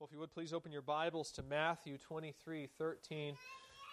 Well, 0.00 0.08
if 0.08 0.12
you 0.12 0.18
would 0.18 0.34
please 0.34 0.52
open 0.52 0.72
your 0.72 0.82
Bibles 0.82 1.30
to 1.32 1.42
Matthew 1.44 1.98
23 1.98 2.68
13 2.78 3.36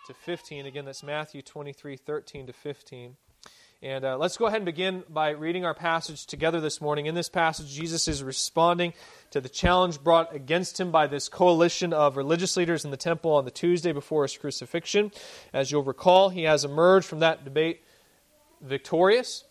to 0.08 0.14
15. 0.16 0.66
Again, 0.66 0.84
that's 0.84 1.04
Matthew 1.04 1.44
23 1.44 1.96
13 1.96 2.48
to 2.48 2.54
15. 2.54 3.18
And 3.84 4.04
uh, 4.04 4.18
let's 4.18 4.36
go 4.36 4.48
ahead 4.48 4.58
and 4.58 4.66
begin 4.66 5.04
by 5.08 5.30
reading 5.30 5.64
our 5.64 5.76
passage 5.76 6.26
together 6.26 6.60
this 6.60 6.82
morning. 6.82 7.06
In 7.06 7.14
this 7.14 7.30
passage, 7.30 7.72
Jesus 7.72 8.08
is 8.08 8.24
responding 8.24 8.94
to 9.30 9.40
the 9.40 9.48
challenge 9.48 10.04
brought 10.04 10.34
against 10.36 10.80
him 10.80 10.90
by 10.90 11.06
this 11.06 11.30
coalition 11.30 11.94
of 11.94 12.18
religious 12.18 12.58
leaders 12.58 12.84
in 12.84 12.90
the 12.90 12.98
temple 12.98 13.34
on 13.34 13.46
the 13.46 13.52
Tuesday 13.52 13.92
before 13.92 14.24
his 14.24 14.36
crucifixion. 14.36 15.12
As 15.54 15.72
you'll 15.72 15.84
recall, 15.84 16.30
he 16.30 16.44
has 16.44 16.66
emerged 16.66 17.06
from 17.06 17.20
that 17.20 17.44
debate 17.44 17.84
victorious. 18.60 19.44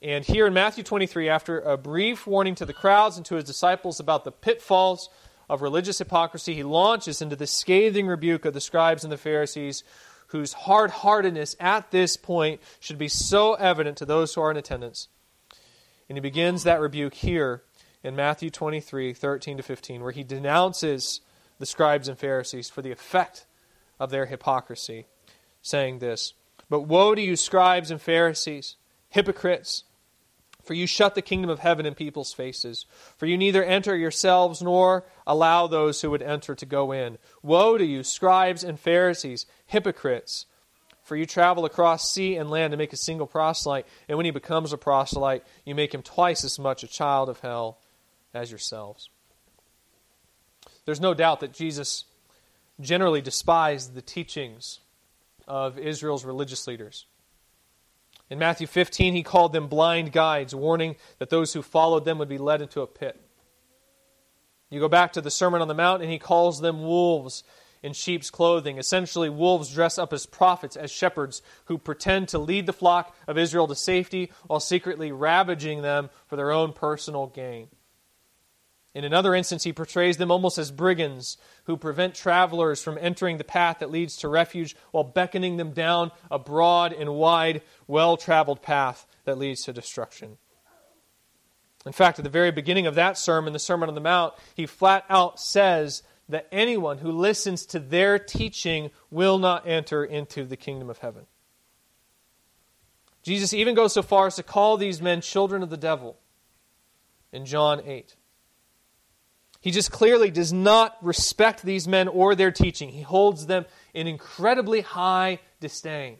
And 0.00 0.24
here 0.24 0.46
in 0.46 0.54
Matthew 0.54 0.84
23, 0.84 1.28
after 1.28 1.58
a 1.58 1.76
brief 1.76 2.28
warning 2.28 2.54
to 2.54 2.64
the 2.64 2.72
crowds 2.72 3.16
and 3.16 3.26
to 3.26 3.34
his 3.34 3.42
disciples 3.42 3.98
about 3.98 4.22
the 4.22 4.30
pitfalls 4.30 5.10
of 5.48 5.62
religious 5.62 5.98
hypocrisy, 5.98 6.54
he 6.54 6.62
launches 6.62 7.22
into 7.22 7.36
the 7.36 7.46
scathing 7.46 8.06
rebuke 8.06 8.44
of 8.44 8.54
the 8.54 8.60
scribes 8.60 9.04
and 9.04 9.12
the 9.12 9.16
Pharisees, 9.16 9.82
whose 10.28 10.52
hard 10.52 10.90
heartedness 10.90 11.56
at 11.58 11.90
this 11.90 12.16
point 12.16 12.60
should 12.80 12.98
be 12.98 13.08
so 13.08 13.54
evident 13.54 13.96
to 13.98 14.04
those 14.04 14.34
who 14.34 14.42
are 14.42 14.50
in 14.50 14.56
attendance. 14.56 15.08
And 16.08 16.16
he 16.16 16.20
begins 16.20 16.64
that 16.64 16.80
rebuke 16.80 17.14
here 17.14 17.62
in 18.02 18.14
Matthew 18.14 18.50
23 18.50 19.12
13 19.14 19.56
to 19.56 19.62
15, 19.62 20.02
where 20.02 20.12
he 20.12 20.22
denounces 20.22 21.20
the 21.58 21.66
scribes 21.66 22.08
and 22.08 22.18
Pharisees 22.18 22.70
for 22.70 22.82
the 22.82 22.92
effect 22.92 23.46
of 23.98 24.10
their 24.10 24.26
hypocrisy, 24.26 25.06
saying 25.62 25.98
this 25.98 26.34
But 26.68 26.82
woe 26.82 27.14
to 27.14 27.20
you, 27.20 27.36
scribes 27.36 27.90
and 27.90 28.00
Pharisees, 28.00 28.76
hypocrites! 29.08 29.84
For 30.68 30.74
you 30.74 30.86
shut 30.86 31.14
the 31.14 31.22
kingdom 31.22 31.48
of 31.48 31.60
heaven 31.60 31.86
in 31.86 31.94
people's 31.94 32.34
faces. 32.34 32.84
For 33.16 33.24
you 33.24 33.38
neither 33.38 33.64
enter 33.64 33.96
yourselves 33.96 34.60
nor 34.60 35.06
allow 35.26 35.66
those 35.66 36.02
who 36.02 36.10
would 36.10 36.20
enter 36.20 36.54
to 36.54 36.66
go 36.66 36.92
in. 36.92 37.16
Woe 37.42 37.78
to 37.78 37.84
you, 37.86 38.02
scribes 38.02 38.62
and 38.62 38.78
Pharisees, 38.78 39.46
hypocrites! 39.64 40.44
For 41.02 41.16
you 41.16 41.24
travel 41.24 41.64
across 41.64 42.12
sea 42.12 42.36
and 42.36 42.50
land 42.50 42.72
to 42.72 42.76
make 42.76 42.92
a 42.92 42.98
single 42.98 43.26
proselyte, 43.26 43.86
and 44.10 44.18
when 44.18 44.26
he 44.26 44.30
becomes 44.30 44.74
a 44.74 44.76
proselyte, 44.76 45.42
you 45.64 45.74
make 45.74 45.94
him 45.94 46.02
twice 46.02 46.44
as 46.44 46.58
much 46.58 46.82
a 46.82 46.86
child 46.86 47.30
of 47.30 47.40
hell 47.40 47.78
as 48.34 48.50
yourselves. 48.50 49.08
There's 50.84 51.00
no 51.00 51.14
doubt 51.14 51.40
that 51.40 51.54
Jesus 51.54 52.04
generally 52.78 53.22
despised 53.22 53.94
the 53.94 54.02
teachings 54.02 54.80
of 55.46 55.78
Israel's 55.78 56.26
religious 56.26 56.66
leaders. 56.66 57.06
In 58.30 58.38
Matthew 58.38 58.66
15, 58.66 59.14
he 59.14 59.22
called 59.22 59.52
them 59.52 59.68
blind 59.68 60.12
guides, 60.12 60.54
warning 60.54 60.96
that 61.18 61.30
those 61.30 61.52
who 61.52 61.62
followed 61.62 62.04
them 62.04 62.18
would 62.18 62.28
be 62.28 62.38
led 62.38 62.60
into 62.60 62.82
a 62.82 62.86
pit. 62.86 63.20
You 64.70 64.80
go 64.80 64.88
back 64.88 65.14
to 65.14 65.20
the 65.22 65.30
Sermon 65.30 65.62
on 65.62 65.68
the 65.68 65.74
Mount, 65.74 66.02
and 66.02 66.10
he 66.10 66.18
calls 66.18 66.60
them 66.60 66.82
wolves 66.82 67.42
in 67.82 67.94
sheep's 67.94 68.30
clothing. 68.30 68.76
Essentially, 68.76 69.30
wolves 69.30 69.72
dress 69.72 69.98
up 69.98 70.12
as 70.12 70.26
prophets, 70.26 70.76
as 70.76 70.90
shepherds, 70.90 71.40
who 71.66 71.78
pretend 71.78 72.28
to 72.28 72.38
lead 72.38 72.66
the 72.66 72.72
flock 72.72 73.16
of 73.26 73.38
Israel 73.38 73.66
to 73.68 73.74
safety 73.74 74.30
while 74.46 74.60
secretly 74.60 75.10
ravaging 75.10 75.80
them 75.80 76.10
for 76.26 76.36
their 76.36 76.50
own 76.50 76.72
personal 76.72 77.28
gain. 77.28 77.68
In 78.94 79.04
another 79.04 79.34
instance, 79.34 79.64
he 79.64 79.72
portrays 79.72 80.16
them 80.16 80.30
almost 80.30 80.58
as 80.58 80.70
brigands 80.70 81.36
who 81.64 81.76
prevent 81.76 82.14
travelers 82.14 82.82
from 82.82 82.98
entering 82.98 83.38
the 83.38 83.44
path 83.44 83.78
that 83.80 83.90
leads 83.90 84.16
to 84.16 84.28
refuge 84.28 84.74
while 84.90 85.04
beckoning 85.04 85.56
them 85.56 85.72
down 85.72 86.10
a 86.30 86.38
broad 86.38 86.92
and 86.92 87.14
wide, 87.14 87.62
well 87.86 88.16
traveled 88.16 88.62
path 88.62 89.06
that 89.24 89.38
leads 89.38 89.64
to 89.64 89.72
destruction. 89.72 90.38
In 91.86 91.92
fact, 91.92 92.18
at 92.18 92.24
the 92.24 92.30
very 92.30 92.50
beginning 92.50 92.86
of 92.86 92.96
that 92.96 93.16
sermon, 93.16 93.52
the 93.52 93.58
Sermon 93.58 93.88
on 93.88 93.94
the 93.94 94.00
Mount, 94.00 94.34
he 94.54 94.66
flat 94.66 95.04
out 95.08 95.38
says 95.38 96.02
that 96.28 96.48
anyone 96.50 96.98
who 96.98 97.10
listens 97.10 97.64
to 97.66 97.78
their 97.78 98.18
teaching 98.18 98.90
will 99.10 99.38
not 99.38 99.66
enter 99.66 100.04
into 100.04 100.44
the 100.44 100.56
kingdom 100.56 100.90
of 100.90 100.98
heaven. 100.98 101.26
Jesus 103.22 103.52
even 103.52 103.74
goes 103.74 103.92
so 103.92 104.02
far 104.02 104.26
as 104.26 104.36
to 104.36 104.42
call 104.42 104.76
these 104.76 105.00
men 105.00 105.20
children 105.20 105.62
of 105.62 105.70
the 105.70 105.76
devil 105.76 106.18
in 107.32 107.46
John 107.46 107.80
8. 107.84 108.16
He 109.60 109.70
just 109.70 109.90
clearly 109.90 110.30
does 110.30 110.52
not 110.52 110.96
respect 111.02 111.62
these 111.62 111.88
men 111.88 112.08
or 112.08 112.34
their 112.34 112.52
teaching. 112.52 112.90
He 112.90 113.02
holds 113.02 113.46
them 113.46 113.66
in 113.92 114.06
incredibly 114.06 114.82
high 114.82 115.40
disdain. 115.60 116.18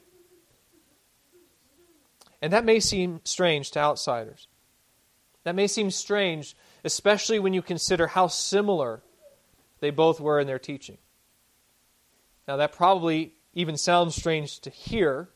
And 2.42 2.52
that 2.52 2.64
may 2.64 2.80
seem 2.80 3.20
strange 3.24 3.70
to 3.72 3.80
outsiders. 3.80 4.48
That 5.44 5.54
may 5.54 5.66
seem 5.66 5.90
strange, 5.90 6.56
especially 6.84 7.38
when 7.38 7.54
you 7.54 7.62
consider 7.62 8.08
how 8.08 8.26
similar 8.26 9.02
they 9.80 9.90
both 9.90 10.20
were 10.20 10.40
in 10.40 10.46
their 10.46 10.58
teaching. 10.58 10.98
Now, 12.46 12.56
that 12.56 12.72
probably 12.72 13.34
even 13.54 13.76
sounds 13.76 14.16
strange 14.16 14.60
to 14.60 14.70
hear 14.70 15.28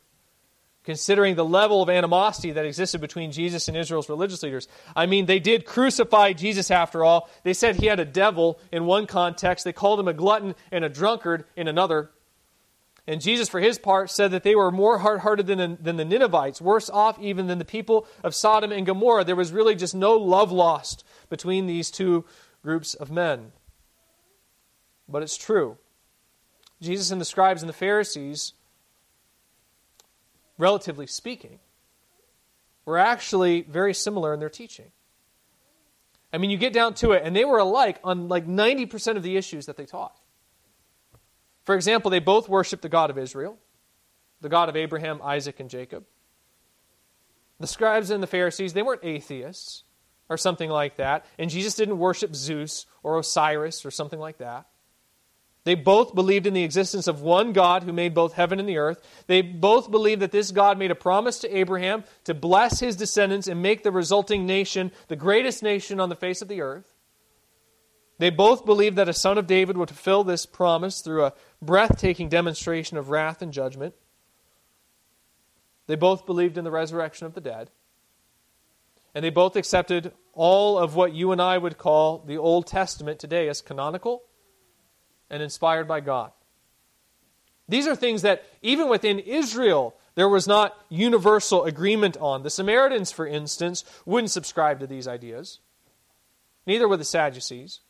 considering 0.85 1.37
the 1.37 1.45
level 1.45 1.83
of 1.83 1.89
animosity 1.89 2.53
that 2.53 2.65
existed 2.65 3.01
between 3.01 3.33
Jesus 3.33 3.69
and 3.69 3.77
Israel's 3.77 4.09
religious 4.09 4.43
leaders. 4.43 4.69
I 4.97 5.07
mean, 5.07 5.27
they 5.27 5.39
did 5.39 5.65
crucify 5.65 6.33
Jesus 6.33 6.71
after 6.71 7.05
all. 7.05 7.31
They 7.45 7.55
said 7.55 7.77
he 7.77 7.87
had 7.87 8.01
a 8.01 8.05
devil 8.05 8.59
in 8.73 8.87
one 8.87 9.07
context, 9.07 9.65
they 9.65 9.73
called 9.73 10.01
him 10.01 10.09
a 10.09 10.13
glutton 10.13 10.55
and 10.71 10.85
a 10.85 10.89
drunkard 10.89 11.45
in 11.57 11.69
another. 11.69 12.11
And 13.07 13.21
Jesus, 13.21 13.49
for 13.49 13.59
his 13.59 13.79
part, 13.79 14.11
said 14.11 14.31
that 14.31 14.45
they 14.45 14.55
were 14.55 14.71
more 14.71 14.99
hard 14.99 15.21
hearted 15.21 15.47
than, 15.47 15.77
than 15.81 15.97
the 15.97 16.05
Ninevites, 16.05 16.61
worse 16.61 16.89
off 16.89 17.19
even 17.19 17.49
than 17.49 17.59
the 17.59 17.65
people 17.65 18.07
of 18.23 18.35
Sodom 18.35 18.71
and 18.71 18.87
Gomorrah. 18.87 19.25
There 19.25 19.35
was 19.35 19.51
really 19.51 19.75
just 19.75 19.95
no 19.95 20.17
love 20.17 20.53
lost 20.53 21.05
between 21.29 21.67
these 21.67 21.91
two 21.91 22.25
groups 22.63 22.95
of 22.95 23.11
men. 23.11 23.51
But 25.09 25.25
it's 25.25 25.37
true. 25.37 25.79
Jesus 26.81 27.11
and 27.11 27.21
the 27.21 27.25
scribes 27.25 27.63
and 27.63 27.69
the 27.69 27.75
Pharisees 27.75 28.55
relatively 30.59 31.07
speaking, 31.07 31.59
were 32.85 32.99
actually 32.99 33.63
very 33.63 33.95
similar 33.95 34.35
in 34.35 34.41
their 34.41 34.51
teaching. 34.51 34.91
I 36.33 36.39
mean, 36.39 36.51
you 36.51 36.57
get 36.57 36.73
down 36.73 36.95
to 36.95 37.13
it, 37.13 37.23
and 37.25 37.37
they 37.37 37.45
were 37.45 37.59
alike 37.59 37.99
on 38.03 38.29
like 38.29 38.47
90% 38.47 39.17
of 39.17 39.23
the 39.23 39.37
issues 39.37 39.67
that 39.67 39.77
they 39.77 39.85
taught. 39.85 40.19
For 41.65 41.75
example, 41.75 42.11
they 42.11 42.19
both 42.19 42.49
worshiped 42.49 42.83
the 42.83 42.89
God 42.89 43.11
of 43.11 43.19
Israel, 43.19 43.59
the 44.41 44.49
God 44.49 44.69
of 44.69 44.77
Abraham, 44.77 45.21
Isaac, 45.23 45.61
and 45.61 45.71
Jacob. 45.71 46.05
The 47.61 47.67
scribes 47.67 48.11
and 48.11 48.23
the 48.23 48.27
Pharisees, 48.27 48.73
they 48.73 48.83
weren't 48.83 49.05
atheists 49.05 49.85
or 50.29 50.37
something 50.37 50.71
like 50.71 50.97
that, 50.97 51.27
and 51.39 51.51
Jesus 51.51 51.75
didn't 51.75 51.99
worship 51.99 52.35
Zeus 52.35 52.87
or 53.03 53.19
Osiris 53.19 53.85
or 53.85 53.91
something 53.91 54.19
like 54.19 54.39
that. 54.39 54.67
They 55.65 55.77
both 55.77 56.15
believed 56.15 56.47
in 56.47 56.55
the 56.55 56.65
existence 56.65 57.07
of 57.07 57.23
one 57.23 57.53
God 57.53 57.85
who 57.85 57.93
made 57.93 58.15
both 58.15 58.33
heaven 58.33 58.59
and 58.59 58.69
the 58.69 58.79
earth. 58.79 59.01
They 59.29 59.43
both 59.43 59.91
believed 59.91 60.23
that 60.23 60.33
this 60.33 60.51
God 60.51 60.77
made 60.77 60.91
a 60.91 60.97
promise 60.97 61.39
to 61.41 61.57
Abraham 61.57 62.03
to 62.25 62.35
bless 62.35 62.81
his 62.81 62.97
descendants 62.97 63.47
and 63.47 63.63
make 63.63 63.85
the 63.85 63.93
resulting 63.93 64.45
nation 64.45 64.91
the 65.07 65.15
greatest 65.15 65.63
nation 65.63 66.01
on 66.01 66.09
the 66.09 66.17
face 66.17 66.43
of 66.43 66.49
the 66.49 66.63
earth. 66.63 66.93
They 68.19 68.31
both 68.31 68.67
believed 68.67 68.97
that 68.97 69.09
a 69.09 69.13
son 69.13 69.39
of 69.39 69.47
David 69.47 69.77
would 69.77 69.89
fulfill 69.89 70.25
this 70.25 70.47
promise 70.47 71.01
through 71.01 71.25
a 71.25 71.33
breathtaking 71.61 72.29
demonstration 72.29 72.97
of 72.97 73.11
wrath 73.11 73.41
and 73.41 73.53
judgment. 73.53 73.95
They 75.87 75.97
both 75.97 76.27
believed 76.27 76.59
in 76.59 76.65
the 76.65 76.71
resurrection 76.71 77.27
of 77.27 77.35
the 77.35 77.41
dead. 77.41 77.71
And 79.15 79.25
they 79.25 79.31
both 79.31 79.57
accepted 79.57 80.13
all 80.33 80.79
of 80.79 80.97
what 80.97 81.13
you 81.13 81.33
and 81.33 81.41
I 81.41 81.59
would 81.59 81.79
call 81.79 82.19
the 82.19 82.39
Old 82.39 82.67
Testament 82.67 83.19
today 83.19 83.49
as 83.49 83.61
canonical 83.61 84.23
and 85.33 85.43
inspired 85.43 85.89
by 85.89 86.01
God. 86.01 86.31
These 87.69 87.89
are 87.89 87.97
things 87.97 88.23
that, 88.23 88.45
even 88.61 88.89
within 88.89 89.19
Israel, 89.19 89.97
there 90.15 90.29
was 90.29 90.47
not 90.47 90.77
universal 90.91 91.65
agreement 91.65 92.17
on. 92.19 92.43
The 92.43 92.51
Samaritans, 92.51 93.11
for 93.11 93.27
instance, 93.27 93.83
wouldn't 94.05 94.31
subscribe 94.31 94.79
to 94.81 94.87
these 94.87 95.09
ideas, 95.09 95.59
neither 96.67 96.87
would 96.87 97.01
the 97.01 97.05
Sadducees. 97.05 97.81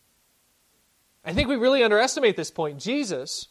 I 1.25 1.32
think 1.32 1.48
we 1.48 1.56
really 1.56 1.82
underestimate 1.82 2.37
this 2.37 2.50
point. 2.50 2.81
Jesus 2.81 3.49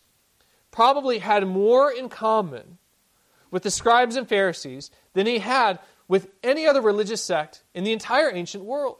probably 0.72 1.20
had 1.20 1.46
more 1.46 1.92
in 1.92 2.10
common 2.10 2.78
with 3.50 3.64
the 3.64 3.72
scribes 3.72 4.16
and 4.16 4.28
Pharisees 4.28 4.90
than 5.14 5.28
he 5.28 5.40
had 5.40 5.80
with 6.08 6.30
any 6.44 6.66
other 6.66 6.82
religious 6.82 7.24
sect 7.24 7.64
in 7.74 7.84
the 7.84 7.94
entire 7.94 8.34
ancient 8.34 8.64
world. 8.64 8.98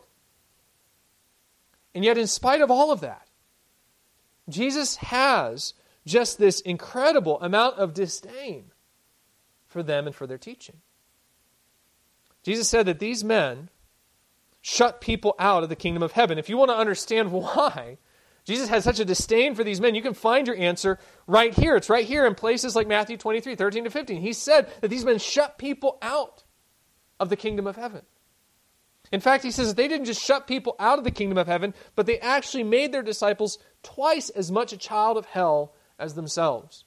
And 1.94 2.04
yet, 2.06 2.18
in 2.18 2.28
spite 2.28 2.62
of 2.62 2.72
all 2.72 2.92
of 2.92 3.02
that, 3.02 3.28
Jesus 4.52 4.98
has 4.98 5.74
just 6.06 6.38
this 6.38 6.62
incredible 6.62 7.40
amount 7.42 7.78
of 7.78 7.94
disdain 7.94 8.72
for 9.68 9.84
them 9.84 10.08
and 10.08 10.16
for 10.16 10.28
their 10.28 10.38
teaching. 10.38 10.78
Jesus 12.44 12.68
said 12.68 12.88
that 12.88 13.00
these 13.00 13.24
men 13.24 13.70
shut 14.62 15.02
people 15.02 15.36
out 15.40 15.64
of 15.64 15.70
the 15.70 15.76
kingdom 15.76 16.04
of 16.04 16.12
heaven. 16.12 16.38
If 16.38 16.50
you 16.50 16.58
want 16.58 16.70
to 16.72 16.78
understand 16.78 17.32
why 17.32 17.98
Jesus 18.46 18.70
has 18.70 18.84
such 18.84 19.00
a 19.00 19.06
disdain 19.06 19.56
for 19.56 19.64
these 19.64 19.80
men, 19.80 19.96
you 19.96 20.02
can 20.02 20.14
find 20.14 20.48
your 20.48 20.56
answer 20.56 20.98
right 21.28 21.54
here. 21.54 21.76
It's 21.76 21.90
right 21.90 22.06
here 22.06 22.26
in 22.26 22.36
places 22.36 22.76
like 22.76 22.88
Matthew 22.88 23.18
23, 23.18 23.56
13 23.56 23.84
to 23.84 23.90
15. 23.90 24.22
He 24.22 24.34
said 24.34 24.72
that 24.82 24.88
these 24.88 25.06
men 25.06 25.20
shut 25.20 25.58
people 25.58 25.98
out 26.02 26.44
of 27.20 27.30
the 27.30 27.36
kingdom 27.36 27.68
of 27.68 27.76
heaven. 27.76 28.02
In 29.12 29.20
fact, 29.20 29.44
he 29.44 29.52
says 29.52 29.68
that 29.68 29.78
they 29.78 29.88
didn't 29.88 30.06
just 30.06 30.22
shut 30.22 30.48
people 30.48 30.76
out 30.80 30.98
of 30.98 31.04
the 31.04 31.12
kingdom 31.12 31.38
of 31.38 31.48
heaven, 31.48 31.74
but 31.96 32.06
they 32.06 32.20
actually 32.20 32.64
made 32.64 32.92
their 32.92 33.04
disciples 33.04 33.60
twice 33.84 34.30
as 34.30 34.52
much 34.52 34.72
a 34.72 34.78
child 34.78 35.18
of 35.18 35.26
hell 35.26 35.74
as 36.00 36.14
themselves. 36.14 36.86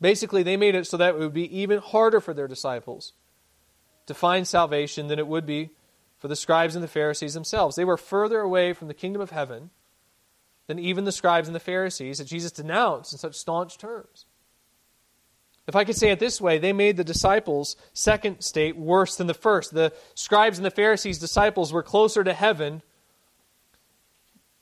Basically, 0.00 0.42
they 0.42 0.56
made 0.56 0.74
it 0.74 0.86
so 0.86 0.96
that 0.96 1.14
it 1.14 1.18
would 1.18 1.34
be 1.34 1.58
even 1.58 1.78
harder 1.78 2.20
for 2.20 2.34
their 2.34 2.48
disciples 2.48 3.12
to 4.06 4.14
find 4.14 4.46
salvation 4.46 5.08
than 5.08 5.18
it 5.18 5.26
would 5.26 5.46
be 5.46 5.70
for 6.18 6.28
the 6.28 6.36
scribes 6.36 6.74
and 6.74 6.82
the 6.82 6.88
Pharisees 6.88 7.34
themselves. 7.34 7.76
They 7.76 7.84
were 7.84 7.96
further 7.96 8.40
away 8.40 8.72
from 8.72 8.88
the 8.88 8.94
kingdom 8.94 9.22
of 9.22 9.30
heaven 9.30 9.70
than 10.66 10.78
even 10.78 11.04
the 11.04 11.12
scribes 11.12 11.48
and 11.48 11.54
the 11.54 11.60
Pharisees 11.60 12.18
that 12.18 12.26
Jesus 12.26 12.52
denounced 12.52 13.12
in 13.12 13.18
such 13.18 13.34
staunch 13.34 13.78
terms. 13.78 14.26
If 15.68 15.76
I 15.76 15.84
could 15.84 15.96
say 15.96 16.10
it 16.10 16.18
this 16.18 16.40
way, 16.40 16.56
they 16.56 16.72
made 16.72 16.96
the 16.96 17.04
disciples' 17.04 17.76
second 17.92 18.40
state 18.40 18.74
worse 18.74 19.16
than 19.16 19.26
the 19.26 19.34
first. 19.34 19.74
The 19.74 19.92
scribes 20.14 20.58
and 20.58 20.64
the 20.64 20.70
Pharisees' 20.70 21.18
disciples 21.18 21.74
were 21.74 21.82
closer 21.82 22.24
to 22.24 22.32
heaven 22.32 22.80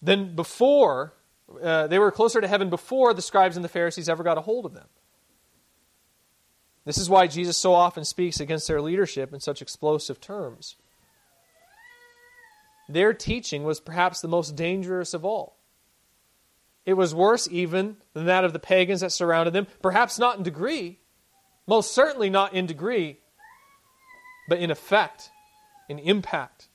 than 0.02 0.34
before. 0.34 1.14
Uh, 1.62 1.86
they 1.86 2.00
were 2.00 2.10
closer 2.10 2.40
to 2.40 2.48
heaven 2.48 2.70
before 2.70 3.14
the 3.14 3.22
scribes 3.22 3.54
and 3.54 3.64
the 3.64 3.68
Pharisees 3.68 4.08
ever 4.08 4.24
got 4.24 4.36
a 4.36 4.40
hold 4.40 4.66
of 4.66 4.74
them. 4.74 4.88
This 6.84 6.98
is 6.98 7.08
why 7.08 7.28
Jesus 7.28 7.56
so 7.56 7.72
often 7.72 8.04
speaks 8.04 8.40
against 8.40 8.66
their 8.66 8.82
leadership 8.82 9.32
in 9.32 9.38
such 9.38 9.62
explosive 9.62 10.20
terms. 10.20 10.74
Their 12.88 13.14
teaching 13.14 13.62
was 13.62 13.78
perhaps 13.78 14.20
the 14.20 14.28
most 14.28 14.56
dangerous 14.56 15.14
of 15.14 15.24
all. 15.24 15.55
It 16.86 16.94
was 16.94 17.14
worse 17.14 17.48
even 17.50 17.96
than 18.14 18.26
that 18.26 18.44
of 18.44 18.52
the 18.52 18.60
pagans 18.60 19.00
that 19.00 19.10
surrounded 19.10 19.52
them, 19.52 19.66
perhaps 19.82 20.18
not 20.18 20.38
in 20.38 20.44
degree, 20.44 21.00
most 21.66 21.92
certainly 21.92 22.30
not 22.30 22.54
in 22.54 22.66
degree, 22.66 23.18
but 24.48 24.60
in 24.60 24.70
effect, 24.70 25.30
in 25.88 25.98
impact. 25.98 26.68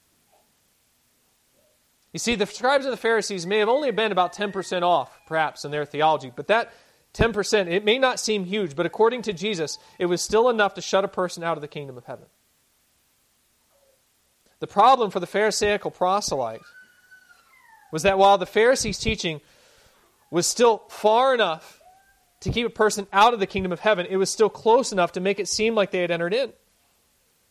You 2.12 2.19
see, 2.19 2.36
the 2.36 2.46
scribes 2.46 2.84
and 2.86 2.92
the 2.92 2.98
Pharisees 2.98 3.48
may 3.48 3.60
have 3.60 3.69
only 3.69 3.90
been 3.92 4.12
about 4.12 4.34
10% 4.34 4.81
off, 4.84 5.18
perhaps, 5.28 5.63
in 5.63 5.72
their 5.72 5.86
theology, 5.86 6.31
but 6.36 6.48
that 6.48 6.74
10%, 7.13 7.68
it 7.68 7.86
may 7.86 7.98
not 7.98 8.19
seem 8.19 8.44
huge, 8.44 8.75
but 8.75 8.86
according 8.86 9.22
to 9.24 9.34
Jesus, 9.34 9.78
it 9.98 10.08
was 10.08 10.22
still 10.22 10.50
enough 10.50 10.74
to 10.74 10.81
shut 10.81 11.06
a 11.06 11.10
person 11.10 11.42
out 11.42 11.58
of 11.58 11.62
the 11.62 11.69
kingdom 11.69 11.98
of 11.98 12.04
heaven. 12.04 12.25
The 14.60 14.68
problem 14.68 15.10
for 15.10 15.22
the 15.22 15.28
Pharisaical 15.28 15.92
proselyte 15.92 16.62
was 17.94 18.04
that 18.04 18.18
while 18.18 18.38
the 18.38 18.46
Pharisees' 18.46 19.00
teaching 19.00 19.42
was 20.31 20.48
still 20.48 20.83
far 20.89 21.33
enough 21.36 21.80
to 22.39 22.50
keep 22.50 22.66
a 22.66 22.72
person 22.72 23.06
out 23.13 23.33
of 23.33 23.39
the 23.39 23.45
kingdom 23.45 23.72
of 23.72 23.81
heaven, 23.81 24.07
it 24.10 24.18
was 24.18 24.31
still 24.31 24.50
close 24.50 24.92
enough 24.92 25.12
to 25.12 25.19
make 25.19 25.39
it 25.39 25.48
seem 25.48 25.75
like 25.75 25.92
they 25.92 26.01
had 26.01 26.10
entered 26.10 26.33
in, 26.33 26.54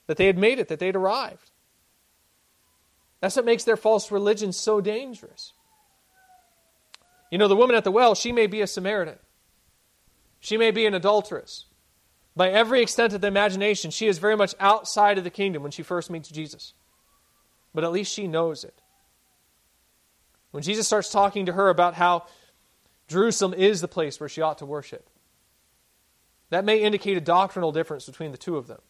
that 0.09 0.17
they 0.17 0.27
had 0.27 0.37
made 0.37 0.59
it, 0.59 0.67
that 0.69 0.81
they 0.81 0.87
had 0.87 0.97
arrived. 0.97 1.53
That's 3.21 3.37
what 3.37 3.45
makes 3.45 3.63
their 3.63 3.77
false 3.77 4.11
religion 4.11 4.53
so 4.53 4.81
dangerous. 4.81 5.53
You 7.31 7.39
know, 7.39 7.47
the 7.47 7.55
woman 7.55 7.77
at 7.77 7.85
the 7.85 7.93
well, 7.93 8.17
she 8.17 8.33
may 8.33 8.49
be 8.49 8.63
a 8.63 8.67
Samaritan, 8.67 9.19
she 10.41 10.57
may 10.57 10.73
be 10.73 10.87
an 10.87 10.95
adulteress. 10.95 11.67
By 12.35 12.51
every 12.51 12.81
extent 12.81 13.13
of 13.13 13.21
the 13.21 13.27
imagination, 13.27 13.91
she 13.91 14.07
is 14.07 14.19
very 14.19 14.37
much 14.37 14.55
outside 14.59 15.19
of 15.19 15.25
the 15.25 15.31
kingdom 15.31 15.63
when 15.63 15.73
she 15.73 15.83
first 15.83 16.11
meets 16.11 16.29
Jesus. 16.29 16.75
But 17.75 17.85
at 17.85 17.93
least 17.93 18.13
she 18.13 18.27
knows 18.27 18.65
it. 18.65 18.81
When 20.53 20.63
Jesus 20.63 20.87
starts 20.87 21.11
talking 21.11 21.47
to 21.47 21.53
her 21.53 21.69
about 21.69 21.95
how 21.95 22.25
Jerusalem 23.11 23.55
is 23.55 23.81
the 23.81 23.89
place 23.89 24.21
where 24.21 24.29
she 24.29 24.41
ought 24.41 24.59
to 24.59 24.67
worship. 24.67 25.11
That 26.51 26.65
may 26.65 26.81
indicate 26.81 27.17
a 27.17 27.21
doctrinal 27.21 27.73
difference 27.73 28.07
between 28.07 28.31
the 28.31 28.39
two 28.39 28.57
of 28.57 28.69
them. 28.69 28.81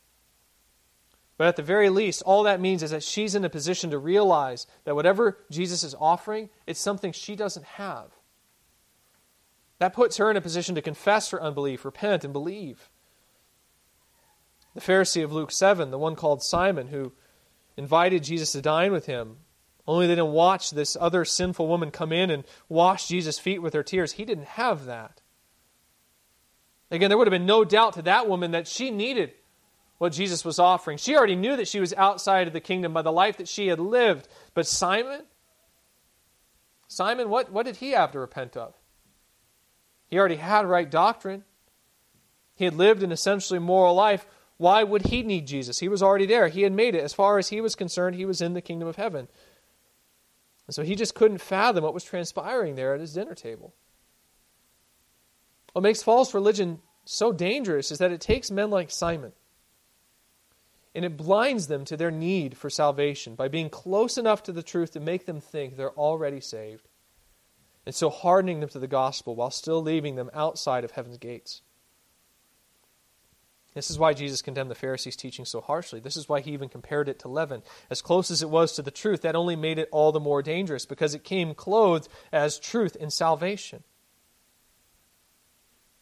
But 1.38 1.48
at 1.48 1.56
the 1.56 1.62
very 1.62 1.88
least, 1.88 2.22
all 2.26 2.42
that 2.42 2.60
means 2.60 2.82
is 2.82 2.90
that 2.90 3.02
she's 3.02 3.34
in 3.34 3.46
a 3.46 3.48
position 3.48 3.90
to 3.90 3.98
realize 3.98 4.66
that 4.84 4.94
whatever 4.94 5.38
Jesus 5.50 5.82
is 5.82 5.94
offering, 5.98 6.50
it's 6.66 6.78
something 6.78 7.12
she 7.12 7.34
doesn't 7.34 7.64
have. 7.64 8.10
That 9.78 9.94
puts 9.94 10.18
her 10.18 10.30
in 10.30 10.36
a 10.36 10.42
position 10.42 10.74
to 10.74 10.82
confess 10.82 11.30
her 11.30 11.42
unbelief, 11.42 11.86
repent, 11.86 12.22
and 12.22 12.32
believe. 12.34 12.90
The 14.74 14.82
Pharisee 14.82 15.24
of 15.24 15.32
Luke 15.32 15.50
7, 15.50 15.90
the 15.90 15.98
one 15.98 16.14
called 16.14 16.42
Simon, 16.42 16.88
who 16.88 17.14
invited 17.74 18.22
Jesus 18.22 18.52
to 18.52 18.60
dine 18.60 18.92
with 18.92 19.06
him, 19.06 19.38
only 19.90 20.06
they 20.06 20.14
didn't 20.14 20.32
watch 20.32 20.70
this 20.70 20.96
other 21.00 21.24
sinful 21.24 21.66
woman 21.66 21.90
come 21.90 22.12
in 22.12 22.30
and 22.30 22.44
wash 22.68 23.08
Jesus' 23.08 23.40
feet 23.40 23.60
with 23.60 23.74
her 23.74 23.82
tears. 23.82 24.12
He 24.12 24.24
didn't 24.24 24.46
have 24.46 24.84
that. 24.84 25.20
Again, 26.92 27.08
there 27.08 27.18
would 27.18 27.26
have 27.26 27.32
been 27.32 27.46
no 27.46 27.64
doubt 27.64 27.94
to 27.94 28.02
that 28.02 28.28
woman 28.28 28.52
that 28.52 28.68
she 28.68 28.92
needed 28.92 29.32
what 29.98 30.12
Jesus 30.12 30.44
was 30.44 30.60
offering. 30.60 30.96
She 30.96 31.16
already 31.16 31.34
knew 31.34 31.56
that 31.56 31.66
she 31.66 31.80
was 31.80 31.92
outside 31.94 32.46
of 32.46 32.52
the 32.52 32.60
kingdom 32.60 32.92
by 32.92 33.02
the 33.02 33.10
life 33.10 33.36
that 33.38 33.48
she 33.48 33.66
had 33.66 33.80
lived. 33.80 34.28
But 34.54 34.66
Simon, 34.66 35.22
Simon, 36.86 37.28
what, 37.28 37.50
what 37.50 37.66
did 37.66 37.76
he 37.76 37.90
have 37.90 38.12
to 38.12 38.20
repent 38.20 38.56
of? 38.56 38.74
He 40.06 40.18
already 40.18 40.36
had 40.36 40.66
right 40.66 40.90
doctrine. 40.90 41.44
He 42.54 42.64
had 42.64 42.74
lived 42.74 43.02
an 43.02 43.10
essentially 43.10 43.58
moral 43.58 43.94
life. 43.94 44.24
Why 44.56 44.84
would 44.84 45.06
he 45.06 45.22
need 45.22 45.46
Jesus? 45.46 45.80
He 45.80 45.88
was 45.88 46.02
already 46.02 46.26
there. 46.26 46.48
He 46.48 46.62
had 46.62 46.72
made 46.72 46.94
it. 46.94 47.02
As 47.02 47.12
far 47.12 47.38
as 47.38 47.48
he 47.48 47.60
was 47.60 47.74
concerned, 47.74 48.14
he 48.14 48.24
was 48.24 48.40
in 48.40 48.54
the 48.54 48.60
kingdom 48.60 48.88
of 48.88 48.96
heaven. 48.96 49.28
And 50.70 50.74
so 50.76 50.84
he 50.84 50.94
just 50.94 51.16
couldn't 51.16 51.38
fathom 51.38 51.82
what 51.82 51.94
was 51.94 52.04
transpiring 52.04 52.76
there 52.76 52.94
at 52.94 53.00
his 53.00 53.14
dinner 53.14 53.34
table. 53.34 53.74
What 55.72 55.82
makes 55.82 56.00
false 56.00 56.32
religion 56.32 56.78
so 57.04 57.32
dangerous 57.32 57.90
is 57.90 57.98
that 57.98 58.12
it 58.12 58.20
takes 58.20 58.52
men 58.52 58.70
like 58.70 58.88
Simon 58.88 59.32
and 60.94 61.04
it 61.04 61.16
blinds 61.16 61.66
them 61.66 61.84
to 61.86 61.96
their 61.96 62.12
need 62.12 62.56
for 62.56 62.70
salvation 62.70 63.34
by 63.34 63.48
being 63.48 63.68
close 63.68 64.16
enough 64.16 64.44
to 64.44 64.52
the 64.52 64.62
truth 64.62 64.92
to 64.92 65.00
make 65.00 65.26
them 65.26 65.40
think 65.40 65.76
they're 65.76 65.90
already 65.98 66.40
saved, 66.40 66.86
and 67.84 67.92
so 67.92 68.08
hardening 68.08 68.60
them 68.60 68.68
to 68.68 68.78
the 68.78 68.86
gospel 68.86 69.34
while 69.34 69.50
still 69.50 69.82
leaving 69.82 70.14
them 70.14 70.30
outside 70.32 70.84
of 70.84 70.92
heaven's 70.92 71.18
gates. 71.18 71.62
This 73.74 73.90
is 73.90 73.98
why 73.98 74.14
Jesus 74.14 74.42
condemned 74.42 74.70
the 74.70 74.74
Pharisees' 74.74 75.16
teaching 75.16 75.44
so 75.44 75.60
harshly. 75.60 76.00
This 76.00 76.16
is 76.16 76.28
why 76.28 76.40
he 76.40 76.52
even 76.52 76.68
compared 76.68 77.08
it 77.08 77.20
to 77.20 77.28
leaven. 77.28 77.62
As 77.88 78.02
close 78.02 78.30
as 78.30 78.42
it 78.42 78.50
was 78.50 78.72
to 78.72 78.82
the 78.82 78.90
truth, 78.90 79.22
that 79.22 79.36
only 79.36 79.54
made 79.54 79.78
it 79.78 79.88
all 79.92 80.10
the 80.10 80.18
more 80.18 80.42
dangerous 80.42 80.86
because 80.86 81.14
it 81.14 81.22
came 81.22 81.54
clothed 81.54 82.08
as 82.32 82.58
truth 82.58 82.96
in 82.96 83.10
salvation. 83.10 83.84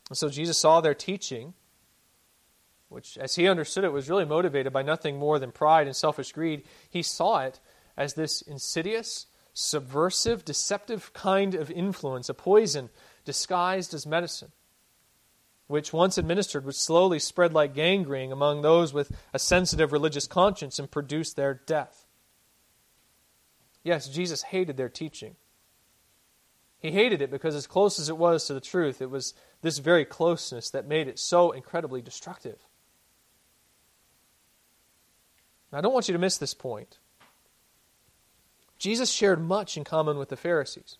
And 0.09 0.17
so 0.17 0.31
Jesus 0.31 0.56
saw 0.56 0.81
their 0.81 0.94
teaching, 0.94 1.53
which, 2.88 3.19
as 3.19 3.35
he 3.35 3.47
understood 3.47 3.85
it, 3.85 3.93
was 3.93 4.09
really 4.09 4.25
motivated 4.25 4.73
by 4.73 4.82
nothing 4.82 5.19
more 5.19 5.38
than 5.38 5.53
pride 5.53 5.87
and 5.87 5.94
selfish 5.94 6.32
greed. 6.32 6.65
He 6.88 7.03
saw 7.03 7.41
it 7.41 7.61
as 7.99 8.15
this 8.15 8.41
insidious, 8.41 9.26
subversive, 9.53 10.43
deceptive 10.43 11.12
kind 11.12 11.55
of 11.55 11.70
influence, 11.70 12.31
a 12.31 12.35
poison 12.35 12.89
disguised 13.27 13.93
as 13.93 14.06
medicine 14.06 14.53
which, 15.69 15.93
once 15.93 16.19
administered, 16.19 16.65
would 16.65 16.75
slowly 16.75 17.19
spread 17.19 17.53
like 17.53 17.75
gangrene 17.75 18.32
among 18.32 18.63
those 18.63 18.93
with 18.93 19.13
a 19.32 19.39
sensitive 19.39 19.93
religious 19.93 20.27
conscience 20.27 20.79
and 20.79 20.91
produce 20.91 21.32
their 21.32 21.55
death. 21.55 22.06
Yes, 23.84 24.08
Jesus 24.08 24.43
hated 24.43 24.77
their 24.77 24.89
teaching. 24.89 25.37
He 26.81 26.91
hated 26.91 27.20
it 27.20 27.31
because, 27.31 27.55
as 27.55 27.67
close 27.67 27.98
as 27.98 28.08
it 28.08 28.17
was 28.17 28.46
to 28.46 28.55
the 28.55 28.60
truth, 28.60 29.03
it 29.03 29.10
was 29.10 29.34
this 29.63 29.79
very 29.79 30.05
closeness 30.05 30.70
that 30.70 30.89
made 30.89 31.06
it 31.06 31.19
so 31.19 31.51
incredibly 31.51 32.01
destructive. 32.01 32.58
Now, 35.70 35.79
I 35.79 35.81
don't 35.82 35.93
want 35.93 36.08
you 36.08 36.13
to 36.13 36.19
miss 36.19 36.39
this 36.39 36.55
point. 36.55 36.98
Jesus 38.79 39.10
shared 39.10 39.43
much 39.43 39.77
in 39.77 39.84
common 39.84 40.17
with 40.17 40.31
the 40.31 40.37
Pharisees. 40.37 40.96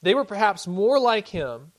They 0.00 0.14
were 0.14 0.24
perhaps 0.24 0.66
more 0.66 0.98
like 0.98 1.28
him 1.28 1.72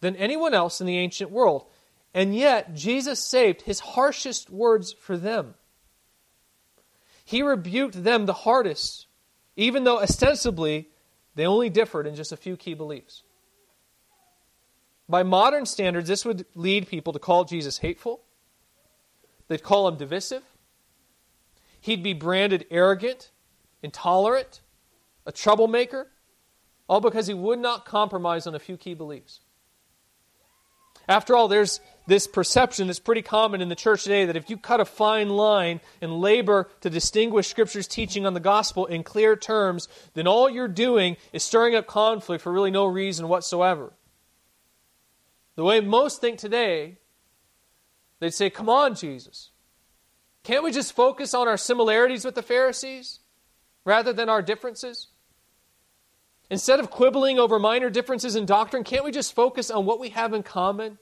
than 0.00 0.16
anyone 0.16 0.54
else 0.54 0.80
in 0.80 0.86
the 0.86 0.98
ancient 0.98 1.30
world. 1.30 1.66
And 2.14 2.34
yet, 2.34 2.74
Jesus 2.74 3.20
saved 3.20 3.62
his 3.62 3.80
harshest 3.80 4.50
words 4.50 4.92
for 4.92 5.16
them. 5.16 5.54
He 7.24 7.42
rebuked 7.42 8.04
them 8.04 8.26
the 8.26 8.32
hardest, 8.32 9.06
even 9.56 9.84
though 9.84 10.00
ostensibly 10.00 10.88
they 11.34 11.46
only 11.46 11.68
differed 11.68 12.06
in 12.06 12.14
just 12.14 12.32
a 12.32 12.36
few 12.36 12.56
key 12.56 12.74
beliefs. 12.74 13.22
By 15.08 15.22
modern 15.22 15.66
standards, 15.66 16.08
this 16.08 16.24
would 16.24 16.46
lead 16.54 16.88
people 16.88 17.12
to 17.12 17.18
call 17.18 17.44
Jesus 17.44 17.78
hateful. 17.78 18.22
They'd 19.48 19.62
call 19.62 19.86
him 19.88 19.96
divisive. 19.96 20.42
He'd 21.80 22.02
be 22.02 22.14
branded 22.14 22.66
arrogant, 22.70 23.30
intolerant, 23.82 24.60
a 25.24 25.32
troublemaker, 25.32 26.08
all 26.88 27.00
because 27.00 27.26
he 27.26 27.34
would 27.34 27.58
not 27.58 27.84
compromise 27.84 28.46
on 28.46 28.54
a 28.54 28.58
few 28.58 28.76
key 28.76 28.94
beliefs. 28.94 29.40
After 31.08 31.36
all, 31.36 31.46
there's 31.46 31.80
this 32.06 32.26
perception 32.26 32.86
that's 32.86 32.98
pretty 32.98 33.22
common 33.22 33.60
in 33.60 33.68
the 33.68 33.74
church 33.74 34.02
today 34.04 34.26
that 34.26 34.36
if 34.36 34.50
you 34.50 34.56
cut 34.56 34.80
a 34.80 34.84
fine 34.84 35.28
line 35.28 35.80
and 36.00 36.20
labor 36.20 36.68
to 36.80 36.90
distinguish 36.90 37.48
Scripture's 37.48 37.86
teaching 37.86 38.26
on 38.26 38.34
the 38.34 38.40
gospel 38.40 38.86
in 38.86 39.02
clear 39.04 39.36
terms, 39.36 39.88
then 40.14 40.26
all 40.26 40.50
you're 40.50 40.68
doing 40.68 41.16
is 41.32 41.42
stirring 41.42 41.74
up 41.74 41.86
conflict 41.86 42.42
for 42.42 42.52
really 42.52 42.70
no 42.70 42.86
reason 42.86 43.28
whatsoever. 43.28 43.92
The 45.54 45.64
way 45.64 45.80
most 45.80 46.20
think 46.20 46.38
today, 46.38 46.98
they'd 48.20 48.34
say, 48.34 48.50
Come 48.50 48.68
on, 48.68 48.94
Jesus. 48.94 49.50
Can't 50.42 50.62
we 50.62 50.70
just 50.70 50.92
focus 50.92 51.34
on 51.34 51.48
our 51.48 51.56
similarities 51.56 52.24
with 52.24 52.36
the 52.36 52.42
Pharisees 52.42 53.20
rather 53.84 54.12
than 54.12 54.28
our 54.28 54.42
differences? 54.42 55.08
Instead 56.48 56.78
of 56.78 56.90
quibbling 56.90 57.38
over 57.38 57.58
minor 57.58 57.90
differences 57.90 58.36
in 58.36 58.46
doctrine, 58.46 58.84
can't 58.84 59.04
we 59.04 59.10
just 59.10 59.34
focus 59.34 59.70
on 59.70 59.84
what 59.84 59.98
we 59.98 60.10
have 60.10 60.32
in 60.32 60.42
common 60.42 60.98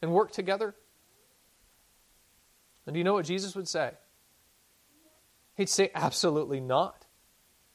and 0.00 0.12
work 0.12 0.32
together? 0.32 0.74
And 2.86 2.94
do 2.94 2.98
you 2.98 3.04
know 3.04 3.12
what 3.12 3.26
Jesus 3.26 3.54
would 3.54 3.68
say? 3.68 3.92
He'd 5.56 5.68
say, 5.68 5.90
absolutely 5.94 6.60
not. 6.60 7.04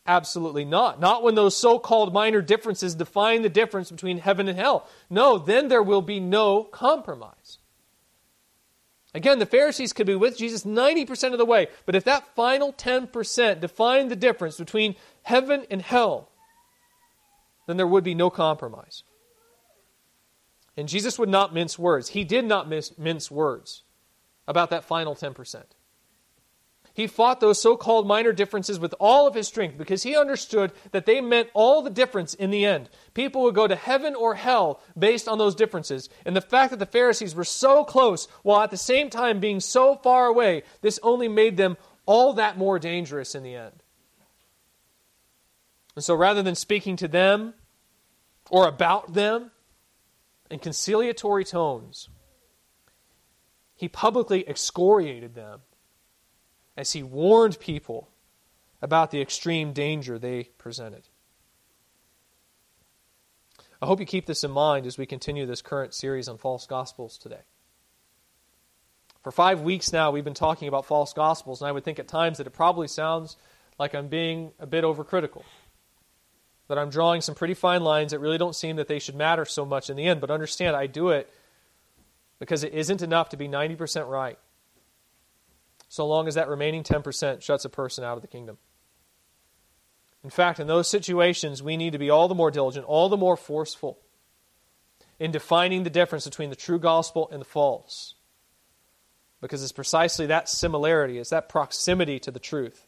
Absolutely 0.07 0.65
not. 0.65 0.99
Not 0.99 1.21
when 1.21 1.35
those 1.35 1.55
so 1.55 1.77
called 1.79 2.13
minor 2.13 2.41
differences 2.41 2.95
define 2.95 3.41
the 3.41 3.49
difference 3.49 3.91
between 3.91 4.17
heaven 4.17 4.47
and 4.47 4.57
hell. 4.57 4.87
No, 5.09 5.37
then 5.37 5.67
there 5.67 5.83
will 5.83 6.01
be 6.01 6.19
no 6.19 6.63
compromise. 6.63 7.59
Again, 9.13 9.37
the 9.37 9.45
Pharisees 9.45 9.93
could 9.93 10.07
be 10.07 10.15
with 10.15 10.37
Jesus 10.37 10.63
90% 10.63 11.33
of 11.33 11.37
the 11.37 11.45
way, 11.45 11.67
but 11.85 11.93
if 11.93 12.03
that 12.05 12.35
final 12.35 12.73
10% 12.73 13.59
defined 13.59 14.09
the 14.09 14.15
difference 14.15 14.57
between 14.57 14.95
heaven 15.21 15.65
and 15.69 15.81
hell, 15.81 16.29
then 17.67 17.77
there 17.77 17.87
would 17.87 18.03
be 18.03 18.15
no 18.15 18.29
compromise. 18.29 19.03
And 20.75 20.87
Jesus 20.87 21.19
would 21.19 21.29
not 21.29 21.53
mince 21.53 21.77
words. 21.77 22.09
He 22.09 22.23
did 22.23 22.45
not 22.45 22.67
mince 22.69 23.31
words 23.31 23.83
about 24.47 24.69
that 24.71 24.83
final 24.83 25.15
10%. 25.15 25.63
He 26.95 27.07
fought 27.07 27.39
those 27.39 27.59
so 27.59 27.75
called 27.75 28.07
minor 28.07 28.31
differences 28.31 28.77
with 28.77 28.93
all 28.99 29.25
of 29.25 29.33
his 29.33 29.47
strength 29.47 29.79
because 29.79 30.03
he 30.03 30.15
understood 30.15 30.71
that 30.91 31.07
they 31.07 31.21
meant 31.21 31.49
all 31.55 31.81
the 31.81 31.89
difference 31.89 32.35
in 32.35 32.51
the 32.51 32.65
end. 32.65 32.87
People 33.15 33.41
would 33.43 33.55
go 33.55 33.67
to 33.67 33.75
heaven 33.75 34.13
or 34.13 34.35
hell 34.35 34.79
based 34.97 35.27
on 35.27 35.39
those 35.39 35.55
differences. 35.55 36.07
And 36.23 36.35
the 36.35 36.41
fact 36.41 36.69
that 36.69 36.77
the 36.77 36.85
Pharisees 36.85 37.33
were 37.33 37.43
so 37.43 37.83
close 37.83 38.27
while 38.43 38.61
at 38.61 38.69
the 38.69 38.77
same 38.77 39.09
time 39.09 39.39
being 39.39 39.59
so 39.59 39.95
far 39.95 40.27
away, 40.27 40.63
this 40.81 40.99
only 41.01 41.27
made 41.27 41.57
them 41.57 41.77
all 42.05 42.33
that 42.33 42.59
more 42.59 42.77
dangerous 42.77 43.33
in 43.33 43.41
the 43.41 43.55
end. 43.55 43.82
And 45.95 46.03
so 46.03 46.15
rather 46.15 46.41
than 46.41 46.55
speaking 46.55 46.95
to 46.97 47.07
them 47.07 47.53
or 48.49 48.67
about 48.67 49.13
them 49.13 49.51
in 50.49 50.59
conciliatory 50.59 51.45
tones, 51.45 52.09
he 53.75 53.87
publicly 53.87 54.47
excoriated 54.47 55.35
them 55.35 55.61
as 56.75 56.93
he 56.93 57.03
warned 57.03 57.59
people 57.59 58.09
about 58.81 59.11
the 59.11 59.21
extreme 59.21 59.73
danger 59.73 60.17
they 60.17 60.43
presented. 60.57 61.07
I 63.81 63.85
hope 63.85 63.99
you 63.99 64.05
keep 64.05 64.25
this 64.25 64.43
in 64.43 64.51
mind 64.51 64.85
as 64.85 64.97
we 64.97 65.05
continue 65.05 65.45
this 65.45 65.61
current 65.61 65.93
series 65.93 66.27
on 66.27 66.37
false 66.37 66.65
gospels 66.65 67.17
today. 67.17 67.41
For 69.23 69.31
five 69.31 69.61
weeks 69.61 69.93
now, 69.93 70.11
we've 70.11 70.23
been 70.23 70.33
talking 70.33 70.67
about 70.67 70.85
false 70.85 71.13
gospels, 71.13 71.61
and 71.61 71.67
I 71.67 71.71
would 71.71 71.83
think 71.83 71.99
at 71.99 72.07
times 72.07 72.37
that 72.37 72.47
it 72.47 72.51
probably 72.51 72.87
sounds 72.87 73.37
like 73.79 73.93
I'm 73.93 74.07
being 74.07 74.51
a 74.59 74.65
bit 74.65 74.83
overcritical. 74.83 75.43
That 76.73 76.79
I'm 76.79 76.89
drawing 76.89 77.21
some 77.21 77.35
pretty 77.35 77.53
fine 77.53 77.83
lines 77.83 78.13
that 78.13 78.19
really 78.19 78.39
don't 78.39 78.55
seem 78.55 78.77
that 78.77 78.87
they 78.87 78.97
should 78.97 79.13
matter 79.13 79.45
so 79.45 79.63
much 79.63 79.91
in 79.91 79.95
the 79.95 80.05
end. 80.05 80.19
But 80.19 80.31
understand, 80.31 80.75
I 80.75 80.87
do 80.87 81.09
it 81.09 81.31
because 82.39 82.63
it 82.63 82.73
isn't 82.73 83.03
enough 83.03 83.29
to 83.29 83.37
be 83.37 83.47
90% 83.47 84.09
right 84.09 84.39
so 85.87 86.07
long 86.07 86.27
as 86.27 86.33
that 86.33 86.47
remaining 86.47 86.81
10% 86.81 87.43
shuts 87.43 87.63
a 87.63 87.69
person 87.69 88.03
out 88.03 88.15
of 88.15 88.23
the 88.23 88.27
kingdom. 88.27 88.57
In 90.23 90.31
fact, 90.31 90.59
in 90.59 90.65
those 90.65 90.87
situations, 90.87 91.61
we 91.61 91.77
need 91.77 91.91
to 91.91 91.99
be 91.99 92.09
all 92.09 92.27
the 92.27 92.33
more 92.33 92.49
diligent, 92.49 92.87
all 92.87 93.07
the 93.07 93.17
more 93.17 93.37
forceful 93.37 93.99
in 95.19 95.29
defining 95.29 95.83
the 95.83 95.91
difference 95.91 96.25
between 96.25 96.49
the 96.49 96.55
true 96.55 96.79
gospel 96.79 97.29
and 97.31 97.39
the 97.39 97.45
false. 97.45 98.15
Because 99.41 99.61
it's 99.61 99.71
precisely 99.71 100.25
that 100.25 100.49
similarity, 100.49 101.19
it's 101.19 101.29
that 101.29 101.49
proximity 101.49 102.17
to 102.21 102.31
the 102.31 102.39
truth 102.39 102.87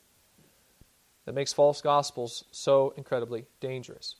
that 1.25 1.35
makes 1.35 1.53
false 1.53 1.81
gospels 1.81 2.45
so 2.51 2.93
incredibly 2.97 3.45
dangerous. 3.59 4.15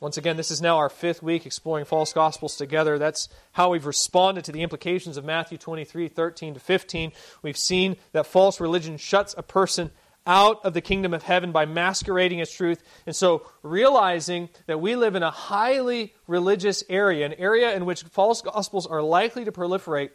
Once 0.00 0.16
again, 0.18 0.36
this 0.36 0.50
is 0.50 0.60
now 0.60 0.76
our 0.76 0.90
fifth 0.90 1.22
week 1.22 1.46
exploring 1.46 1.84
false 1.84 2.12
gospels 2.12 2.56
together. 2.56 2.98
That's 2.98 3.28
how 3.52 3.70
we've 3.70 3.86
responded 3.86 4.44
to 4.44 4.52
the 4.52 4.62
implications 4.62 5.16
of 5.16 5.24
Matthew 5.24 5.56
23 5.56 6.08
13 6.08 6.54
to 6.54 6.60
15. 6.60 7.12
We've 7.42 7.56
seen 7.56 7.96
that 8.12 8.26
false 8.26 8.60
religion 8.60 8.96
shuts 8.98 9.34
a 9.38 9.42
person 9.42 9.90
out 10.26 10.64
of 10.64 10.74
the 10.74 10.80
kingdom 10.80 11.14
of 11.14 11.22
heaven 11.22 11.52
by 11.52 11.66
masquerading 11.66 12.40
as 12.40 12.50
truth. 12.50 12.82
And 13.06 13.14
so, 13.14 13.46
realizing 13.62 14.48
that 14.66 14.80
we 14.80 14.96
live 14.96 15.14
in 15.14 15.22
a 15.22 15.30
highly 15.30 16.14
religious 16.26 16.82
area, 16.88 17.26
an 17.26 17.34
area 17.34 17.74
in 17.74 17.84
which 17.84 18.02
false 18.02 18.42
gospels 18.42 18.86
are 18.86 19.02
likely 19.02 19.44
to 19.44 19.52
proliferate, 19.52 20.10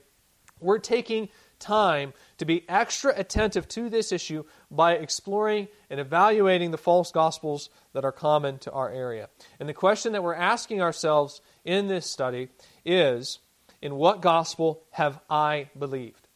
we're 0.59 0.79
taking 0.79 1.29
time 1.60 2.13
to 2.38 2.46
be 2.46 2.66
extra 2.68 3.13
attentive 3.16 3.68
to 3.70 3.89
this 3.89 4.12
issue 4.12 4.44
by 4.72 4.94
exploring 4.94 5.68
and 5.89 6.00
evaluating 6.00 6.72
the 6.72 6.78
false 6.78 7.12
gospels 7.12 7.70
that 7.94 8.06
are 8.06 8.12
common 8.12 8.58
to 8.60 8.72
our 8.72 8.89
area. 8.89 9.30
And 9.60 9.68
the 9.68 9.74
question 9.74 10.13
that 10.13 10.24
we're 10.24 10.34
asking 10.34 10.82
ourselves 10.82 11.42
in 11.66 11.88
this 11.88 12.06
study 12.06 12.50
is 12.86 13.39
in 13.82 13.96
what 13.96 14.22
gospel 14.22 14.84
have 14.92 15.20
I 15.30 15.70
believed? 15.78 16.28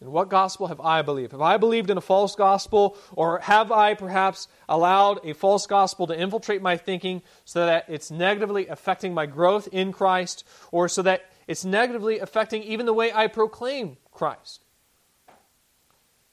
In 0.00 0.12
what 0.12 0.28
gospel 0.28 0.68
have 0.68 0.80
I 0.80 1.02
believed? 1.02 1.32
Have 1.32 1.40
I 1.40 1.56
believed 1.56 1.90
in 1.90 1.98
a 1.98 2.00
false 2.00 2.36
gospel, 2.36 2.96
or 3.12 3.40
have 3.40 3.72
I 3.72 3.94
perhaps 3.94 4.46
allowed 4.68 5.18
a 5.24 5.34
false 5.34 5.66
gospel 5.66 6.06
to 6.06 6.18
infiltrate 6.18 6.62
my 6.62 6.76
thinking 6.76 7.20
so 7.44 7.66
that 7.66 7.86
it's 7.88 8.08
negatively 8.08 8.68
affecting 8.68 9.12
my 9.12 9.26
growth 9.26 9.68
in 9.72 9.92
Christ, 9.92 10.44
or 10.70 10.88
so 10.88 11.02
that 11.02 11.22
it's 11.48 11.64
negatively 11.64 12.20
affecting 12.20 12.62
even 12.62 12.86
the 12.86 12.92
way 12.92 13.12
I 13.12 13.26
proclaim 13.26 13.96
Christ? 14.12 14.62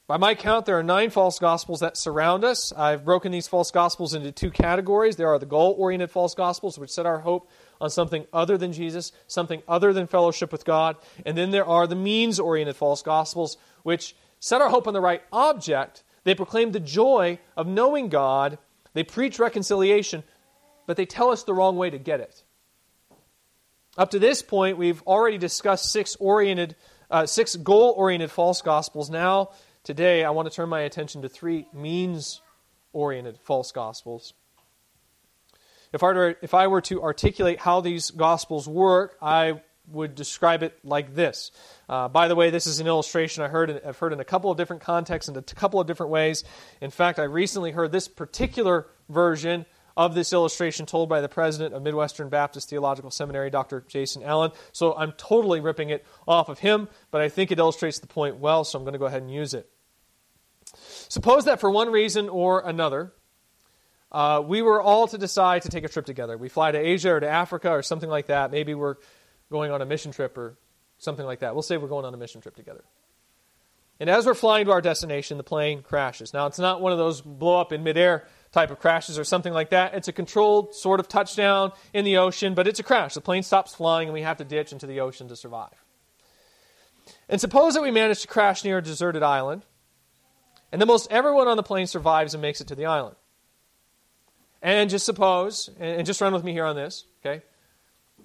By 0.08 0.18
my 0.18 0.36
count, 0.36 0.68
there 0.68 0.78
are 0.78 0.84
nine 0.84 1.10
false 1.10 1.40
gospels 1.40 1.80
that 1.80 1.98
surround 1.98 2.44
us. 2.44 2.72
I've 2.72 3.04
broken 3.04 3.32
these 3.32 3.48
false 3.48 3.72
gospels 3.72 4.14
into 4.14 4.32
two 4.32 4.52
categories. 4.52 5.16
There 5.16 5.30
are 5.30 5.40
the 5.40 5.48
goal 5.48 5.76
oriented 5.80 6.12
false 6.12 6.36
gospels, 6.36 6.78
which 6.78 6.92
set 6.92 7.08
our 7.08 7.18
hope 7.18 7.50
on 7.82 7.90
something 7.90 8.28
other 8.32 8.56
than 8.56 8.72
Jesus, 8.72 9.12
something 9.26 9.64
other 9.68 9.94
than 9.94 10.06
fellowship 10.06 10.52
with 10.52 10.64
God. 10.64 10.98
And 11.26 11.36
then 11.36 11.50
there 11.50 11.66
are 11.66 11.88
the 11.88 11.96
means 11.96 12.40
oriented 12.40 12.76
false 12.76 13.02
gospels, 13.02 13.58
which 13.82 14.16
set 14.40 14.62
our 14.62 14.70
hope 14.70 14.88
on 14.88 14.94
the 14.94 15.02
right 15.02 15.24
object. 15.32 16.04
They 16.24 16.36
proclaim 16.36 16.72
the 16.72 16.80
joy 16.80 17.40
of 17.58 17.66
knowing 17.66 18.10
God, 18.10 18.60
they 18.94 19.04
preach 19.04 19.40
reconciliation, 19.40 20.24
but 20.86 20.98
they 20.98 21.08
tell 21.08 21.32
us 21.32 21.44
the 21.44 21.54
wrong 21.54 21.78
way 21.78 21.90
to 21.90 21.98
get 21.98 22.20
it. 22.20 22.44
Up 23.98 24.12
to 24.12 24.20
this 24.20 24.44
point, 24.44 24.78
we've 24.78 25.02
already 25.04 25.40
discussed 25.40 25.92
six 25.92 26.16
oriented, 26.18 26.76
uh, 27.10 27.26
six 27.26 27.56
goal-oriented 27.56 28.30
false 28.30 28.62
gospels. 28.62 29.10
Now 29.10 29.50
Today, 29.86 30.24
I 30.24 30.32
want 30.32 30.50
to 30.50 30.56
turn 30.56 30.68
my 30.68 30.82
attention 30.82 31.22
to 31.22 31.30
three 31.30 31.68
means 31.72 32.42
oriented 32.92 33.38
false 33.44 33.72
gospels. 33.72 34.34
If 35.94 36.02
I, 36.02 36.08
were, 36.08 36.36
if 36.42 36.56
I 36.56 36.66
were 36.66 36.82
to 36.82 37.04
articulate 37.04 37.60
how 37.60 37.82
these 37.82 38.10
gospels 38.10 38.68
work, 38.68 39.16
I 39.22 39.62
would 39.88 40.16
describe 40.16 40.64
it 40.64 40.76
like 40.84 41.14
this. 41.14 41.52
Uh, 41.88 42.08
by 42.08 42.28
the 42.28 42.36
way, 42.36 42.50
this 42.50 42.66
is 42.66 42.80
an 42.80 42.88
illustration 42.88 43.44
I 43.44 43.48
heard, 43.48 43.80
I've 43.86 44.00
heard 44.00 44.12
in 44.12 44.20
a 44.20 44.26
couple 44.26 44.50
of 44.50 44.58
different 44.58 44.82
contexts 44.82 45.28
and 45.28 45.38
a 45.38 45.44
couple 45.44 45.80
of 45.80 45.86
different 45.86 46.12
ways. 46.12 46.44
In 46.82 46.90
fact, 46.90 47.20
I 47.20 47.26
recently 47.26 47.70
heard 47.70 47.92
this 47.92 48.08
particular 48.08 48.88
version 49.08 49.68
of 49.96 50.16
this 50.16 50.34
illustration 50.34 50.88
told 50.88 51.10
by 51.10 51.22
the 51.22 51.30
president 51.30 51.76
of 51.76 51.84
Midwestern 51.84 52.30
Baptist 52.30 52.70
Theological 52.72 53.12
Seminary, 53.12 53.52
Dr. 53.52 53.86
Jason 53.88 54.24
Allen. 54.24 54.50
So 54.72 54.96
I'm 54.96 55.12
totally 55.12 55.60
ripping 55.60 55.92
it 55.92 56.04
off 56.28 56.50
of 56.50 56.58
him, 56.58 56.90
but 57.12 57.22
I 57.22 57.30
think 57.30 57.52
it 57.52 57.60
illustrates 57.60 58.00
the 58.00 58.08
point 58.08 58.38
well, 58.38 58.64
so 58.64 58.80
I'm 58.80 58.84
going 58.84 58.94
to 58.94 59.00
go 59.00 59.06
ahead 59.06 59.22
and 59.22 59.32
use 59.32 59.54
it. 59.54 59.70
Suppose 61.10 61.46
that 61.46 61.60
for 61.60 61.70
one 61.70 61.92
reason 61.92 62.30
or 62.30 62.62
another, 62.62 63.14
uh, 64.12 64.42
we 64.46 64.62
were 64.62 64.82
all 64.82 65.08
to 65.08 65.18
decide 65.18 65.64
to 65.64 65.70
take 65.70 65.84
a 65.84 65.90
trip 65.90 66.06
together. 66.06 66.38
We 66.38 66.50
fly 66.50 66.72
to 66.72 66.78
Asia 66.78 67.16
or 67.16 67.20
to 67.20 67.28
Africa 67.28 67.70
or 67.70 67.82
something 67.82 68.10
like 68.10 68.28
that. 68.28 68.52
Maybe 68.52 68.74
we're 68.74 68.96
going 69.52 69.72
on 69.72 69.82
a 69.82 69.86
mission 69.86 70.12
trip 70.12 70.38
or 70.38 70.58
something 70.98 71.26
like 71.26 71.40
that. 71.40 71.54
We'll 71.54 71.64
say 71.64 71.78
we're 71.78 71.88
going 71.88 72.06
on 72.06 72.14
a 72.14 72.18
mission 72.18 72.42
trip 72.42 72.56
together. 72.56 72.84
And 74.00 74.10
as 74.10 74.26
we're 74.26 74.34
flying 74.34 74.66
to 74.66 74.72
our 74.72 74.82
destination, 74.82 75.38
the 75.38 75.44
plane 75.44 75.82
crashes. 75.82 76.34
Now, 76.34 76.48
it's 76.48 76.60
not 76.60 76.82
one 76.82 76.92
of 76.92 76.98
those 76.98 77.22
blow 77.22 77.62
up 77.62 77.72
in 77.72 77.84
midair 77.84 78.26
type 78.52 78.70
of 78.70 78.80
crashes 78.80 79.18
or 79.18 79.24
something 79.24 79.54
like 79.54 79.70
that. 79.70 79.94
It's 79.94 80.10
a 80.10 80.14
controlled 80.14 80.76
sort 80.76 81.00
of 81.00 81.08
touchdown 81.08 81.72
in 81.94 82.04
the 82.04 82.18
ocean, 82.18 82.56
but 82.56 82.68
it's 82.68 82.80
a 82.80 82.84
crash. 82.84 83.14
The 83.14 83.22
plane 83.22 83.44
stops 83.44 83.74
flying 83.74 84.10
and 84.10 84.14
we 84.14 84.22
have 84.22 84.38
to 84.38 84.44
ditch 84.44 84.74
into 84.74 84.86
the 84.86 85.00
ocean 85.00 85.30
to 85.30 85.36
survive. 85.36 85.84
And 87.30 87.40
suppose 87.40 87.74
that 87.74 87.84
we 87.84 87.92
manage 87.92 88.22
to 88.22 88.28
crash 88.28 88.64
near 88.64 88.80
a 88.80 88.84
deserted 88.84 89.24
island 89.24 89.64
and 90.76 90.82
then 90.82 90.90
most 90.90 91.10
everyone 91.10 91.48
on 91.48 91.56
the 91.56 91.64
plane 91.64 91.88
survives 91.88 92.34
and 92.34 92.42
makes 92.42 92.60
it 92.60 92.68
to 92.68 92.76
the 92.76 92.86
island. 92.86 93.16
And 94.62 94.90
just 94.90 95.06
suppose, 95.06 95.70
and 95.80 96.06
just 96.06 96.20
run 96.20 96.34
with 96.34 96.44
me 96.44 96.52
here 96.52 96.66
on 96.66 96.76
this, 96.76 97.06
okay? 97.26 97.44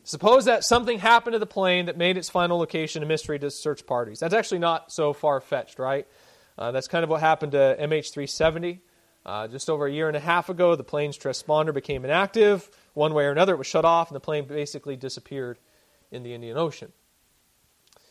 Suppose 0.02 0.46
that 0.46 0.64
something 0.64 0.98
happened 0.98 1.34
to 1.34 1.38
the 1.38 1.46
plane 1.46 1.86
that 1.86 1.96
made 1.96 2.16
its 2.16 2.28
final 2.28 2.58
location 2.58 3.04
a 3.04 3.06
mystery 3.06 3.38
to 3.38 3.52
search 3.52 3.86
parties. 3.86 4.18
That's 4.18 4.34
actually 4.34 4.58
not 4.58 4.90
so 4.90 5.12
far 5.12 5.40
fetched, 5.40 5.78
right? 5.78 6.08
Uh, 6.58 6.72
that's 6.72 6.88
kind 6.88 7.04
of 7.04 7.08
what 7.08 7.20
happened 7.20 7.52
to 7.52 7.76
MH370. 7.78 8.80
Uh, 9.24 9.46
just 9.46 9.70
over 9.70 9.86
a 9.86 9.92
year 9.92 10.08
and 10.08 10.16
a 10.16 10.20
half 10.20 10.48
ago, 10.48 10.74
the 10.74 10.82
plane's 10.82 11.16
transponder 11.16 11.72
became 11.72 12.04
inactive. 12.04 12.68
One 12.94 13.14
way 13.14 13.26
or 13.26 13.30
another, 13.30 13.54
it 13.54 13.58
was 13.58 13.68
shut 13.68 13.84
off, 13.84 14.08
and 14.08 14.16
the 14.16 14.20
plane 14.20 14.48
basically 14.48 14.96
disappeared 14.96 15.60
in 16.10 16.24
the 16.24 16.34
Indian 16.34 16.56
Ocean. 16.56 16.90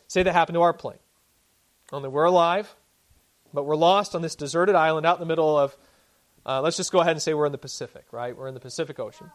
Say 0.08 0.24
that 0.24 0.31
happened 0.31 0.55
to 0.55 0.62
our 0.62 0.72
plane. 0.72 1.00
Only 1.91 2.08
we're 2.08 2.24
alive, 2.24 2.74
but 3.53 3.65
we're 3.65 3.75
lost 3.75 4.15
on 4.15 4.22
this 4.22 4.36
deserted 4.36 4.75
island 4.75 5.06
out 5.06 5.18
in 5.18 5.20
the 5.20 5.25
middle 5.25 5.58
of, 5.58 5.75
uh, 6.46 6.62
let's 6.62 6.77
just 6.77 6.91
go 6.91 7.00
ahead 7.00 7.12
and 7.12 7.22
say 7.22 7.34
we're 7.34 7.46
in 7.46 7.51
the 7.51 7.58
Pacific, 7.58 8.06
right? 8.12 8.36
We're 8.36 8.48
in 8.48 8.53
the 8.53 8.60
Pacific 8.60 9.00
Ocean. 9.00 9.32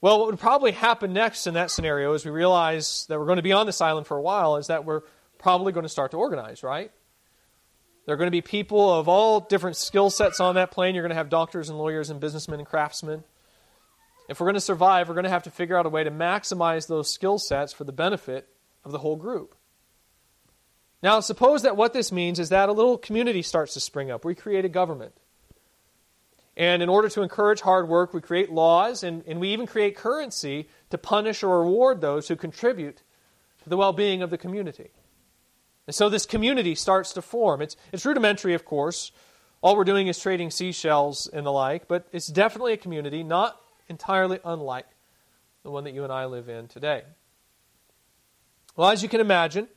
Well, 0.00 0.18
what 0.18 0.28
would 0.28 0.38
probably 0.38 0.72
happen 0.72 1.12
next 1.12 1.46
in 1.46 1.54
that 1.54 1.70
scenario 1.70 2.14
is 2.14 2.24
we 2.24 2.30
realize 2.30 3.04
that 3.08 3.18
we're 3.18 3.26
going 3.26 3.36
to 3.36 3.42
be 3.42 3.52
on 3.52 3.66
this 3.66 3.80
island 3.80 4.06
for 4.06 4.16
a 4.16 4.22
while, 4.22 4.56
is 4.56 4.68
that 4.68 4.84
we're 4.84 5.02
probably 5.38 5.72
going 5.72 5.84
to 5.84 5.90
start 5.90 6.12
to 6.12 6.16
organize, 6.16 6.62
right? 6.62 6.90
There 8.06 8.14
are 8.14 8.16
going 8.16 8.28
to 8.28 8.32
be 8.32 8.40
people 8.40 8.92
of 8.92 9.08
all 9.08 9.40
different 9.40 9.76
skill 9.76 10.08
sets 10.10 10.40
on 10.40 10.54
that 10.54 10.70
plane. 10.70 10.94
You're 10.94 11.02
going 11.02 11.10
to 11.10 11.16
have 11.16 11.28
doctors 11.28 11.68
and 11.68 11.78
lawyers 11.78 12.10
and 12.10 12.18
businessmen 12.18 12.58
and 12.58 12.66
craftsmen. 12.66 13.24
If 14.28 14.40
we're 14.40 14.46
going 14.46 14.54
to 14.54 14.60
survive, 14.60 15.08
we're 15.08 15.14
going 15.14 15.24
to 15.24 15.30
have 15.30 15.42
to 15.42 15.50
figure 15.50 15.76
out 15.76 15.86
a 15.86 15.90
way 15.90 16.04
to 16.04 16.10
maximize 16.10 16.86
those 16.86 17.12
skill 17.12 17.38
sets 17.38 17.72
for 17.72 17.84
the 17.84 17.92
benefit 17.92 18.48
of 18.84 18.92
the 18.92 18.98
whole 18.98 19.16
group. 19.16 19.54
Now, 21.02 21.20
suppose 21.20 21.62
that 21.62 21.76
what 21.76 21.92
this 21.92 22.12
means 22.12 22.38
is 22.38 22.50
that 22.50 22.68
a 22.68 22.72
little 22.72 22.98
community 22.98 23.42
starts 23.42 23.74
to 23.74 23.80
spring 23.80 24.10
up. 24.10 24.24
We 24.24 24.34
create 24.34 24.64
a 24.64 24.68
government. 24.68 25.14
And 26.56 26.82
in 26.82 26.88
order 26.90 27.08
to 27.08 27.22
encourage 27.22 27.62
hard 27.62 27.88
work, 27.88 28.12
we 28.12 28.20
create 28.20 28.52
laws 28.52 29.02
and, 29.02 29.24
and 29.26 29.40
we 29.40 29.52
even 29.52 29.66
create 29.66 29.96
currency 29.96 30.68
to 30.90 30.98
punish 30.98 31.42
or 31.42 31.60
reward 31.60 32.00
those 32.00 32.28
who 32.28 32.36
contribute 32.36 33.02
to 33.62 33.68
the 33.68 33.78
well 33.78 33.94
being 33.94 34.20
of 34.20 34.30
the 34.30 34.36
community. 34.36 34.90
And 35.86 35.94
so 35.94 36.08
this 36.08 36.26
community 36.26 36.74
starts 36.74 37.14
to 37.14 37.22
form. 37.22 37.62
It's, 37.62 37.76
it's 37.92 38.04
rudimentary, 38.04 38.54
of 38.54 38.64
course. 38.64 39.10
All 39.62 39.76
we're 39.76 39.84
doing 39.84 40.06
is 40.06 40.18
trading 40.18 40.50
seashells 40.50 41.26
and 41.26 41.46
the 41.46 41.50
like, 41.50 41.88
but 41.88 42.06
it's 42.12 42.26
definitely 42.26 42.74
a 42.74 42.78
community, 42.78 43.22
not 43.22 43.58
entirely 43.88 44.38
unlike 44.44 44.86
the 45.62 45.70
one 45.70 45.84
that 45.84 45.94
you 45.94 46.04
and 46.04 46.12
I 46.12 46.26
live 46.26 46.48
in 46.48 46.68
today. 46.68 47.02
Well, 48.76 48.90
as 48.90 49.02
you 49.02 49.08
can 49.08 49.20
imagine, 49.20 49.68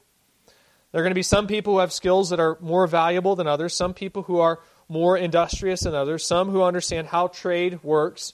there 0.94 1.02
are 1.02 1.04
going 1.04 1.12
to 1.12 1.16
be 1.16 1.24
some 1.24 1.48
people 1.48 1.74
who 1.74 1.80
have 1.80 1.92
skills 1.92 2.30
that 2.30 2.40
are 2.40 2.56
more 2.62 2.86
valuable 2.86 3.36
than 3.36 3.48
others, 3.48 3.74
some 3.76 3.96
people 3.96 4.22
who 4.22 4.40
are 4.40 4.60
more 4.88 5.18
industrious 5.18 5.82
than 5.82 5.96
others, 5.96 6.24
some 6.24 6.50
who 6.50 6.62
understand 6.62 7.08
how 7.08 7.28
trade 7.28 7.84
works 7.84 8.34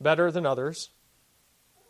better 0.00 0.30
than 0.30 0.46
others. 0.46 0.88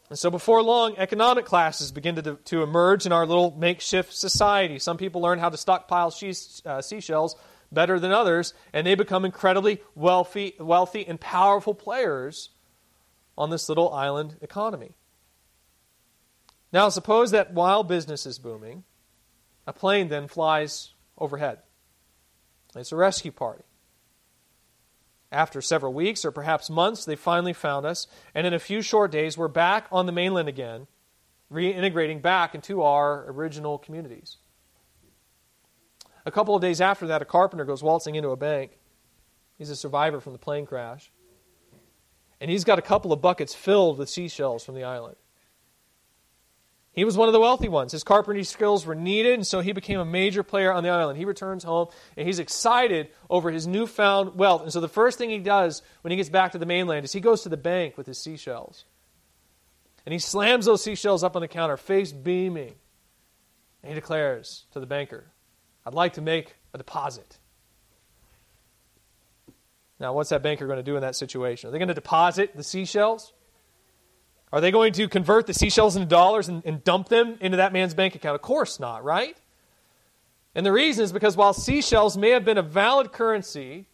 And 0.08 0.18
so, 0.18 0.28
before 0.28 0.64
long, 0.64 0.96
economic 0.98 1.44
classes 1.44 1.92
begin 1.92 2.16
to, 2.16 2.34
to 2.34 2.62
emerge 2.64 3.06
in 3.06 3.12
our 3.12 3.24
little 3.24 3.52
makeshift 3.56 4.12
society. 4.12 4.80
Some 4.80 4.96
people 4.96 5.20
learn 5.20 5.38
how 5.38 5.48
to 5.48 5.56
stockpile 5.56 6.10
she, 6.10 6.34
uh, 6.66 6.82
seashells 6.82 7.36
better 7.70 8.00
than 8.00 8.10
others, 8.10 8.52
and 8.72 8.84
they 8.84 8.96
become 8.96 9.24
incredibly 9.24 9.80
wealthy, 9.94 10.54
wealthy 10.58 11.06
and 11.06 11.20
powerful 11.20 11.72
players 11.72 12.50
on 13.38 13.50
this 13.50 13.68
little 13.68 13.94
island 13.94 14.38
economy. 14.42 14.90
Now, 16.72 16.88
suppose 16.88 17.30
that 17.30 17.52
while 17.52 17.84
business 17.84 18.26
is 18.26 18.40
booming, 18.40 18.82
a 19.70 19.72
plane 19.72 20.08
then 20.08 20.26
flies 20.26 20.94
overhead. 21.16 21.60
It's 22.74 22.90
a 22.90 22.96
rescue 22.96 23.30
party. 23.30 23.62
After 25.30 25.62
several 25.62 25.92
weeks 25.92 26.24
or 26.24 26.32
perhaps 26.32 26.68
months, 26.68 27.04
they 27.04 27.14
finally 27.14 27.52
found 27.52 27.86
us, 27.86 28.08
and 28.34 28.48
in 28.48 28.52
a 28.52 28.58
few 28.58 28.82
short 28.82 29.12
days, 29.12 29.38
we're 29.38 29.46
back 29.46 29.86
on 29.92 30.06
the 30.06 30.12
mainland 30.12 30.48
again, 30.48 30.88
reintegrating 31.52 32.20
back 32.20 32.56
into 32.56 32.82
our 32.82 33.30
original 33.30 33.78
communities. 33.78 34.38
A 36.26 36.32
couple 36.32 36.56
of 36.56 36.62
days 36.62 36.80
after 36.80 37.06
that, 37.06 37.22
a 37.22 37.24
carpenter 37.24 37.64
goes 37.64 37.80
waltzing 37.80 38.16
into 38.16 38.30
a 38.30 38.36
bank. 38.36 38.76
He's 39.56 39.70
a 39.70 39.76
survivor 39.76 40.18
from 40.18 40.32
the 40.32 40.40
plane 40.40 40.66
crash. 40.66 41.12
And 42.40 42.50
he's 42.50 42.64
got 42.64 42.80
a 42.80 42.82
couple 42.82 43.12
of 43.12 43.22
buckets 43.22 43.54
filled 43.54 43.98
with 43.98 44.08
seashells 44.08 44.64
from 44.64 44.74
the 44.74 44.82
island. 44.82 45.16
He 47.00 47.04
was 47.04 47.16
one 47.16 47.30
of 47.30 47.32
the 47.32 47.40
wealthy 47.40 47.70
ones. 47.70 47.92
His 47.92 48.04
carpentry 48.04 48.44
skills 48.44 48.84
were 48.84 48.94
needed, 48.94 49.32
and 49.32 49.46
so 49.46 49.60
he 49.60 49.72
became 49.72 50.00
a 50.00 50.04
major 50.04 50.42
player 50.42 50.70
on 50.70 50.82
the 50.82 50.90
island. 50.90 51.16
He 51.16 51.24
returns 51.24 51.64
home, 51.64 51.88
and 52.14 52.26
he's 52.26 52.38
excited 52.38 53.08
over 53.30 53.50
his 53.50 53.66
newfound 53.66 54.34
wealth. 54.34 54.60
And 54.60 54.70
so 54.70 54.80
the 54.80 54.86
first 54.86 55.16
thing 55.16 55.30
he 55.30 55.38
does 55.38 55.80
when 56.02 56.10
he 56.10 56.18
gets 56.18 56.28
back 56.28 56.52
to 56.52 56.58
the 56.58 56.66
mainland 56.66 57.06
is 57.06 57.12
he 57.14 57.20
goes 57.20 57.44
to 57.44 57.48
the 57.48 57.56
bank 57.56 57.96
with 57.96 58.06
his 58.06 58.18
seashells. 58.18 58.84
And 60.04 60.12
he 60.12 60.18
slams 60.18 60.66
those 60.66 60.84
seashells 60.84 61.24
up 61.24 61.36
on 61.36 61.40
the 61.40 61.48
counter, 61.48 61.78
face 61.78 62.12
beaming. 62.12 62.74
And 63.82 63.88
he 63.88 63.94
declares 63.94 64.66
to 64.72 64.78
the 64.78 64.84
banker, 64.84 65.24
I'd 65.86 65.94
like 65.94 66.12
to 66.12 66.20
make 66.20 66.54
a 66.74 66.76
deposit. 66.76 67.38
Now, 69.98 70.12
what's 70.12 70.28
that 70.28 70.42
banker 70.42 70.66
going 70.66 70.76
to 70.76 70.82
do 70.82 70.96
in 70.96 71.00
that 71.00 71.16
situation? 71.16 71.68
Are 71.68 71.70
they 71.70 71.78
going 71.78 71.88
to 71.88 71.94
deposit 71.94 72.54
the 72.54 72.62
seashells? 72.62 73.32
Are 74.52 74.60
they 74.60 74.70
going 74.70 74.92
to 74.94 75.08
convert 75.08 75.46
the 75.46 75.54
seashells 75.54 75.96
into 75.96 76.08
dollars 76.08 76.48
and, 76.48 76.64
and, 76.64 76.82
dump 76.82 77.08
them 77.08 77.36
into 77.40 77.58
that 77.58 77.72
man's 77.72 77.94
bank 77.94 78.14
account? 78.14 78.34
Of 78.34 78.42
course 78.42 78.80
not, 78.80 79.04
right? 79.04 79.36
And 80.54 80.66
the 80.66 80.72
reason 80.72 81.04
is 81.04 81.12
because 81.12 81.36
while 81.36 81.52
seashells 81.52 82.16
may 82.16 82.30
have 82.30 82.44
been 82.44 82.58
a 82.58 82.62
valid 82.62 83.12
currency 83.12 83.86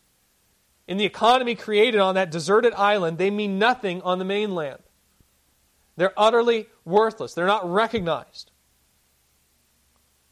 in 0.89 0.97
the 0.97 1.05
economy 1.05 1.55
created 1.55 2.01
on 2.01 2.15
that 2.15 2.31
deserted 2.31 2.73
island, 2.75 3.19
they 3.19 3.31
mean 3.31 3.59
nothing 3.59 4.01
on 4.03 4.19
the 4.19 4.25
mainland. 4.25 4.79
They're 5.97 6.15
utterly 6.17 6.69
worthless, 6.85 7.35
they're 7.35 7.47
not 7.47 7.71
recognized. 7.71 8.51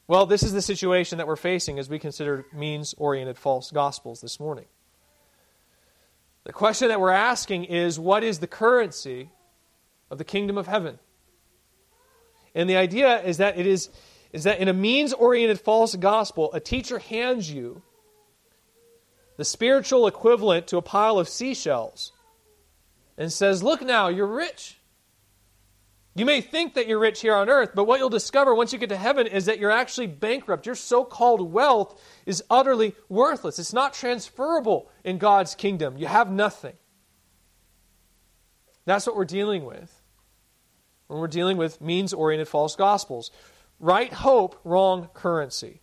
Well, 0.07 0.27
this 0.27 0.43
is 0.43 0.53
the 0.53 0.63
situation 0.63 1.19
that 1.19 1.27
we're 1.27 1.37
facing 1.37 1.79
as 1.79 1.89
we 1.89 1.99
consider 1.99 2.45
means 2.53 2.95
oriented 2.99 3.39
false 3.39 3.71
gospels 3.71 4.21
this 4.21 4.39
morning. 4.39 4.67
The 6.45 6.53
question 6.53 6.89
that 6.89 7.01
we're 7.01 7.11
asking 7.11 7.65
is 7.65 7.99
what 7.99 8.23
is 8.23 8.39
the 8.39 8.47
currency 8.47 9.31
of 10.15 10.19
the 10.19 10.25
kingdom 10.25 10.57
of 10.57 10.69
heaven. 10.69 11.01
And 12.55 12.71
the 12.71 12.77
idea 12.77 13.21
is 13.23 13.39
that 13.39 13.59
it 13.59 13.67
is, 13.67 13.91
is 14.33 14.45
that 14.45 14.61
in 14.61 14.69
a 14.69 14.73
means 14.73 15.13
oriented 15.13 15.61
false 15.61 15.97
gospel, 15.97 16.53
a 16.53 16.61
teacher 16.61 17.01
hands 17.01 17.51
you 17.51 17.83
the 19.37 19.45
spiritual 19.45 20.07
equivalent 20.07 20.69
to 20.69 20.77
a 20.77 20.83
pile 20.83 21.19
of 21.19 21.29
seashells 21.29 22.13
and 23.19 23.33
says, 23.33 23.65
Look 23.65 23.83
now, 23.83 24.07
you're 24.07 24.29
rich. 24.29 24.79
You 26.15 26.25
may 26.25 26.41
think 26.41 26.75
that 26.75 26.87
you're 26.87 27.01
rich 27.01 27.23
here 27.23 27.35
on 27.35 27.49
earth, 27.49 27.71
but 27.75 27.89
what 27.89 27.99
you'll 27.99 28.09
discover 28.09 28.55
once 28.55 28.73
you 28.73 28.79
get 28.79 28.91
to 28.91 28.97
heaven 28.97 29.27
is 29.27 29.47
that 29.47 29.59
you're 29.59 29.73
actually 29.73 30.07
bankrupt. 30.07 30.65
Your 30.65 30.77
so 30.77 31.03
called 31.03 31.53
wealth 31.53 32.01
is 32.25 32.45
utterly 32.49 32.95
worthless. 33.09 33.59
It's 33.59 33.73
not 33.73 33.95
transferable 33.95 34.89
in 35.03 35.19
God's 35.19 35.57
kingdom. 35.57 35.99
You 35.99 36.07
have 36.07 36.31
nothing. 36.31 36.75
That's 38.85 39.09
what 39.09 39.17
we're 39.17 39.25
dealing 39.25 39.65
with 39.65 40.04
when 41.07 41.21
we're 41.21 41.29
dealing 41.29 41.57
with 41.57 41.81
means 41.81 42.13
oriented 42.13 42.49
false 42.49 42.77
gospels. 42.77 43.31
Right 43.81 44.13
hope, 44.13 44.59
wrong 44.65 45.09
currency. 45.15 45.81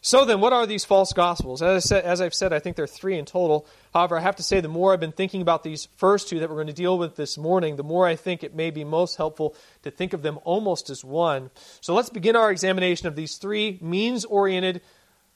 So 0.00 0.24
then, 0.24 0.40
what 0.40 0.52
are 0.52 0.66
these 0.66 0.84
false 0.84 1.12
gospels? 1.12 1.60
As, 1.60 1.84
I 1.84 1.86
said, 1.86 2.04
as 2.04 2.20
I've 2.20 2.34
said, 2.34 2.52
I 2.52 2.60
think 2.60 2.76
there 2.76 2.84
are 2.84 2.86
three 2.86 3.18
in 3.18 3.24
total. 3.24 3.66
However, 3.92 4.16
I 4.16 4.20
have 4.20 4.36
to 4.36 4.42
say, 4.42 4.60
the 4.60 4.68
more 4.68 4.92
I've 4.92 5.00
been 5.00 5.12
thinking 5.12 5.42
about 5.42 5.64
these 5.64 5.88
first 5.96 6.28
two 6.28 6.38
that 6.38 6.48
we're 6.48 6.56
going 6.56 6.68
to 6.68 6.72
deal 6.72 6.96
with 6.98 7.16
this 7.16 7.36
morning, 7.36 7.76
the 7.76 7.82
more 7.82 8.06
I 8.06 8.14
think 8.14 8.44
it 8.44 8.54
may 8.54 8.70
be 8.70 8.84
most 8.84 9.16
helpful 9.16 9.56
to 9.82 9.90
think 9.90 10.12
of 10.12 10.22
them 10.22 10.38
almost 10.44 10.88
as 10.88 11.04
one. 11.04 11.50
So 11.80 11.94
let's 11.94 12.10
begin 12.10 12.36
our 12.36 12.50
examination 12.50 13.08
of 13.08 13.16
these 13.16 13.38
three 13.38 13.78
means 13.80 14.24
oriented 14.24 14.82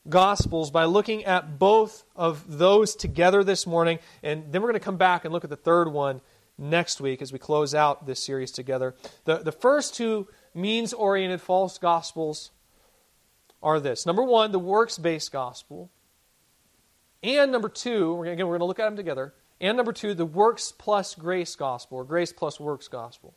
gospels 0.08 0.70
by 0.70 0.84
looking 0.84 1.24
at 1.24 1.58
both 1.58 2.04
of 2.14 2.58
those 2.58 2.94
together 2.94 3.42
this 3.44 3.66
morning, 3.66 3.98
and 4.22 4.52
then 4.52 4.62
we're 4.62 4.68
going 4.68 4.80
to 4.80 4.84
come 4.84 4.96
back 4.96 5.24
and 5.24 5.32
look 5.32 5.44
at 5.44 5.50
the 5.50 5.56
third 5.56 5.88
one 5.88 6.20
next 6.62 7.00
week 7.00 7.20
as 7.20 7.32
we 7.32 7.38
close 7.38 7.74
out 7.74 8.06
this 8.06 8.22
series 8.24 8.52
together. 8.52 8.94
The, 9.24 9.38
the 9.38 9.52
first 9.52 9.94
two 9.94 10.28
means 10.54 10.92
oriented 10.92 11.40
false 11.40 11.78
gospels 11.78 12.52
are 13.62 13.80
this 13.80 14.06
number 14.06 14.22
one, 14.22 14.52
the 14.52 14.58
works 14.58 14.98
based 14.98 15.32
gospel. 15.32 15.90
And 17.22 17.52
number 17.52 17.68
two, 17.68 18.22
again, 18.22 18.46
we're 18.46 18.58
going 18.58 18.60
to 18.60 18.64
look 18.66 18.80
at 18.80 18.86
them 18.86 18.96
together. 18.96 19.34
And 19.60 19.76
number 19.76 19.92
two, 19.92 20.14
the 20.14 20.26
works 20.26 20.72
plus 20.76 21.14
grace 21.14 21.54
gospel, 21.54 21.98
or 21.98 22.04
grace 22.04 22.32
plus 22.32 22.58
works 22.58 22.88
gospel. 22.88 23.34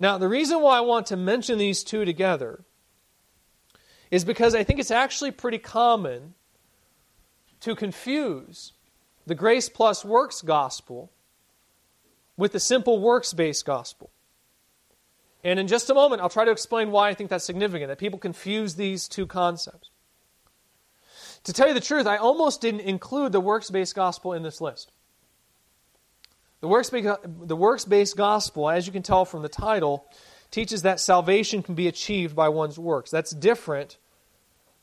Now, 0.00 0.18
the 0.18 0.28
reason 0.28 0.60
why 0.60 0.78
I 0.78 0.80
want 0.80 1.06
to 1.06 1.16
mention 1.16 1.58
these 1.58 1.84
two 1.84 2.04
together 2.04 2.64
is 4.10 4.24
because 4.24 4.54
I 4.54 4.64
think 4.64 4.80
it's 4.80 4.90
actually 4.90 5.30
pretty 5.30 5.58
common 5.58 6.34
to 7.60 7.76
confuse 7.76 8.72
the 9.28 9.34
grace 9.34 9.68
plus 9.68 10.04
works 10.04 10.40
gospel 10.40 11.12
with 12.36 12.52
the 12.52 12.60
simple 12.60 12.98
works 12.98 13.34
based 13.34 13.66
gospel. 13.66 14.10
And 15.44 15.60
in 15.60 15.68
just 15.68 15.90
a 15.90 15.94
moment, 15.94 16.22
I'll 16.22 16.30
try 16.30 16.46
to 16.46 16.50
explain 16.50 16.90
why 16.90 17.10
I 17.10 17.14
think 17.14 17.30
that's 17.30 17.44
significant, 17.44 17.88
that 17.90 17.98
people 17.98 18.18
confuse 18.18 18.74
these 18.74 19.06
two 19.06 19.26
concepts. 19.26 19.90
To 21.44 21.52
tell 21.52 21.68
you 21.68 21.74
the 21.74 21.80
truth, 21.80 22.06
I 22.06 22.16
almost 22.16 22.60
didn't 22.60 22.80
include 22.80 23.32
the 23.32 23.40
works 23.40 23.70
based 23.70 23.94
gospel 23.94 24.32
in 24.32 24.42
this 24.42 24.60
list. 24.60 24.92
The 26.60 26.68
works 26.68 26.88
the 26.88 27.56
works-based 27.56 28.16
gospel, 28.16 28.68
as 28.68 28.86
you 28.86 28.92
can 28.92 29.02
tell 29.02 29.24
from 29.24 29.42
the 29.42 29.48
title, 29.48 30.06
teaches 30.50 30.82
that 30.82 30.98
salvation 30.98 31.62
can 31.62 31.76
be 31.76 31.86
achieved 31.86 32.34
by 32.34 32.48
one's 32.48 32.78
works. 32.78 33.12
That's 33.12 33.30
different. 33.30 33.98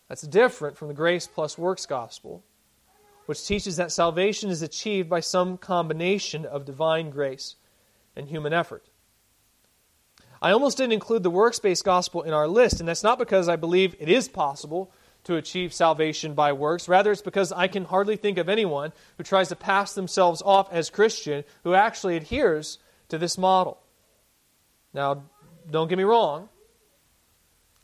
That's 0.08 0.22
different 0.22 0.78
from 0.78 0.88
the 0.88 0.94
grace 0.94 1.28
plus 1.28 1.58
works 1.58 1.86
gospel 1.86 2.44
which 3.26 3.46
teaches 3.46 3.78
that 3.78 3.92
salvation 3.92 4.50
is 4.50 4.62
achieved 4.62 5.10
by 5.10 5.20
some 5.20 5.58
combination 5.58 6.46
of 6.46 6.66
divine 6.66 7.10
grace 7.10 7.56
and 8.16 8.28
human 8.28 8.54
effort. 8.54 8.86
I 10.42 10.52
almost 10.52 10.78
didn't 10.78 10.94
include 10.94 11.24
the 11.24 11.30
works 11.30 11.60
based 11.60 11.84
gospel 11.84 12.22
in 12.22 12.34
our 12.34 12.48
list, 12.48 12.80
and 12.80 12.88
that's 12.88 13.04
not 13.04 13.18
because 13.18 13.50
I 13.50 13.56
believe 13.56 13.96
it 14.00 14.10
is 14.10 14.28
possible 14.28 14.92
to 15.24 15.38
achieve 15.38 15.74
salvation 15.74 16.36
by 16.36 16.54
works. 16.54 16.88
Rather, 16.88 17.12
it's 17.12 17.22
because 17.22 17.52
I 17.52 17.68
can 17.68 17.86
hardly 17.86 18.16
think 18.16 18.38
of 18.38 18.48
anyone 18.48 18.94
who 19.18 19.24
tries 19.24 19.50
to 19.50 19.56
pass 19.56 19.94
themselves 19.94 20.42
off 20.46 20.72
as 20.72 20.90
Christian 20.90 21.44
who 21.64 21.74
actually 21.74 22.16
adheres 22.16 22.78
to 23.10 23.18
this 23.18 23.38
model. 23.38 23.80
Now, 24.94 25.24
don't 25.70 25.88
get 25.88 25.98
me 25.98 26.04
wrong. 26.04 26.50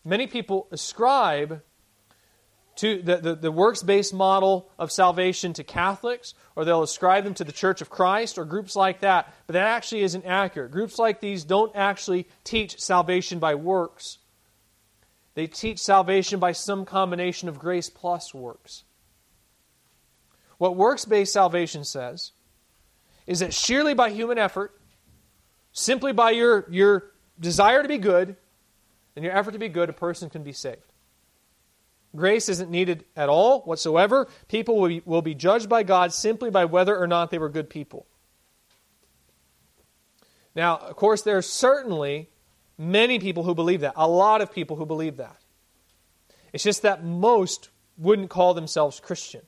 Many 0.06 0.28
people 0.28 0.68
ascribe 0.72 1.62
to 2.78 3.02
the, 3.02 3.18
the, 3.18 3.36
the 3.36 3.52
works 3.52 3.84
based 3.84 4.14
model 4.14 4.70
of 4.80 4.92
salvation 4.92 5.54
to 5.54 5.64
Catholics, 5.64 6.34
or 6.56 6.66
they'll 6.66 6.84
ascribe 6.84 7.24
them 7.24 7.34
to 7.36 7.44
the 7.44 7.52
Church 7.52 7.82
of 7.82 7.90
Christ, 7.90 8.38
or 8.38 8.46
groups 8.46 8.76
like 8.76 9.02
that, 9.02 9.34
but 9.48 9.54
that 9.54 9.68
actually 9.68 10.02
isn't 10.04 10.26
accurate. 10.26 10.72
Groups 10.72 10.98
like 10.98 11.20
these 11.20 11.44
don't 11.44 11.76
actually 11.76 12.28
teach 12.44 12.80
salvation 12.80 13.40
by 13.40 13.56
works, 13.56 14.20
they 15.34 15.48
teach 15.48 15.80
salvation 15.80 16.40
by 16.40 16.52
some 16.52 16.86
combination 16.86 17.50
of 17.50 17.60
grace 17.60 17.90
plus 17.90 18.34
works. 18.34 18.84
What 20.58 20.76
works 20.76 21.06
based 21.06 21.34
salvation 21.34 21.84
says 21.84 22.34
is 23.26 23.40
that 23.40 23.54
sheerly 23.54 23.94
by 23.94 24.10
human 24.10 24.38
effort, 24.38 24.80
simply 25.72 26.12
by 26.12 26.32
your, 26.32 26.68
your 26.70 27.12
desire 27.40 27.82
to 27.82 27.88
be 27.88 27.98
good 27.98 28.36
and 29.16 29.26
your 29.26 29.36
effort 29.36 29.52
to 29.52 29.60
be 29.60 29.70
good, 29.70 29.90
a 29.90 29.94
person 29.94 30.30
can 30.30 30.44
be 30.44 30.54
saved. 30.54 30.91
Grace 32.16 32.50
isn't 32.50 32.70
needed 32.70 33.06
at 33.16 33.30
all 33.30 33.62
whatsoever. 33.62 34.28
People 34.48 34.80
will 34.80 34.90
be, 34.90 35.02
will 35.06 35.22
be 35.22 35.34
judged 35.34 35.70
by 35.70 35.84
God 35.84 36.14
simply 36.14 36.50
by 36.50 36.66
whether 36.66 36.98
or 36.98 37.08
not 37.08 37.32
they 37.32 37.38
were 37.38 37.50
good 37.50 37.70
people. 37.70 38.06
Now, 40.54 40.78
of 40.78 40.96
course, 40.98 41.22
there 41.22 41.38
are 41.38 41.42
certainly 41.42 42.30
many 42.78 43.20
people 43.20 43.44
who 43.44 43.56
believe 43.56 43.82
that, 43.82 43.94
a 43.96 44.08
lot 44.08 44.42
of 44.42 44.52
people 44.52 44.76
who 44.76 44.86
believe 44.86 45.18
that. 45.18 45.38
It's 46.52 46.64
just 46.64 46.82
that 46.82 47.04
most 47.04 47.70
wouldn't 47.98 48.30
call 48.30 48.54
themselves 48.54 49.00
Christian. 49.00 49.42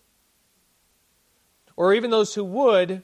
Or 1.76 1.94
even 1.94 2.12
those 2.12 2.36
who 2.36 2.46
would, 2.46 3.04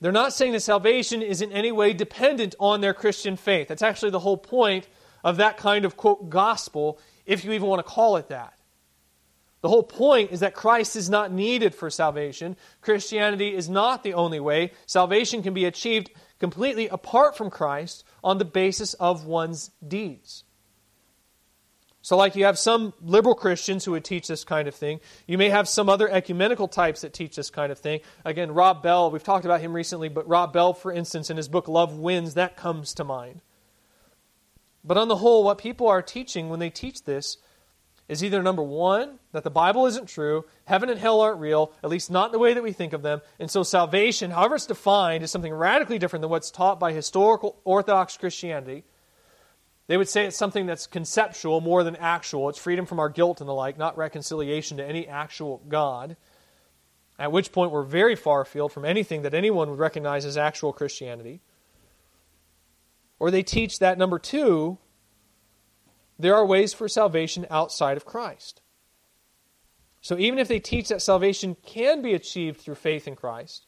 they're 0.00 0.10
not 0.10 0.32
saying 0.32 0.52
that 0.52 0.60
salvation 0.60 1.22
is 1.22 1.42
in 1.42 1.52
any 1.52 1.70
way 1.70 1.92
dependent 1.92 2.54
on 2.58 2.80
their 2.80 2.94
Christian 2.94 3.36
faith. 3.36 3.68
That's 3.68 3.82
actually 3.82 4.10
the 4.10 4.20
whole 4.20 4.36
point 4.36 4.88
of 5.22 5.36
that 5.36 5.56
kind 5.56 5.84
of, 5.84 5.96
quote, 5.96 6.30
gospel 6.30 6.98
if 7.28 7.44
you 7.44 7.52
even 7.52 7.68
want 7.68 7.78
to 7.78 7.92
call 7.92 8.16
it 8.16 8.28
that. 8.30 8.54
The 9.60 9.68
whole 9.68 9.82
point 9.82 10.30
is 10.30 10.40
that 10.40 10.54
Christ 10.54 10.96
is 10.96 11.10
not 11.10 11.32
needed 11.32 11.74
for 11.74 11.90
salvation. 11.90 12.56
Christianity 12.80 13.54
is 13.54 13.68
not 13.68 14.02
the 14.02 14.14
only 14.14 14.40
way. 14.40 14.72
Salvation 14.86 15.42
can 15.42 15.52
be 15.52 15.64
achieved 15.64 16.10
completely 16.38 16.88
apart 16.88 17.36
from 17.36 17.50
Christ 17.50 18.04
on 18.22 18.38
the 18.38 18.44
basis 18.44 18.94
of 18.94 19.24
one's 19.24 19.70
deeds. 19.86 20.44
So, 22.00 22.16
like 22.16 22.36
you 22.36 22.44
have 22.44 22.58
some 22.58 22.94
liberal 23.02 23.34
Christians 23.34 23.84
who 23.84 23.90
would 23.90 24.04
teach 24.04 24.28
this 24.28 24.44
kind 24.44 24.68
of 24.68 24.74
thing. 24.74 25.00
You 25.26 25.36
may 25.36 25.50
have 25.50 25.68
some 25.68 25.88
other 25.88 26.08
ecumenical 26.08 26.68
types 26.68 27.00
that 27.02 27.12
teach 27.12 27.34
this 27.34 27.50
kind 27.50 27.72
of 27.72 27.78
thing. 27.78 28.00
Again, 28.24 28.52
Rob 28.52 28.82
Bell, 28.82 29.10
we've 29.10 29.24
talked 29.24 29.44
about 29.44 29.60
him 29.60 29.74
recently, 29.74 30.08
but 30.08 30.26
Rob 30.26 30.52
Bell, 30.52 30.72
for 30.72 30.92
instance, 30.92 31.28
in 31.28 31.36
his 31.36 31.48
book 31.48 31.68
Love 31.68 31.98
Wins, 31.98 32.34
that 32.34 32.56
comes 32.56 32.94
to 32.94 33.04
mind. 33.04 33.42
But 34.84 34.96
on 34.96 35.08
the 35.08 35.16
whole, 35.16 35.44
what 35.44 35.58
people 35.58 35.88
are 35.88 36.02
teaching 36.02 36.48
when 36.48 36.60
they 36.60 36.70
teach 36.70 37.04
this 37.04 37.38
is 38.08 38.24
either 38.24 38.42
number 38.42 38.62
one, 38.62 39.18
that 39.32 39.44
the 39.44 39.50
Bible 39.50 39.86
isn't 39.86 40.06
true, 40.06 40.44
heaven 40.64 40.88
and 40.88 40.98
hell 40.98 41.20
aren't 41.20 41.40
real, 41.40 41.72
at 41.84 41.90
least 41.90 42.10
not 42.10 42.32
the 42.32 42.38
way 42.38 42.54
that 42.54 42.62
we 42.62 42.72
think 42.72 42.94
of 42.94 43.02
them, 43.02 43.20
and 43.38 43.50
so 43.50 43.62
salvation, 43.62 44.30
however 44.30 44.54
it's 44.54 44.64
defined, 44.64 45.22
is 45.22 45.30
something 45.30 45.52
radically 45.52 45.98
different 45.98 46.22
than 46.22 46.30
what's 46.30 46.50
taught 46.50 46.80
by 46.80 46.92
historical 46.92 47.60
Orthodox 47.64 48.16
Christianity. 48.16 48.84
They 49.88 49.98
would 49.98 50.08
say 50.08 50.26
it's 50.26 50.36
something 50.36 50.66
that's 50.66 50.86
conceptual 50.86 51.60
more 51.60 51.82
than 51.82 51.96
actual. 51.96 52.48
It's 52.48 52.58
freedom 52.58 52.86
from 52.86 52.98
our 52.98 53.08
guilt 53.08 53.40
and 53.40 53.48
the 53.48 53.54
like, 53.54 53.76
not 53.78 53.96
reconciliation 53.96 54.76
to 54.78 54.86
any 54.86 55.06
actual 55.08 55.62
God. 55.68 56.16
At 57.18 57.32
which 57.32 57.52
point, 57.52 57.72
we're 57.72 57.82
very 57.82 58.14
far 58.14 58.42
afield 58.42 58.72
from 58.72 58.84
anything 58.84 59.22
that 59.22 59.34
anyone 59.34 59.70
would 59.70 59.78
recognize 59.78 60.24
as 60.24 60.36
actual 60.36 60.72
Christianity. 60.72 61.40
Or 63.18 63.30
they 63.30 63.42
teach 63.42 63.78
that, 63.78 63.98
number 63.98 64.18
two, 64.18 64.78
there 66.18 66.34
are 66.34 66.46
ways 66.46 66.72
for 66.74 66.88
salvation 66.88 67.46
outside 67.50 67.96
of 67.96 68.04
Christ. 68.04 68.60
So 70.00 70.18
even 70.18 70.38
if 70.38 70.48
they 70.48 70.60
teach 70.60 70.88
that 70.88 71.02
salvation 71.02 71.56
can 71.64 72.02
be 72.02 72.14
achieved 72.14 72.60
through 72.60 72.76
faith 72.76 73.08
in 73.08 73.16
Christ, 73.16 73.66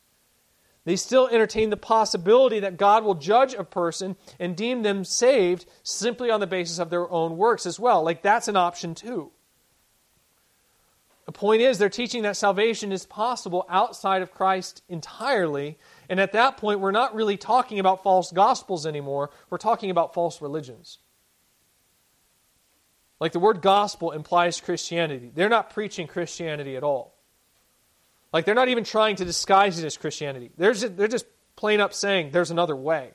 they 0.85 0.97
still 0.97 1.29
entertain 1.29 1.71
the 1.71 1.77
possibility 1.77 2.61
that 2.61 2.77
God 2.77 3.05
will 3.05 3.15
judge 3.15 3.55
a 3.55 3.65
person 3.65 4.17
and 4.39 4.57
deem 4.57 4.83
them 4.83 5.05
saved 5.05 5.67
simply 5.83 6.31
on 6.31 6.41
the 6.41 6.47
basis 6.47 6.79
of 6.79 6.91
their 6.91 7.11
own 7.11 7.37
works 7.37 7.67
as 7.67 7.79
well. 7.79 8.03
Like 8.03 8.23
that's 8.23 8.49
an 8.49 8.57
option 8.57 8.95
too. 8.95 9.33
The 11.27 11.33
point 11.33 11.63
is, 11.63 11.79
they're 11.79 11.89
teaching 11.89 12.23
that 12.23 12.37
salvation 12.37 12.91
is 12.91 13.07
possible 13.07 13.65
outside 13.69 14.23
of 14.23 14.33
Christ 14.33 14.83
entirely, 14.89 15.79
and 16.11 16.19
at 16.19 16.33
that 16.33 16.57
point, 16.57 16.81
we're 16.81 16.91
not 16.91 17.15
really 17.15 17.37
talking 17.37 17.79
about 17.79 18.03
false 18.03 18.33
gospels 18.33 18.85
anymore. 18.85 19.31
We're 19.49 19.59
talking 19.59 19.91
about 19.91 20.13
false 20.13 20.43
religions. 20.43 20.99
Like 23.21 23.31
the 23.31 23.39
word 23.39 23.63
gospel 23.63 24.11
implies 24.11 24.61
Christianity. 24.61 25.31
They're 25.33 25.49
not 25.49 25.71
preaching 25.71 26.09
Christianity 26.09 26.77
at 26.77 26.83
all. 26.83 27.15
Like 28.33 28.45
they're 28.45 28.57
not 28.57 28.69
even 28.69 28.83
trying 28.83 29.17
to 29.17 29.25
disguise 29.25 29.79
it 29.79 29.87
as 29.87 29.97
Christianity. 29.97 30.51
They're 30.57 30.73
just, 30.73 30.97
they're 30.97 31.07
just 31.07 31.27
plain 31.55 31.81
up 31.81 31.95
saying 31.95 32.33
there's 32.33 32.51
another 32.51 32.75
way. 32.75 33.13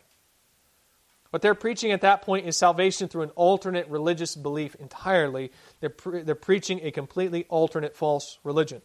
What 1.31 1.41
they're 1.41 1.53
preaching 1.53 1.91
at 1.91 2.01
that 2.01 2.21
point 2.21 2.47
is 2.47 2.55
salvation 2.55 3.09
through 3.09 3.23
an 3.23 3.31
alternate 3.31 3.89
religious 3.89 4.37
belief 4.37 4.73
entirely. 4.75 5.51
They're, 5.81 5.89
pre- 5.89 6.21
they're 6.21 6.33
preaching 6.33 6.79
a 6.83 6.91
completely 6.91 7.43
alternate 7.49 7.93
false 7.93 8.39
religion. 8.45 8.81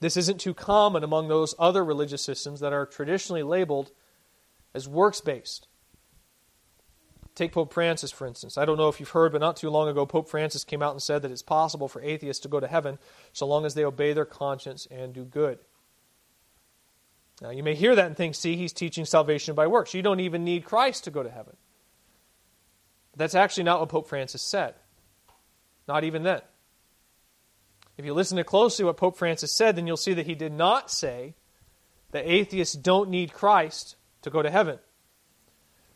This 0.00 0.16
isn't 0.16 0.40
too 0.40 0.54
common 0.54 1.02
among 1.02 1.28
those 1.28 1.54
other 1.58 1.84
religious 1.84 2.22
systems 2.22 2.60
that 2.60 2.72
are 2.72 2.86
traditionally 2.86 3.42
labeled 3.42 3.90
as 4.74 4.88
works 4.88 5.20
based. 5.20 5.68
Take 7.34 7.52
Pope 7.52 7.72
Francis, 7.72 8.12
for 8.12 8.26
instance. 8.26 8.56
I 8.56 8.64
don't 8.64 8.76
know 8.76 8.88
if 8.88 9.00
you've 9.00 9.10
heard, 9.10 9.32
but 9.32 9.40
not 9.40 9.56
too 9.56 9.70
long 9.70 9.88
ago, 9.88 10.06
Pope 10.06 10.28
Francis 10.28 10.62
came 10.62 10.82
out 10.82 10.92
and 10.92 11.02
said 11.02 11.22
that 11.22 11.32
it's 11.32 11.42
possible 11.42 11.88
for 11.88 12.00
atheists 12.00 12.42
to 12.42 12.48
go 12.48 12.60
to 12.60 12.68
heaven 12.68 12.98
so 13.32 13.46
long 13.46 13.64
as 13.64 13.74
they 13.74 13.84
obey 13.84 14.12
their 14.12 14.24
conscience 14.24 14.86
and 14.90 15.12
do 15.12 15.24
good. 15.24 15.58
Now, 17.42 17.50
you 17.50 17.64
may 17.64 17.74
hear 17.74 17.96
that 17.96 18.06
and 18.06 18.16
think, 18.16 18.36
see, 18.36 18.56
he's 18.56 18.72
teaching 18.72 19.04
salvation 19.04 19.56
by 19.56 19.66
works. 19.66 19.94
You 19.94 20.02
don't 20.02 20.20
even 20.20 20.44
need 20.44 20.64
Christ 20.64 21.04
to 21.04 21.10
go 21.10 21.24
to 21.24 21.30
heaven. 21.30 21.56
That's 23.16 23.34
actually 23.34 23.64
not 23.64 23.80
what 23.80 23.88
Pope 23.88 24.08
Francis 24.08 24.42
said. 24.42 24.74
Not 25.88 26.04
even 26.04 26.22
then. 26.22 26.42
If 27.96 28.04
you 28.04 28.14
listen 28.14 28.36
to 28.36 28.44
closely 28.44 28.84
what 28.84 28.96
Pope 28.96 29.16
Francis 29.16 29.54
said, 29.54 29.76
then 29.76 29.86
you'll 29.86 29.96
see 29.96 30.14
that 30.14 30.26
he 30.26 30.34
did 30.34 30.52
not 30.52 30.90
say 30.90 31.34
that 32.10 32.30
atheists 32.30 32.74
don't 32.74 33.10
need 33.10 33.32
Christ 33.32 33.96
to 34.22 34.30
go 34.30 34.42
to 34.42 34.50
heaven. 34.50 34.78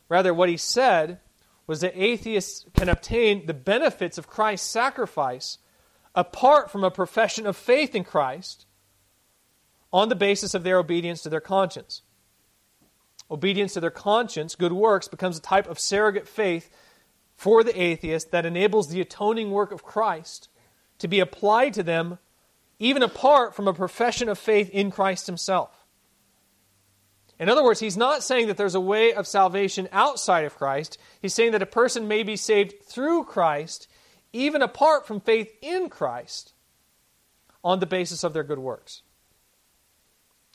Rather, 0.07 0.33
what 0.33 0.49
he 0.49 0.57
said 0.57 1.19
was 1.67 1.81
that 1.81 2.01
atheists 2.01 2.65
can 2.75 2.89
obtain 2.89 3.45
the 3.45 3.53
benefits 3.53 4.17
of 4.17 4.27
Christ's 4.27 4.67
sacrifice 4.67 5.59
apart 6.15 6.71
from 6.71 6.83
a 6.83 6.91
profession 6.91 7.45
of 7.45 7.55
faith 7.55 7.93
in 7.93 8.03
Christ 8.03 8.65
on 9.93 10.09
the 10.09 10.15
basis 10.15 10.53
of 10.53 10.63
their 10.63 10.79
obedience 10.79 11.21
to 11.23 11.29
their 11.29 11.39
conscience. 11.39 12.01
Obedience 13.29 13.73
to 13.73 13.79
their 13.79 13.91
conscience, 13.91 14.55
good 14.55 14.73
works, 14.73 15.07
becomes 15.07 15.37
a 15.37 15.41
type 15.41 15.67
of 15.67 15.79
surrogate 15.79 16.27
faith 16.27 16.69
for 17.35 17.63
the 17.63 17.79
atheist 17.79 18.31
that 18.31 18.45
enables 18.45 18.89
the 18.89 19.01
atoning 19.01 19.51
work 19.51 19.71
of 19.71 19.83
Christ 19.83 20.49
to 20.99 21.07
be 21.07 21.19
applied 21.19 21.73
to 21.73 21.83
them 21.83 22.19
even 22.79 23.03
apart 23.03 23.55
from 23.55 23.67
a 23.67 23.73
profession 23.73 24.29
of 24.29 24.39
faith 24.39 24.69
in 24.69 24.89
Christ 24.89 25.27
Himself. 25.27 25.85
In 27.39 27.47
other 27.47 27.63
words, 27.63 27.79
he's 27.79 27.95
not 27.95 28.21
saying 28.21 28.47
that 28.47 28.57
there's 28.57 28.75
a 28.75 28.81
way 28.81 29.13
of 29.13 29.25
salvation 29.25 29.87
outside 29.93 30.43
of 30.43 30.57
Christ. 30.57 30.97
He's 31.21 31.33
saying 31.33 31.53
that 31.53 31.61
a 31.61 31.67
person 31.67 32.07
may 32.07 32.23
be 32.23 32.35
saved 32.35 32.83
through 32.83 33.23
Christ, 33.23 33.87
even 34.33 34.61
apart 34.61 35.07
from 35.07 35.21
faith 35.21 35.53
in 35.61 35.89
Christ, 35.89 36.53
on 37.63 37.79
the 37.79 37.85
basis 37.85 38.25
of 38.25 38.33
their 38.33 38.43
good 38.43 38.59
works. 38.59 39.03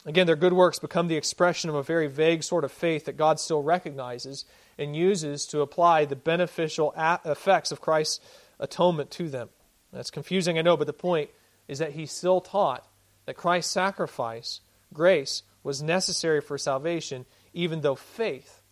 Again, 0.05 0.27
their 0.27 0.37
good 0.37 0.53
works 0.53 0.79
become 0.79 1.09
the 1.09 1.17
expression 1.17 1.71
of 1.71 1.77
a 1.77 1.83
very 1.83 2.07
vague 2.07 2.43
sort 2.43 2.65
of 2.65 2.73
faith 2.73 3.07
that 3.07 3.17
God 3.17 3.41
still 3.41 3.63
recognizes 3.63 4.45
and 4.77 4.95
uses 4.95 5.47
to 5.47 5.63
apply 5.63 6.05
the 6.05 6.17
beneficial 6.17 6.93
effects 7.25 7.73
of 7.73 7.81
Christ's 7.81 8.21
atonement 8.61 9.11
to 9.13 9.31
them. 9.31 9.49
That's 9.95 10.11
confusing, 10.11 10.59
I 10.59 10.63
know, 10.63 10.77
but 10.77 10.87
the 10.87 10.93
point 10.93 11.31
is 11.69 11.79
that 11.79 11.93
he 11.93 12.07
still 12.07 12.41
taught 12.41 12.87
that 13.27 13.37
Christ's 13.37 13.73
sacrifice, 13.73 14.61
grace, 14.93 15.43
was 15.63 15.83
necessary 15.83 16.41
for 16.41 16.59
salvation, 16.59 17.25
even 17.53 17.81
though 17.81 17.95
faith, 17.95 18.63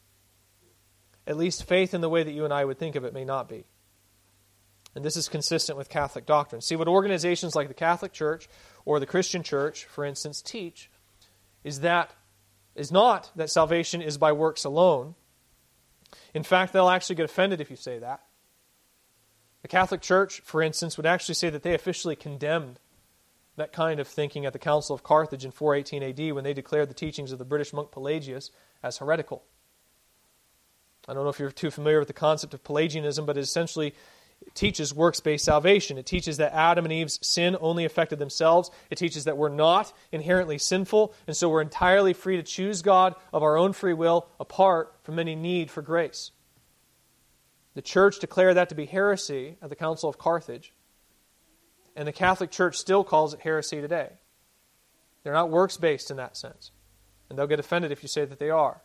at 1.26 1.36
least 1.36 1.64
faith 1.64 1.94
in 1.94 2.00
the 2.00 2.08
way 2.08 2.22
that 2.22 2.32
you 2.32 2.44
and 2.44 2.52
I 2.52 2.64
would 2.64 2.78
think 2.78 2.96
of 2.96 3.04
it, 3.04 3.14
may 3.14 3.24
not 3.24 3.48
be. 3.48 3.64
And 4.94 5.04
this 5.04 5.16
is 5.16 5.28
consistent 5.28 5.78
with 5.78 5.88
Catholic 5.88 6.26
doctrine. 6.26 6.60
See, 6.60 6.76
what 6.76 6.88
organizations 6.88 7.54
like 7.54 7.68
the 7.68 7.74
Catholic 7.74 8.12
Church 8.12 8.48
or 8.84 9.00
the 9.00 9.06
Christian 9.06 9.42
Church, 9.42 9.84
for 9.84 10.04
instance, 10.04 10.42
teach 10.42 10.90
is 11.64 11.80
that 11.80 12.10
is 12.74 12.90
not 12.90 13.30
that 13.36 13.50
salvation 13.50 14.02
is 14.02 14.18
by 14.18 14.32
works 14.32 14.64
alone, 14.64 15.14
In 16.34 16.42
fact, 16.42 16.72
they'll 16.72 16.88
actually 16.88 17.16
get 17.16 17.24
offended 17.24 17.60
if 17.60 17.70
you 17.70 17.76
say 17.76 17.98
that. 17.98 18.22
The 19.62 19.68
Catholic 19.68 20.00
Church, 20.00 20.40
for 20.40 20.60
instance, 20.60 20.96
would 20.96 21.06
actually 21.06 21.36
say 21.36 21.48
that 21.50 21.62
they 21.62 21.74
officially 21.74 22.16
condemned 22.16 22.80
that 23.56 23.72
kind 23.72 24.00
of 24.00 24.08
thinking 24.08 24.44
at 24.44 24.52
the 24.52 24.58
Council 24.58 24.94
of 24.94 25.02
Carthage 25.02 25.44
in 25.44 25.50
418 25.50 26.02
AD 26.02 26.34
when 26.34 26.44
they 26.44 26.54
declared 26.54 26.90
the 26.90 26.94
teachings 26.94 27.32
of 27.32 27.38
the 27.38 27.44
British 27.44 27.72
monk 27.72 27.90
Pelagius 27.90 28.50
as 28.82 28.98
heretical. 28.98 29.44
I 31.06 31.14
don't 31.14 31.24
know 31.24 31.30
if 31.30 31.38
you're 31.38 31.50
too 31.50 31.70
familiar 31.70 31.98
with 31.98 32.08
the 32.08 32.14
concept 32.14 32.54
of 32.54 32.64
Pelagianism, 32.64 33.26
but 33.26 33.36
it 33.36 33.40
essentially 33.40 33.94
teaches 34.54 34.94
works 34.94 35.20
based 35.20 35.44
salvation. 35.44 35.98
It 35.98 36.06
teaches 36.06 36.38
that 36.38 36.54
Adam 36.54 36.84
and 36.84 36.92
Eve's 36.92 37.24
sin 37.26 37.56
only 37.60 37.84
affected 37.84 38.18
themselves. 38.18 38.70
It 38.90 38.96
teaches 38.96 39.24
that 39.24 39.36
we're 39.36 39.48
not 39.48 39.92
inherently 40.10 40.58
sinful, 40.58 41.14
and 41.26 41.36
so 41.36 41.48
we're 41.48 41.62
entirely 41.62 42.12
free 42.12 42.36
to 42.36 42.42
choose 42.42 42.82
God 42.82 43.14
of 43.32 43.42
our 43.42 43.56
own 43.56 43.72
free 43.72 43.94
will 43.94 44.26
apart 44.40 44.94
from 45.02 45.18
any 45.18 45.34
need 45.34 45.70
for 45.70 45.82
grace. 45.82 46.30
The 47.74 47.82
church 47.82 48.18
declared 48.18 48.56
that 48.56 48.68
to 48.68 48.74
be 48.74 48.86
heresy 48.86 49.56
at 49.62 49.70
the 49.70 49.76
Council 49.76 50.08
of 50.08 50.18
Carthage, 50.18 50.72
and 51.96 52.06
the 52.06 52.12
Catholic 52.12 52.50
Church 52.50 52.76
still 52.76 53.04
calls 53.04 53.34
it 53.34 53.40
heresy 53.40 53.80
today. 53.80 54.10
They're 55.22 55.32
not 55.32 55.50
works 55.50 55.76
based 55.76 56.10
in 56.10 56.16
that 56.18 56.36
sense, 56.36 56.70
and 57.28 57.38
they'll 57.38 57.46
get 57.46 57.60
offended 57.60 57.92
if 57.92 58.02
you 58.02 58.08
say 58.08 58.24
that 58.24 58.38
they 58.38 58.50
are. 58.50 58.82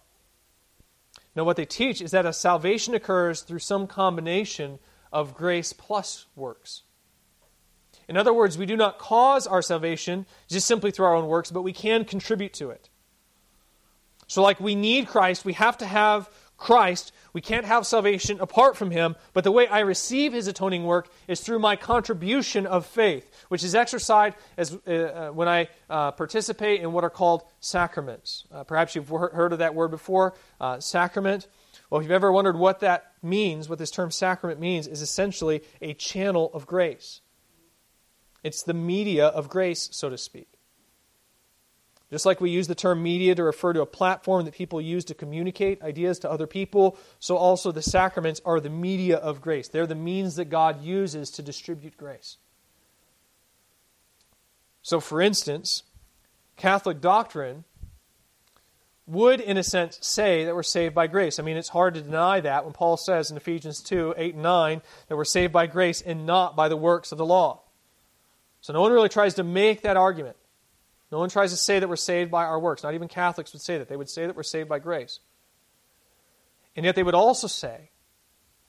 Now, 1.36 1.44
what 1.44 1.58
they 1.58 1.66
teach 1.66 2.02
is 2.02 2.12
that 2.12 2.26
a 2.26 2.34
salvation 2.34 2.96
occurs 2.96 3.42
through 3.42 3.60
some 3.60 3.88
combination 3.88 4.80
of 5.12 5.36
grace 5.36 5.74
plus 5.74 6.26
works. 6.36 6.84
In 8.08 8.16
other 8.18 8.34
words, 8.34 8.58
we 8.58 8.66
do 8.66 8.78
not 8.78 9.00
cause 9.00 9.48
our 9.48 9.62
salvation 9.62 10.26
just 10.48 10.68
simply 10.68 10.92
through 10.92 11.06
our 11.06 11.16
own 11.16 11.28
works, 11.28 11.52
but 11.52 11.62
we 11.62 11.74
can 11.74 12.06
contribute 12.06 12.54
to 12.54 12.70
it. 12.70 12.90
So, 14.28 14.42
like 14.42 14.60
we 14.60 14.76
need 14.76 15.08
Christ, 15.08 15.46
we 15.46 15.54
have 15.54 15.78
to 15.80 15.86
have 15.86 16.30
Christ. 16.58 17.12
We 17.34 17.42
can't 17.42 17.66
have 17.66 17.86
salvation 17.86 18.40
apart 18.40 18.76
from 18.76 18.92
Him, 18.92 19.16
but 19.34 19.44
the 19.44 19.52
way 19.52 19.68
I 19.68 19.80
receive 19.80 20.34
His 20.34 20.48
atoning 20.48 20.84
work 20.84 21.10
is 21.28 21.42
through 21.42 21.60
my 21.60 21.76
contribution 21.76 22.66
of 22.66 22.86
faith, 22.86 23.30
which 23.50 23.64
is 23.64 23.76
exercised 23.76 24.36
as, 24.58 24.78
uh, 24.88 24.92
uh, 24.92 25.30
when 25.30 25.48
I 25.48 25.70
uh, 25.90 26.12
participate 26.12 26.82
in 26.82 26.92
what 26.92 27.04
are 27.04 27.10
called 27.10 27.44
sacraments. 27.60 28.46
Uh, 28.52 28.64
perhaps 28.64 28.96
you've 28.96 29.10
heard 29.10 29.54
of 29.54 29.60
that 29.60 29.76
word 29.76 29.92
before, 29.92 30.34
uh, 30.60 30.80
sacrament. 30.80 31.48
Well, 31.90 32.02
if 32.02 32.06
you've 32.06 32.12
ever 32.12 32.32
wondered 32.32 32.58
what 32.58 32.82
that 32.82 33.14
means, 33.22 33.70
what 33.70 33.80
this 33.80 33.92
term 33.92 34.12
sacrament 34.12 34.60
means, 34.60 34.88
is 34.88 35.02
essentially 35.02 35.62
a 35.82 35.94
channel 35.94 36.52
of 36.54 36.66
grace. 36.66 37.22
It's 38.44 38.64
the 38.64 38.74
media 38.74 39.28
of 39.28 39.50
grace, 39.50 39.90
so 39.92 40.10
to 40.10 40.18
speak. 40.18 40.57
Just 42.10 42.26
like 42.26 42.40
we 42.40 42.50
use 42.50 42.68
the 42.68 42.76
term 42.76 43.04
media 43.04 43.36
to 43.36 43.44
refer 43.44 43.74
to 43.74 43.82
a 43.82 43.86
platform 43.86 44.46
that 44.46 44.54
people 44.54 44.80
use 44.80 45.04
to 45.06 45.14
communicate 45.14 45.82
ideas 45.82 46.20
to 46.20 46.32
other 46.32 46.48
people, 46.48 46.98
so 47.20 47.36
also 47.36 47.72
the 47.72 47.82
sacraments 47.82 48.40
are 48.46 48.62
the 48.62 48.70
media 48.70 49.18
of 49.18 49.42
grace. 49.42 49.68
They're 49.68 49.88
the 49.88 49.96
means 49.96 50.38
that 50.38 50.46
God 50.46 50.82
uses 50.82 51.30
to 51.32 51.42
distribute 51.42 51.98
grace. 51.98 52.38
So, 54.82 55.02
for 55.02 55.22
instance, 55.22 55.84
Catholic 56.56 57.02
doctrine 57.02 57.66
would, 59.06 59.42
in 59.42 59.58
a 59.58 59.64
sense, 59.64 60.00
say 60.02 60.46
that 60.46 60.56
we're 60.56 60.64
saved 60.64 60.96
by 60.96 61.08
grace. 61.08 61.40
I 61.40 61.44
mean, 61.44 61.58
it's 61.58 61.70
hard 61.70 61.94
to 61.96 62.02
deny 62.02 62.40
that 62.40 62.64
when 62.64 62.72
Paul 62.72 62.96
says 62.96 63.30
in 63.30 63.36
Ephesians 63.36 63.82
2 63.82 64.14
8 64.16 64.36
and 64.36 64.44
9 64.44 64.82
that 65.10 65.18
we're 65.18 65.26
saved 65.26 65.52
by 65.52 65.68
grace 65.68 66.02
and 66.02 66.26
not 66.26 66.56
by 66.56 66.70
the 66.70 66.78
works 66.78 67.12
of 67.12 67.18
the 67.18 67.26
law. 67.26 67.64
So, 68.62 68.72
no 68.72 68.80
one 68.80 68.94
really 68.94 69.10
tries 69.10 69.34
to 69.34 69.44
make 69.44 69.82
that 69.82 69.98
argument. 69.98 70.38
No 71.12 71.20
one 71.20 71.30
tries 71.30 71.52
to 71.52 71.58
say 71.58 71.80
that 71.80 71.88
we're 71.88 71.96
saved 71.96 72.32
by 72.32 72.44
our 72.44 72.60
works. 72.60 72.84
Not 72.84 72.94
even 72.94 73.08
Catholics 73.08 73.54
would 73.54 73.62
say 73.62 73.78
that. 73.78 73.88
They 73.88 73.96
would 73.96 74.10
say 74.10 74.26
that 74.26 74.36
we're 74.36 74.44
saved 74.44 74.68
by 74.68 74.80
grace. 74.80 75.20
And 76.76 76.86
yet 76.86 76.96
they 76.96 77.04
would 77.04 77.16
also 77.16 77.48
say 77.48 77.92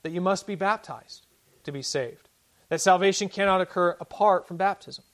that 0.03 0.13
you 0.13 0.21
must 0.21 0.47
be 0.47 0.55
baptized 0.55 1.27
to 1.65 1.73
be 1.73 1.83
saved, 1.83 2.29
that 2.69 2.81
salvation 2.81 3.29
cannot 3.29 3.61
occur 3.61 3.97
apart 4.01 4.47
from 4.47 4.57
baptism. 4.57 5.05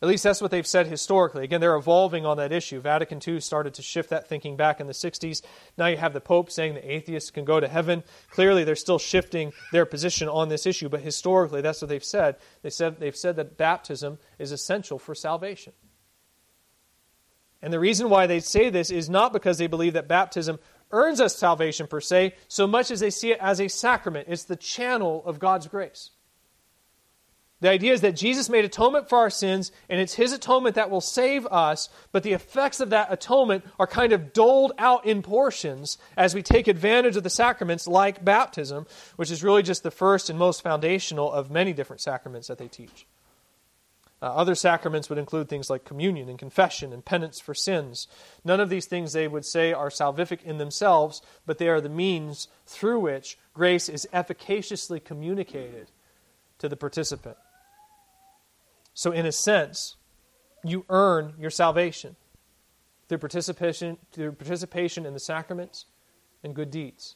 At 0.00 0.08
least 0.08 0.22
that's 0.22 0.40
what 0.40 0.52
they've 0.52 0.66
said 0.66 0.86
historically. 0.86 1.42
Again, 1.42 1.60
they're 1.60 1.74
evolving 1.74 2.24
on 2.24 2.36
that 2.36 2.52
issue. 2.52 2.80
Vatican 2.80 3.20
II 3.26 3.40
started 3.40 3.74
to 3.74 3.82
shift 3.82 4.10
that 4.10 4.28
thinking 4.28 4.56
back 4.56 4.80
in 4.80 4.86
the 4.86 4.92
60s. 4.92 5.42
Now 5.76 5.86
you 5.86 5.96
have 5.96 6.12
the 6.12 6.20
Pope 6.20 6.52
saying 6.52 6.74
that 6.74 6.88
atheists 6.88 7.32
can 7.32 7.44
go 7.44 7.58
to 7.58 7.66
heaven. 7.66 8.04
Clearly, 8.30 8.62
they're 8.62 8.76
still 8.76 9.00
shifting 9.00 9.52
their 9.72 9.86
position 9.86 10.28
on 10.28 10.48
this 10.48 10.66
issue, 10.66 10.88
but 10.88 11.00
historically, 11.00 11.62
that's 11.62 11.82
what 11.82 11.88
they've 11.88 12.04
said. 12.04 12.36
They 12.62 12.70
said 12.70 13.00
they've 13.00 13.16
said 13.16 13.36
that 13.36 13.56
baptism 13.56 14.18
is 14.38 14.52
essential 14.52 15.00
for 15.00 15.16
salvation. 15.16 15.72
And 17.60 17.72
the 17.72 17.80
reason 17.80 18.08
why 18.08 18.28
they 18.28 18.38
say 18.38 18.70
this 18.70 18.90
is 18.90 19.10
not 19.10 19.32
because 19.32 19.58
they 19.58 19.66
believe 19.66 19.94
that 19.94 20.06
baptism 20.06 20.60
earns 20.92 21.20
us 21.20 21.36
salvation 21.36 21.88
per 21.88 22.00
se, 22.00 22.36
so 22.46 22.68
much 22.68 22.92
as 22.92 23.00
they 23.00 23.10
see 23.10 23.32
it 23.32 23.38
as 23.40 23.60
a 23.60 23.68
sacrament. 23.68 24.28
It's 24.30 24.44
the 24.44 24.56
channel 24.56 25.24
of 25.26 25.40
God's 25.40 25.66
grace. 25.66 26.10
The 27.60 27.70
idea 27.70 27.92
is 27.92 28.02
that 28.02 28.14
Jesus 28.14 28.48
made 28.48 28.64
atonement 28.64 29.08
for 29.08 29.18
our 29.18 29.30
sins, 29.30 29.72
and 29.88 30.00
it's 30.00 30.14
his 30.14 30.32
atonement 30.32 30.76
that 30.76 30.90
will 30.90 31.00
save 31.00 31.44
us, 31.46 31.88
but 32.12 32.22
the 32.22 32.32
effects 32.32 32.78
of 32.78 32.90
that 32.90 33.12
atonement 33.12 33.64
are 33.80 33.86
kind 33.86 34.12
of 34.12 34.32
doled 34.32 34.72
out 34.78 35.04
in 35.06 35.22
portions 35.22 35.98
as 36.16 36.36
we 36.36 36.42
take 36.42 36.68
advantage 36.68 37.16
of 37.16 37.24
the 37.24 37.30
sacraments 37.30 37.88
like 37.88 38.24
baptism, 38.24 38.86
which 39.16 39.32
is 39.32 39.42
really 39.42 39.64
just 39.64 39.82
the 39.82 39.90
first 39.90 40.30
and 40.30 40.38
most 40.38 40.62
foundational 40.62 41.32
of 41.32 41.50
many 41.50 41.72
different 41.72 42.00
sacraments 42.00 42.46
that 42.46 42.58
they 42.58 42.68
teach. 42.68 43.06
Uh, 44.22 44.26
other 44.26 44.54
sacraments 44.54 45.08
would 45.08 45.18
include 45.18 45.48
things 45.48 45.68
like 45.68 45.84
communion 45.84 46.28
and 46.28 46.38
confession 46.38 46.92
and 46.92 47.04
penance 47.04 47.40
for 47.40 47.54
sins. 47.54 48.06
None 48.44 48.60
of 48.60 48.68
these 48.68 48.86
things 48.86 49.12
they 49.12 49.28
would 49.28 49.44
say 49.44 49.72
are 49.72 49.90
salvific 49.90 50.42
in 50.42 50.58
themselves, 50.58 51.22
but 51.44 51.58
they 51.58 51.68
are 51.68 51.80
the 51.80 51.88
means 51.88 52.48
through 52.66 53.00
which 53.00 53.36
grace 53.52 53.88
is 53.88 54.08
efficaciously 54.12 55.00
communicated 55.00 55.90
to 56.58 56.68
the 56.68 56.76
participant. 56.76 57.36
So, 58.98 59.12
in 59.12 59.26
a 59.26 59.30
sense, 59.30 59.94
you 60.64 60.84
earn 60.88 61.34
your 61.38 61.52
salvation 61.52 62.16
through 63.08 63.18
participation, 63.18 63.96
through 64.10 64.32
participation 64.32 65.06
in 65.06 65.12
the 65.12 65.20
sacraments 65.20 65.86
and 66.42 66.52
good 66.52 66.72
deeds. 66.72 67.14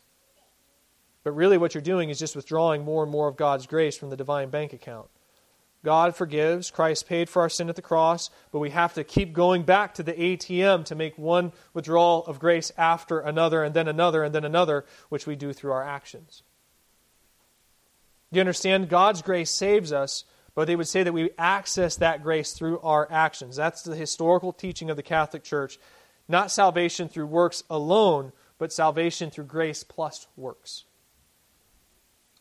But 1.25 1.33
really, 1.33 1.59
what 1.59 1.75
you're 1.75 1.83
doing 1.83 2.09
is 2.09 2.21
just 2.21 2.37
withdrawing 2.37 2.85
more 2.85 3.03
and 3.03 3.11
more 3.11 3.27
of 3.27 3.37
God's 3.37 3.67
grace 3.67 3.97
from 3.97 4.11
the 4.11 4.17
divine 4.17 4.49
bank 4.49 4.73
account. 4.73 5.09
God 5.85 6.15
forgives. 6.15 6.71
Christ 6.71 7.09
paid 7.09 7.29
for 7.29 7.43
our 7.43 7.49
sin 7.49 7.69
at 7.69 7.75
the 7.75 7.83
cross, 7.83 8.31
but 8.53 8.61
we 8.61 8.71
have 8.71 8.95
to 8.95 9.03
keep 9.03 9.33
going 9.33 9.65
back 9.65 9.95
to 9.95 10.05
the 10.05 10.13
ATM 10.13 10.85
to 10.85 10.95
make 10.95 11.19
one 11.19 11.51
withdrawal 11.75 12.25
of 12.27 12.39
grace 12.39 12.71
after 12.79 13.19
another, 13.19 13.65
and 13.65 13.75
then 13.75 13.89
another, 13.89 14.23
and 14.23 14.33
then 14.33 14.45
another, 14.45 14.85
which 15.09 15.27
we 15.27 15.35
do 15.35 15.53
through 15.53 15.73
our 15.73 15.83
actions. 15.83 16.45
You 18.31 18.39
understand? 18.39 18.89
God's 18.89 19.21
grace 19.21 19.51
saves 19.51 19.93
us, 19.93 20.23
but 20.55 20.67
they 20.67 20.77
would 20.77 20.89
say 20.89 21.03
that 21.03 21.13
we 21.13 21.31
access 21.39 21.97
that 21.97 22.23
grace 22.23 22.53
through 22.53 22.79
our 22.81 23.11
actions. 23.11 23.57
That's 23.57 23.83
the 23.83 23.97
historical 23.97 24.53
teaching 24.53 24.91
of 24.91 24.97
the 24.97 25.03
Catholic 25.03 25.43
Church. 25.43 25.79
Not 26.29 26.51
salvation 26.51 27.09
through 27.09 27.27
works 27.27 27.65
alone, 27.71 28.33
but 28.59 28.73
salvation 28.73 29.31
through 29.31 29.45
grace 29.45 29.83
plus 29.83 30.27
works. 30.37 30.85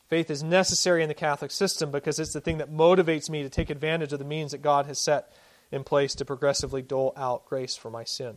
Faith 0.08 0.30
is 0.30 0.42
necessary 0.42 1.02
in 1.02 1.08
the 1.08 1.14
Catholic 1.14 1.50
system 1.50 1.90
because 1.90 2.18
it's 2.18 2.34
the 2.34 2.40
thing 2.40 2.58
that 2.58 2.70
motivates 2.70 3.30
me 3.30 3.42
to 3.42 3.48
take 3.48 3.70
advantage 3.70 4.12
of 4.12 4.18
the 4.18 4.24
means 4.26 4.52
that 4.52 4.60
God 4.60 4.84
has 4.84 4.98
set 4.98 5.32
in 5.70 5.84
place 5.84 6.14
to 6.16 6.24
progressively 6.26 6.82
dole 6.82 7.14
out 7.16 7.46
grace 7.46 7.76
for 7.76 7.90
my 7.90 8.04
sin. 8.04 8.36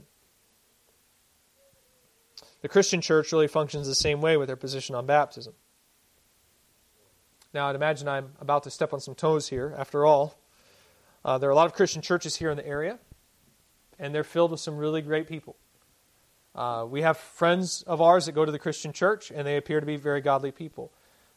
The 2.61 2.69
Christian 2.69 3.01
church 3.01 3.33
really 3.33 3.49
functions 3.49 3.87
the 3.87 3.93
same 3.93 4.21
way 4.21 4.37
with 4.37 4.47
their 4.47 4.55
position 4.55 4.95
on 4.95 5.05
baptism. 5.05 5.53
Now, 7.55 7.69
I'd 7.69 7.75
imagine 7.75 8.09
I'm 8.09 8.33
about 8.41 8.63
to 8.63 8.69
step 8.69 8.91
on 8.91 8.99
some 8.99 9.15
toes 9.15 9.47
here. 9.47 9.73
After 9.77 10.05
all, 10.05 10.37
uh, 11.23 11.37
there 11.37 11.47
are 11.47 11.53
a 11.53 11.55
lot 11.55 11.67
of 11.67 11.73
Christian 11.73 12.01
churches 12.01 12.35
here 12.35 12.49
in 12.51 12.57
the 12.57 12.67
area, 12.67 12.99
and 13.97 14.13
they're 14.13 14.25
filled 14.25 14.51
with 14.51 14.59
some 14.59 14.75
really 14.75 15.01
great 15.01 15.25
people. 15.25 15.55
Uh, 16.53 16.85
we 16.85 17.01
have 17.01 17.15
friends 17.15 17.81
of 17.83 18.01
ours 18.01 18.25
that 18.25 18.33
go 18.33 18.43
to 18.43 18.51
the 18.51 18.59
Christian 18.59 18.91
church, 18.91 19.31
and 19.31 19.47
they 19.47 19.55
appear 19.55 19.79
to 19.79 19.85
be 19.85 19.95
very 19.95 20.19
godly 20.19 20.51
people. 20.51 20.91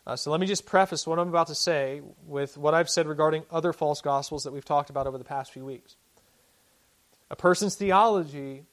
Uh, 0.09 0.17
so 0.17 0.33
let 0.33 0.41
me 0.41 0.47
just 0.49 0.67
preface 0.67 1.07
what 1.07 1.21
I'm 1.21 1.29
about 1.29 1.47
to 1.47 1.55
say 1.55 2.03
with 2.27 2.59
what 2.59 2.75
I've 2.75 2.91
said 2.91 3.07
regarding 3.07 3.45
other 3.49 3.73
false 3.73 4.01
gospels 4.01 4.43
that 4.43 4.53
we've 4.53 4.65
talked 4.65 4.91
about 4.91 5.07
over 5.07 5.19
the 5.19 5.25
past 5.25 5.53
few 5.53 5.65
weeks. 5.65 5.95
A 7.31 7.37
person's 7.37 7.77
theology 7.77 8.65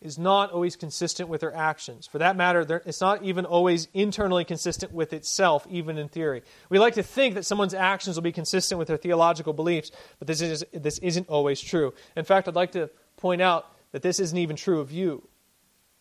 is 0.00 0.18
not 0.18 0.52
always 0.52 0.76
consistent 0.76 1.28
with 1.28 1.40
their 1.40 1.54
actions. 1.54 2.06
For 2.06 2.18
that 2.18 2.36
matter, 2.36 2.82
it's 2.86 3.00
not 3.00 3.24
even 3.24 3.44
always 3.44 3.88
internally 3.92 4.44
consistent 4.44 4.92
with 4.92 5.12
itself, 5.12 5.66
even 5.68 5.98
in 5.98 6.08
theory. 6.08 6.42
We 6.68 6.78
like 6.78 6.94
to 6.94 7.02
think 7.02 7.34
that 7.34 7.44
someone's 7.44 7.74
actions 7.74 8.16
will 8.16 8.22
be 8.22 8.32
consistent 8.32 8.78
with 8.78 8.88
their 8.88 8.96
theological 8.96 9.52
beliefs, 9.52 9.90
but 10.18 10.28
this, 10.28 10.40
is, 10.40 10.64
this 10.72 10.98
isn't 10.98 11.28
always 11.28 11.60
true. 11.60 11.94
In 12.16 12.24
fact, 12.24 12.46
I'd 12.46 12.54
like 12.54 12.72
to 12.72 12.90
point 13.16 13.42
out 13.42 13.66
that 13.90 14.02
this 14.02 14.20
isn't 14.20 14.38
even 14.38 14.54
true 14.54 14.80
of 14.80 14.92
you. 14.92 15.28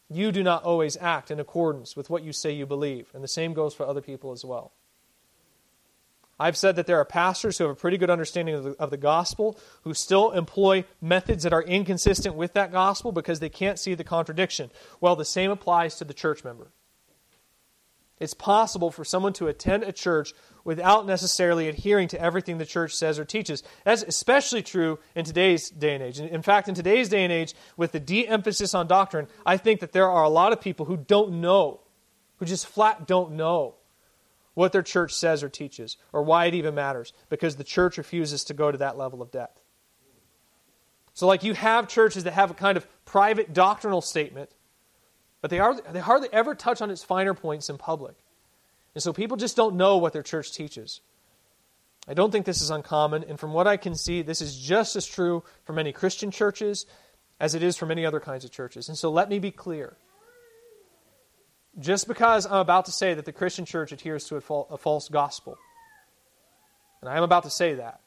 You 0.10 0.32
do 0.32 0.44
not 0.44 0.64
always 0.64 0.96
act 0.98 1.32
in 1.32 1.40
accordance 1.40 1.96
with 1.96 2.10
what 2.10 2.24
you 2.24 2.32
say 2.32 2.52
you 2.52 2.66
believe, 2.66 3.10
and 3.14 3.24
the 3.24 3.28
same 3.28 3.54
goes 3.54 3.74
for 3.74 3.86
other 3.86 4.02
people 4.02 4.32
as 4.32 4.46
well. 4.46 4.74
I've 6.40 6.58
said 6.58 6.76
that 6.76 6.86
there 6.86 7.00
are 7.00 7.06
pastors 7.06 7.58
who 7.58 7.64
have 7.64 7.72
a 7.72 7.80
pretty 7.80 7.98
good 7.98 8.10
understanding 8.10 8.56
of 8.56 8.64
the, 8.64 8.72
of 8.74 8.92
the, 8.92 8.98
gospel 8.98 9.58
who 9.82 9.94
still 9.94 10.32
employ 10.32 10.86
methods 11.02 11.44
that 11.44 11.54
are 11.54 11.64
inconsistent 11.64 12.36
with 12.36 12.54
that 12.54 12.72
gospel 12.72 13.12
because 13.12 13.40
they 13.40 13.50
can't 13.50 13.80
see 13.80 13.96
the 13.96 14.04
contradiction. 14.04 14.70
Well, 15.02 15.16
the 15.16 15.26
same 15.26 15.50
applies 15.50 15.96
to 15.96 16.06
the 16.06 16.14
church 16.14 16.44
member. 16.44 16.72
It's 18.20 18.34
possible 18.34 18.92
for 18.92 19.06
someone 19.06 19.34
to 19.34 19.48
attend 19.48 19.84
a 19.84 19.92
church 19.92 20.34
without 20.64 21.06
necessarily 21.06 21.70
adhering 21.70 22.08
to 22.10 22.22
everything 22.22 22.58
the 22.58 22.66
church 22.66 22.96
says 22.96 23.20
or 23.20 23.26
teaches. 23.26 23.64
That's 23.84 24.04
especially 24.04 24.64
true 24.64 25.00
in 25.16 25.24
today's 25.24 25.70
day 25.70 25.94
and 25.94 26.04
age. 26.04 26.20
In 26.20 26.42
fact, 26.42 26.68
in 26.68 26.76
today's 26.76 27.10
day 27.10 27.24
and 27.24 27.32
age, 27.32 27.54
with 27.78 27.92
the 27.92 28.00
de 28.00 28.28
emphasis 28.28 28.74
on 28.74 28.88
doctrine, 28.88 29.28
I 29.46 29.58
think 29.58 29.82
that 29.82 29.92
there 29.92 30.10
are 30.10 30.24
a 30.24 30.30
lot 30.30 30.52
of 30.52 30.60
people 30.60 30.88
who 30.88 30.98
don't 30.98 31.42
know, 31.42 31.82
who 32.38 32.46
just 32.46 32.66
flat 32.66 33.08
don't 33.08 33.34
know 33.34 33.76
what 34.58 34.72
their 34.72 34.84
church 34.84 35.14
says 35.14 35.44
or 35.44 35.50
teaches, 35.50 35.98
or 36.12 36.24
why 36.24 36.46
it 36.46 36.54
even 36.54 36.76
matters, 36.76 37.14
because 37.30 37.56
the 37.56 37.64
church 37.64 37.98
refuses 37.98 38.44
to 38.46 38.54
go 38.54 38.72
to 38.72 38.78
that 38.80 38.98
level 38.98 39.22
of 39.22 39.32
depth. 39.32 39.62
So, 41.14 41.28
like, 41.28 41.44
you 41.44 41.54
have 41.54 41.88
churches 41.88 42.26
that 42.26 42.34
have 42.34 42.52
a 42.52 42.54
kind 42.54 42.78
of 42.78 42.88
private 43.06 43.54
doctrinal 43.54 44.02
statement 44.02 44.52
but 45.42 45.52
they, 45.52 45.60
are, 45.60 45.80
they 45.92 46.00
hardly 46.00 46.30
ever 46.32 46.56
touch 46.56 46.82
on 46.82 46.90
its 46.90 47.04
finer 47.04 47.34
points 47.34 47.70
in 47.70 47.78
public. 47.78 48.16
And 48.96 49.04
so 49.04 49.14
people 49.14 49.38
just 49.38 49.56
don't 49.56 49.76
know 49.76 49.98
what 49.98 50.14
their 50.14 50.24
church 50.24 50.52
teaches. 50.52 51.02
I 52.08 52.14
don't 52.14 52.32
think 52.32 52.46
this 52.46 52.62
is 52.62 52.70
uncommon, 52.70 53.24
and 53.26 53.40
from 53.40 53.54
what 53.54 53.68
I 53.68 53.78
can 53.78 53.96
see, 53.96 54.22
this 54.22 54.42
is 54.42 54.58
just 54.58 54.96
as 54.96 55.06
true 55.06 55.44
for 55.66 55.74
many 55.74 55.92
Christian 55.92 56.32
churches 56.32 56.86
as 57.40 57.54
it 57.54 57.62
is 57.62 57.78
for 57.78 57.86
many 57.86 58.06
other 58.06 58.20
kinds 58.20 58.46
of 58.46 58.52
churches. 58.52 58.88
And 58.88 58.98
so 58.98 59.12
let 59.12 59.30
me 59.30 59.40
be 59.40 59.52
clear. 59.52 59.98
Just 61.80 62.08
because 62.08 62.46
I'm 62.46 62.60
about 62.60 62.86
to 62.86 62.92
say 62.92 63.14
that 63.14 63.26
the 63.26 63.32
Christian 63.32 63.66
church 63.66 63.92
adheres 63.92 64.26
to 64.26 64.38
a 64.38 64.78
false 64.78 65.10
gospel, 65.10 65.58
and 67.02 67.10
I 67.10 67.18
am 67.18 67.24
about 67.24 67.44
to 67.44 67.52
say 67.52 67.76
that, 67.76 68.02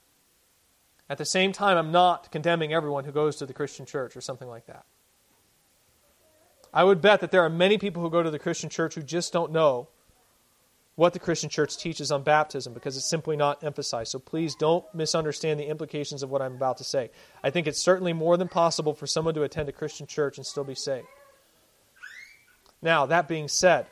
at 1.08 1.18
the 1.18 1.24
same 1.24 1.52
time, 1.52 1.76
I'm 1.76 1.92
not 1.92 2.32
condemning 2.32 2.72
everyone 2.72 3.04
who 3.04 3.12
goes 3.12 3.36
to 3.36 3.46
the 3.46 3.52
Christian 3.52 3.86
church 3.86 4.16
or 4.16 4.20
something 4.20 4.48
like 4.48 4.66
that. 4.66 4.84
I 6.72 6.84
would 6.84 7.00
bet 7.00 7.20
that 7.20 7.32
there 7.32 7.42
are 7.42 7.50
many 7.50 7.78
people 7.78 8.02
who 8.02 8.10
go 8.10 8.22
to 8.22 8.30
the 8.30 8.38
Christian 8.38 8.70
church 8.70 8.94
who 8.94 9.02
just 9.02 9.32
don't 9.32 9.50
know 9.50 9.88
what 10.94 11.12
the 11.12 11.18
Christian 11.18 11.48
church 11.48 11.76
teaches 11.76 12.12
on 12.12 12.22
baptism 12.22 12.74
because 12.74 12.96
it's 12.96 13.08
simply 13.08 13.36
not 13.36 13.64
emphasized. 13.64 14.12
So 14.12 14.18
please 14.18 14.54
don't 14.54 14.84
misunderstand 14.94 15.58
the 15.58 15.66
implications 15.66 16.22
of 16.22 16.30
what 16.30 16.42
I'm 16.42 16.54
about 16.54 16.76
to 16.76 16.84
say. 16.84 17.10
I 17.42 17.50
think 17.50 17.66
it's 17.66 17.80
certainly 17.80 18.12
more 18.12 18.36
than 18.36 18.48
possible 18.48 18.94
for 18.94 19.06
someone 19.06 19.34
to 19.34 19.42
attend 19.42 19.68
a 19.68 19.72
Christian 19.72 20.06
church 20.06 20.36
and 20.36 20.46
still 20.46 20.64
be 20.64 20.74
saved. 20.74 21.06
Now, 22.82 23.06
that 23.06 23.28
being 23.28 23.48
said, 23.48 23.86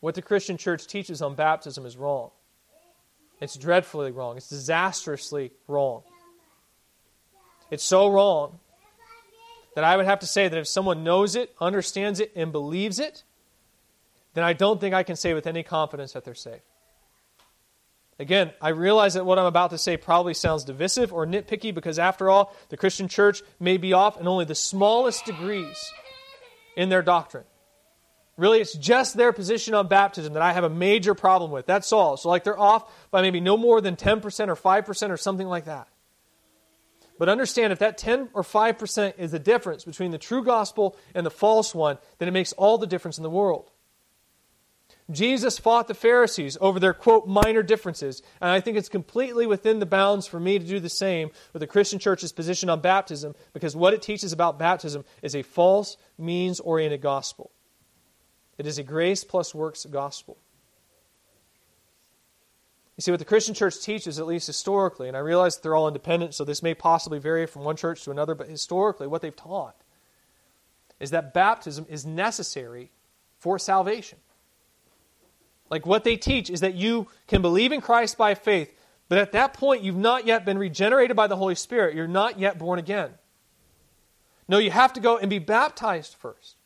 what 0.00 0.14
the 0.14 0.22
Christian 0.22 0.56
church 0.56 0.86
teaches 0.86 1.20
on 1.20 1.34
baptism 1.34 1.84
is 1.84 1.96
wrong. 1.96 2.30
It's 3.40 3.56
dreadfully 3.56 4.12
wrong. 4.12 4.36
It's 4.36 4.48
disastrously 4.48 5.52
wrong. 5.66 6.02
It's 7.70 7.84
so 7.84 8.08
wrong 8.08 8.58
that 9.74 9.84
I 9.84 9.96
would 9.96 10.06
have 10.06 10.20
to 10.20 10.26
say 10.26 10.48
that 10.48 10.58
if 10.58 10.66
someone 10.66 11.04
knows 11.04 11.36
it, 11.36 11.54
understands 11.60 12.20
it, 12.20 12.32
and 12.34 12.52
believes 12.52 12.98
it, 12.98 13.24
then 14.34 14.44
I 14.44 14.52
don't 14.52 14.80
think 14.80 14.94
I 14.94 15.02
can 15.02 15.16
say 15.16 15.34
with 15.34 15.46
any 15.46 15.62
confidence 15.62 16.12
that 16.12 16.24
they're 16.24 16.34
saved. 16.34 16.62
Again, 18.18 18.50
I 18.60 18.68
realize 18.70 19.14
that 19.14 19.24
what 19.24 19.38
I'm 19.38 19.46
about 19.46 19.70
to 19.70 19.78
say 19.78 19.96
probably 19.96 20.34
sounds 20.34 20.64
divisive 20.64 21.12
or 21.12 21.26
nitpicky 21.26 21.74
because, 21.74 21.98
after 21.98 22.28
all, 22.28 22.54
the 22.68 22.76
Christian 22.76 23.08
church 23.08 23.42
may 23.58 23.78
be 23.78 23.94
off 23.94 24.20
in 24.20 24.28
only 24.28 24.44
the 24.44 24.54
smallest 24.54 25.24
degrees 25.24 25.92
in 26.76 26.88
their 26.88 27.02
doctrine. 27.02 27.44
Really, 28.36 28.60
it's 28.60 28.74
just 28.74 29.16
their 29.16 29.32
position 29.32 29.74
on 29.74 29.88
baptism 29.88 30.32
that 30.32 30.42
I 30.42 30.52
have 30.52 30.64
a 30.64 30.70
major 30.70 31.14
problem 31.14 31.50
with. 31.50 31.66
That's 31.66 31.92
all. 31.92 32.16
So, 32.16 32.30
like, 32.30 32.42
they're 32.42 32.58
off 32.58 32.90
by 33.10 33.20
maybe 33.20 33.40
no 33.40 33.56
more 33.56 33.80
than 33.80 33.96
10% 33.96 34.48
or 34.48 34.56
5% 34.56 35.10
or 35.10 35.16
something 35.18 35.46
like 35.46 35.66
that. 35.66 35.88
But 37.18 37.28
understand 37.28 37.70
if 37.70 37.80
that 37.80 37.98
10 37.98 38.30
or 38.32 38.42
5% 38.42 39.18
is 39.18 39.32
the 39.32 39.38
difference 39.38 39.84
between 39.84 40.10
the 40.10 40.16
true 40.16 40.42
gospel 40.42 40.96
and 41.14 41.26
the 41.26 41.30
false 41.30 41.74
one, 41.74 41.98
then 42.16 42.28
it 42.28 42.30
makes 42.30 42.54
all 42.54 42.78
the 42.78 42.86
difference 42.86 43.18
in 43.18 43.22
the 43.22 43.28
world. 43.28 43.70
Jesus 45.10 45.58
fought 45.58 45.88
the 45.88 45.94
Pharisees 45.94 46.56
over 46.60 46.78
their, 46.78 46.94
quote, 46.94 47.26
minor 47.26 47.62
differences. 47.62 48.22
And 48.40 48.50
I 48.50 48.60
think 48.60 48.76
it's 48.76 48.88
completely 48.88 49.46
within 49.46 49.78
the 49.78 49.86
bounds 49.86 50.26
for 50.26 50.38
me 50.38 50.58
to 50.58 50.64
do 50.64 50.78
the 50.78 50.88
same 50.88 51.30
with 51.52 51.60
the 51.60 51.66
Christian 51.66 51.98
church's 51.98 52.32
position 52.32 52.70
on 52.70 52.80
baptism 52.80 53.34
because 53.52 53.74
what 53.74 53.94
it 53.94 54.02
teaches 54.02 54.32
about 54.32 54.58
baptism 54.58 55.04
is 55.22 55.34
a 55.34 55.42
false, 55.42 55.96
means 56.18 56.60
oriented 56.60 57.00
gospel. 57.00 57.50
It 58.58 58.66
is 58.66 58.78
a 58.78 58.82
grace 58.82 59.24
plus 59.24 59.54
works 59.54 59.86
gospel. 59.86 60.36
You 62.96 63.02
see, 63.02 63.10
what 63.10 63.20
the 63.20 63.24
Christian 63.24 63.54
church 63.54 63.80
teaches, 63.80 64.18
at 64.18 64.26
least 64.26 64.46
historically, 64.46 65.08
and 65.08 65.16
I 65.16 65.20
realize 65.20 65.56
that 65.56 65.62
they're 65.62 65.74
all 65.74 65.88
independent, 65.88 66.34
so 66.34 66.44
this 66.44 66.62
may 66.62 66.74
possibly 66.74 67.18
vary 67.18 67.46
from 67.46 67.64
one 67.64 67.76
church 67.76 68.04
to 68.04 68.10
another, 68.10 68.34
but 68.34 68.48
historically, 68.48 69.06
what 69.06 69.22
they've 69.22 69.34
taught 69.34 69.74
is 71.00 71.10
that 71.10 71.32
baptism 71.32 71.86
is 71.88 72.04
necessary 72.04 72.90
for 73.38 73.58
salvation. 73.58 74.18
Like 75.70 75.86
what 75.86 76.04
they 76.04 76.16
teach 76.16 76.50
is 76.50 76.60
that 76.60 76.74
you 76.74 77.06
can 77.28 77.42
believe 77.42 77.72
in 77.72 77.80
Christ 77.80 78.18
by 78.18 78.34
faith, 78.34 78.74
but 79.08 79.18
at 79.18 79.32
that 79.32 79.54
point, 79.54 79.82
you've 79.82 79.96
not 79.96 80.26
yet 80.26 80.44
been 80.44 80.58
regenerated 80.58 81.16
by 81.16 81.26
the 81.26 81.36
Holy 81.36 81.54
Spirit. 81.54 81.94
You're 81.96 82.06
not 82.06 82.38
yet 82.38 82.58
born 82.58 82.78
again. 82.78 83.10
No, 84.48 84.58
you 84.58 84.70
have 84.70 84.92
to 84.94 85.00
go 85.00 85.16
and 85.16 85.30
be 85.30 85.38
baptized 85.38 86.14
first. 86.14 86.56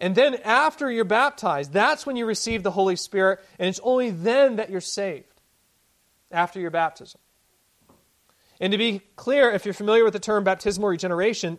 And 0.00 0.14
then 0.14 0.34
after 0.44 0.90
you're 0.90 1.04
baptized, 1.04 1.72
that's 1.72 2.04
when 2.04 2.16
you 2.16 2.26
receive 2.26 2.62
the 2.62 2.70
Holy 2.70 2.96
Spirit, 2.96 3.40
and 3.58 3.68
it's 3.68 3.80
only 3.82 4.10
then 4.10 4.56
that 4.56 4.68
you're 4.68 4.80
saved, 4.80 5.40
after 6.30 6.58
your 6.60 6.70
baptism. 6.70 7.20
And 8.60 8.72
to 8.72 8.78
be 8.78 9.00
clear, 9.16 9.50
if 9.50 9.64
you're 9.64 9.74
familiar 9.74 10.04
with 10.04 10.12
the 10.12 10.18
term 10.18 10.44
baptismal 10.44 10.88
regeneration, 10.88 11.58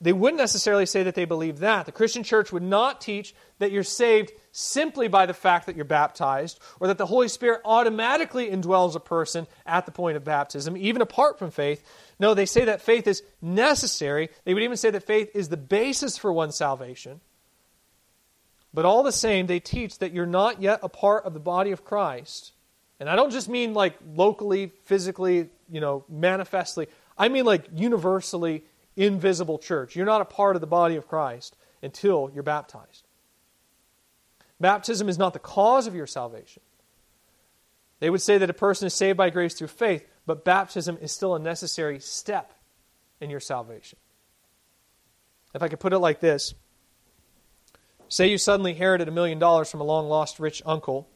they 0.00 0.12
wouldn't 0.12 0.40
necessarily 0.40 0.84
say 0.84 1.04
that 1.04 1.14
they 1.14 1.24
believe 1.24 1.60
that. 1.60 1.86
The 1.86 1.92
Christian 1.92 2.22
church 2.22 2.52
would 2.52 2.62
not 2.62 3.00
teach 3.00 3.34
that 3.58 3.72
you're 3.72 3.82
saved 3.82 4.30
simply 4.52 5.08
by 5.08 5.24
the 5.24 5.32
fact 5.34 5.66
that 5.66 5.76
you're 5.76 5.86
baptized, 5.86 6.60
or 6.80 6.88
that 6.88 6.98
the 6.98 7.06
Holy 7.06 7.28
Spirit 7.28 7.62
automatically 7.64 8.50
indwells 8.50 8.94
a 8.94 9.00
person 9.00 9.46
at 9.64 9.86
the 9.86 9.92
point 9.92 10.16
of 10.16 10.24
baptism, 10.24 10.76
even 10.76 11.00
apart 11.00 11.38
from 11.38 11.50
faith. 11.50 11.82
No, 12.18 12.34
they 12.34 12.46
say 12.46 12.66
that 12.66 12.82
faith 12.82 13.06
is 13.06 13.22
necessary. 13.40 14.28
They 14.44 14.52
would 14.52 14.62
even 14.62 14.76
say 14.76 14.90
that 14.90 15.02
faith 15.02 15.30
is 15.34 15.48
the 15.48 15.56
basis 15.56 16.18
for 16.18 16.32
one's 16.32 16.56
salvation. 16.56 17.20
But 18.74 18.84
all 18.84 19.02
the 19.02 19.12
same, 19.12 19.46
they 19.46 19.60
teach 19.60 19.98
that 20.00 20.12
you're 20.12 20.26
not 20.26 20.60
yet 20.60 20.80
a 20.82 20.88
part 20.90 21.24
of 21.24 21.32
the 21.32 21.40
body 21.40 21.70
of 21.70 21.84
Christ. 21.84 22.52
And 23.00 23.08
I 23.08 23.16
don't 23.16 23.30
just 23.30 23.48
mean 23.48 23.72
like 23.72 23.96
locally, 24.14 24.72
physically, 24.84 25.48
you 25.70 25.80
know, 25.80 26.04
manifestly. 26.08 26.88
I 27.16 27.28
mean 27.28 27.46
like 27.46 27.66
universally 27.74 28.64
invisible 28.96 29.58
church. 29.58 29.94
You're 29.94 30.06
not 30.06 30.22
a 30.22 30.26
part 30.26 30.56
of 30.56 30.60
the 30.60 30.66
body 30.66 30.96
of 30.96 31.06
Christ 31.06 31.56
until 31.82 32.30
you're 32.32 32.42
baptized. 32.42 33.06
Baptism 34.58 35.08
is 35.08 35.18
not 35.18 35.32
the 35.32 35.38
cause 35.38 35.86
of 35.86 35.94
your 35.94 36.06
salvation. 36.06 36.62
They 38.00 38.10
would 38.10 38.22
say 38.22 38.38
that 38.38 38.50
a 38.50 38.54
person 38.54 38.86
is 38.86 38.94
saved 38.94 39.16
by 39.16 39.30
grace 39.30 39.54
through 39.54 39.68
faith, 39.68 40.06
but 40.26 40.44
baptism 40.44 40.98
is 41.00 41.12
still 41.12 41.34
a 41.34 41.38
necessary 41.38 42.00
step 42.00 42.52
in 43.20 43.30
your 43.30 43.40
salvation. 43.40 43.98
If 45.54 45.62
I 45.62 45.68
could 45.68 45.80
put 45.80 45.92
it 45.92 45.98
like 45.98 46.20
this 46.20 46.54
Say 48.08 48.28
you 48.28 48.38
suddenly 48.38 48.70
inherited 48.70 49.08
a 49.08 49.10
million 49.10 49.38
dollars 49.38 49.70
from 49.70 49.80
a 49.80 49.84
long 49.84 50.08
lost 50.08 50.38
rich 50.38 50.62
uncle. 50.64 51.08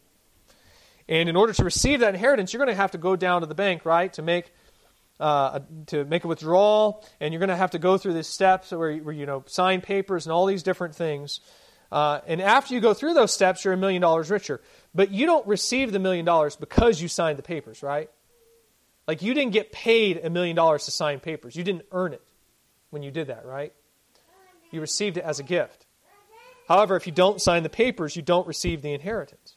And 1.08 1.28
in 1.28 1.36
order 1.36 1.52
to 1.52 1.64
receive 1.64 2.00
that 2.00 2.14
inheritance, 2.14 2.52
you're 2.52 2.64
going 2.64 2.74
to 2.74 2.80
have 2.80 2.92
to 2.92 2.98
go 2.98 3.16
down 3.16 3.40
to 3.40 3.46
the 3.46 3.54
bank, 3.54 3.84
right, 3.84 4.12
to 4.14 4.22
make 4.22 4.52
uh, 5.20 5.60
to 5.86 6.04
make 6.04 6.24
a 6.24 6.28
withdrawal, 6.28 7.04
and 7.20 7.32
you're 7.32 7.38
going 7.38 7.50
to 7.50 7.56
have 7.56 7.72
to 7.72 7.78
go 7.78 7.98
through 7.98 8.14
these 8.14 8.26
steps 8.26 8.72
where, 8.72 8.96
where 8.96 9.14
you 9.14 9.26
know 9.26 9.44
sign 9.46 9.80
papers 9.80 10.26
and 10.26 10.32
all 10.32 10.46
these 10.46 10.62
different 10.62 10.96
things. 10.96 11.40
Uh, 11.92 12.20
and 12.26 12.40
after 12.40 12.74
you 12.74 12.80
go 12.80 12.94
through 12.94 13.14
those 13.14 13.32
steps, 13.32 13.64
you're 13.64 13.74
a 13.74 13.76
million 13.76 14.00
dollars 14.00 14.30
richer. 14.30 14.60
But 14.94 15.10
you 15.10 15.26
don't 15.26 15.46
receive 15.46 15.92
the 15.92 15.98
million 15.98 16.24
dollars 16.24 16.56
because 16.56 17.00
you 17.02 17.08
signed 17.08 17.38
the 17.38 17.42
papers, 17.42 17.82
right? 17.82 18.10
Like 19.06 19.22
you 19.22 19.34
didn't 19.34 19.52
get 19.52 19.72
paid 19.72 20.20
a 20.22 20.30
million 20.30 20.56
dollars 20.56 20.84
to 20.84 20.90
sign 20.90 21.20
papers. 21.20 21.56
You 21.56 21.64
didn't 21.64 21.84
earn 21.92 22.12
it 22.12 22.22
when 22.90 23.02
you 23.02 23.10
did 23.10 23.26
that, 23.26 23.44
right? 23.44 23.72
You 24.70 24.80
received 24.80 25.16
it 25.16 25.24
as 25.24 25.40
a 25.40 25.42
gift. 25.42 25.86
However, 26.68 26.94
if 26.94 27.06
you 27.06 27.12
don't 27.12 27.40
sign 27.40 27.64
the 27.64 27.68
papers, 27.68 28.14
you 28.14 28.22
don't 28.22 28.46
receive 28.46 28.82
the 28.82 28.92
inheritance. 28.92 29.56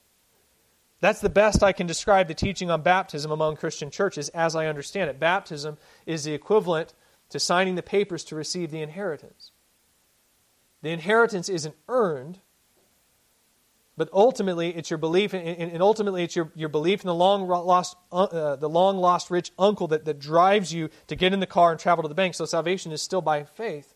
That's 1.03 1.19
the 1.19 1.27
best 1.27 1.63
I 1.63 1.73
can 1.73 1.85
describe 1.85 2.29
the 2.29 2.33
teaching 2.33 2.71
on 2.71 2.81
baptism 2.81 3.29
among 3.29 3.57
Christian 3.57 3.91
churches 3.91 4.29
as 4.29 4.55
I 4.55 4.67
understand 4.67 5.09
it. 5.09 5.19
Baptism 5.19 5.77
is 6.05 6.23
the 6.23 6.33
equivalent 6.33 6.93
to 7.27 7.41
signing 7.41 7.75
the 7.75 7.83
papers 7.83 8.23
to 8.23 8.37
receive 8.37 8.71
the 8.71 8.81
inheritance. 8.81 9.51
The 10.81 10.91
inheritance 10.91 11.49
isn't 11.49 11.75
earned, 11.89 12.39
but 13.97 14.07
ultimately 14.13 14.69
it's 14.69 14.89
your 14.89 14.97
belief, 14.97 15.33
and 15.33 15.83
ultimately 15.83 16.23
it's 16.23 16.37
your, 16.37 16.53
your 16.55 16.69
belief 16.69 17.01
in 17.01 17.07
the 17.07 17.13
long 17.13 17.49
lost, 17.49 17.97
uh, 18.09 18.55
the 18.55 18.69
long 18.69 18.95
lost 18.97 19.29
rich 19.29 19.51
uncle 19.59 19.89
that, 19.89 20.05
that 20.05 20.19
drives 20.19 20.73
you 20.73 20.89
to 21.07 21.17
get 21.17 21.33
in 21.33 21.41
the 21.41 21.45
car 21.45 21.71
and 21.71 21.81
travel 21.81 22.03
to 22.03 22.07
the 22.07 22.15
bank. 22.15 22.33
So 22.33 22.45
salvation 22.45 22.93
is 22.93 23.01
still 23.01 23.21
by 23.21 23.43
faith. 23.43 23.93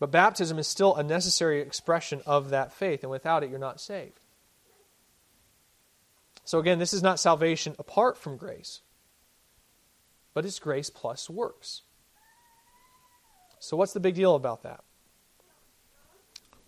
But 0.00 0.10
baptism 0.10 0.58
is 0.58 0.66
still 0.66 0.96
a 0.96 1.02
necessary 1.02 1.60
expression 1.60 2.22
of 2.24 2.48
that 2.48 2.72
faith, 2.72 3.02
and 3.02 3.10
without 3.10 3.44
it, 3.44 3.50
you're 3.50 3.58
not 3.58 3.82
saved. 3.82 4.18
So, 6.52 6.58
again, 6.58 6.78
this 6.78 6.92
is 6.92 7.02
not 7.02 7.18
salvation 7.18 7.74
apart 7.78 8.18
from 8.18 8.36
grace, 8.36 8.82
but 10.34 10.44
it's 10.44 10.58
grace 10.58 10.90
plus 10.90 11.30
works. 11.30 11.80
So, 13.58 13.74
what's 13.74 13.94
the 13.94 14.00
big 14.00 14.16
deal 14.16 14.34
about 14.34 14.62
that? 14.62 14.84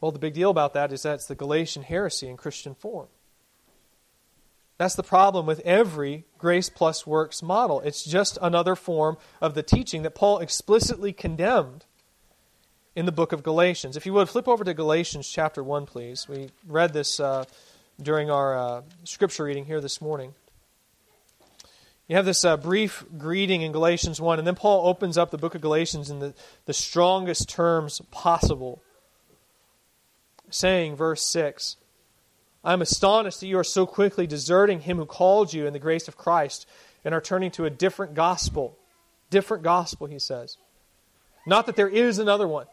Well, 0.00 0.10
the 0.10 0.18
big 0.18 0.32
deal 0.32 0.48
about 0.48 0.72
that 0.72 0.90
is 0.90 1.02
that 1.02 1.16
it's 1.16 1.26
the 1.26 1.34
Galatian 1.34 1.82
heresy 1.82 2.30
in 2.30 2.38
Christian 2.38 2.74
form. 2.74 3.08
That's 4.78 4.94
the 4.94 5.02
problem 5.02 5.44
with 5.44 5.60
every 5.66 6.24
grace 6.38 6.70
plus 6.70 7.06
works 7.06 7.42
model. 7.42 7.82
It's 7.82 8.04
just 8.04 8.38
another 8.40 8.76
form 8.76 9.18
of 9.42 9.52
the 9.52 9.62
teaching 9.62 10.02
that 10.04 10.14
Paul 10.14 10.38
explicitly 10.38 11.12
condemned 11.12 11.84
in 12.96 13.04
the 13.04 13.12
book 13.12 13.32
of 13.32 13.42
Galatians. 13.42 13.98
If 13.98 14.06
you 14.06 14.14
would, 14.14 14.30
flip 14.30 14.48
over 14.48 14.64
to 14.64 14.72
Galatians 14.72 15.28
chapter 15.28 15.62
1, 15.62 15.84
please. 15.84 16.26
We 16.26 16.52
read 16.66 16.94
this 16.94 17.20
uh, 17.20 17.44
during 18.02 18.30
our 18.30 18.58
uh, 18.58 18.82
scripture 19.04 19.44
reading 19.44 19.64
here 19.64 19.80
this 19.80 20.00
morning. 20.00 20.34
You 22.08 22.16
have 22.16 22.26
this 22.26 22.44
uh, 22.44 22.56
brief 22.56 23.04
greeting 23.16 23.62
in 23.62 23.72
Galatians 23.72 24.20
1, 24.20 24.38
and 24.38 24.46
then 24.46 24.56
Paul 24.56 24.86
opens 24.86 25.16
up 25.16 25.30
the 25.30 25.38
book 25.38 25.54
of 25.54 25.62
Galatians 25.62 26.10
in 26.10 26.18
the, 26.18 26.34
the 26.66 26.74
strongest 26.74 27.48
terms 27.48 28.02
possible, 28.10 28.82
saying, 30.50 30.96
verse 30.96 31.24
6 31.30 31.76
I 32.64 32.72
am 32.72 32.82
astonished 32.82 33.40
that 33.40 33.46
you 33.46 33.58
are 33.58 33.64
so 33.64 33.86
quickly 33.86 34.26
deserting 34.26 34.80
him 34.80 34.96
who 34.96 35.06
called 35.06 35.52
you 35.52 35.66
in 35.66 35.72
the 35.74 35.78
grace 35.78 36.08
of 36.08 36.16
Christ 36.16 36.66
and 37.04 37.14
are 37.14 37.20
turning 37.20 37.50
to 37.52 37.66
a 37.66 37.70
different 37.70 38.14
gospel. 38.14 38.78
Different 39.28 39.62
gospel, 39.62 40.06
he 40.06 40.18
says. 40.18 40.56
Not 41.46 41.66
that 41.66 41.76
there 41.76 41.88
is 41.88 42.18
another 42.18 42.48
one, 42.48 42.66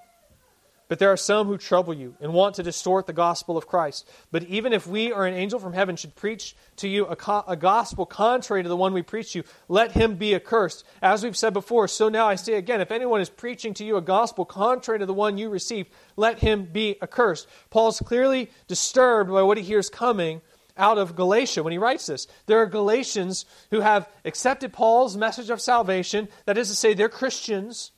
but 0.92 1.00
there 1.00 1.10
are 1.10 1.16
some 1.16 1.48
who 1.48 1.58
trouble 1.58 1.94
you 1.94 2.16
and 2.20 2.34
want 2.34 2.56
to 2.56 2.64
distort 2.64 3.08
the 3.08 3.14
gospel 3.14 3.56
of 3.56 3.66
Christ. 3.66 4.06
But 4.30 4.44
even 4.44 4.74
if 4.74 4.86
we 4.86 5.14
or 5.14 5.26
an 5.26 5.34
angel 5.34 5.58
from 5.58 5.72
heaven 5.72 5.96
should 5.96 6.18
preach 6.18 6.54
to 6.76 6.88
you 6.89 7.06
a, 7.06 7.16
co- 7.16 7.46
a, 7.48 7.56
gospel 7.56 8.06
contrary 8.06 8.62
to 8.62 8.68
the 8.68 8.76
one 8.76 8.92
we 8.92 9.02
preach 9.02 9.34
you, 9.34 9.46
let 9.70 9.94
him 9.94 10.16
be 10.16 10.36
accursed. 10.36 10.84
As 11.02 11.24
we've 11.24 11.38
said 11.38 11.54
before, 11.54 11.88
so 11.88 12.10
now 12.10 12.28
I 12.28 12.36
say 12.36 12.56
again 12.56 12.82
if 12.82 12.92
anyone 12.92 13.22
is 13.22 13.30
preaching 13.30 13.74
to 13.76 13.86
you 13.86 13.96
a 13.96 14.02
gospel 14.02 14.44
contrary 14.44 15.00
to 15.00 15.06
the 15.06 15.14
one 15.14 15.38
you 15.38 15.50
received, 15.50 15.89
let 16.18 16.39
him 16.39 16.66
be 16.66 17.02
accursed. 17.02 17.48
Paul's 17.70 18.02
clearly 18.02 18.52
disturbed 18.68 19.32
by 19.32 19.44
what 19.44 19.58
he 19.58 19.64
hears 19.64 19.89
coming 19.89 20.42
out 20.76 20.98
of 20.98 21.16
Galatia 21.16 21.64
when 21.64 21.72
he 21.72 21.78
writes 21.78 22.08
this. 22.08 22.28
There 22.48 22.58
are 22.58 22.66
Galatians 22.66 23.46
who 23.70 23.80
have 23.80 24.10
accepted 24.26 24.74
Paul's 24.74 25.16
message 25.16 25.52
of 25.52 25.62
salvation, 25.62 26.28
that 26.44 26.58
is 26.58 26.68
to 26.68 26.76
say, 26.76 26.94
they're 26.94 27.08
Christians. 27.08 27.94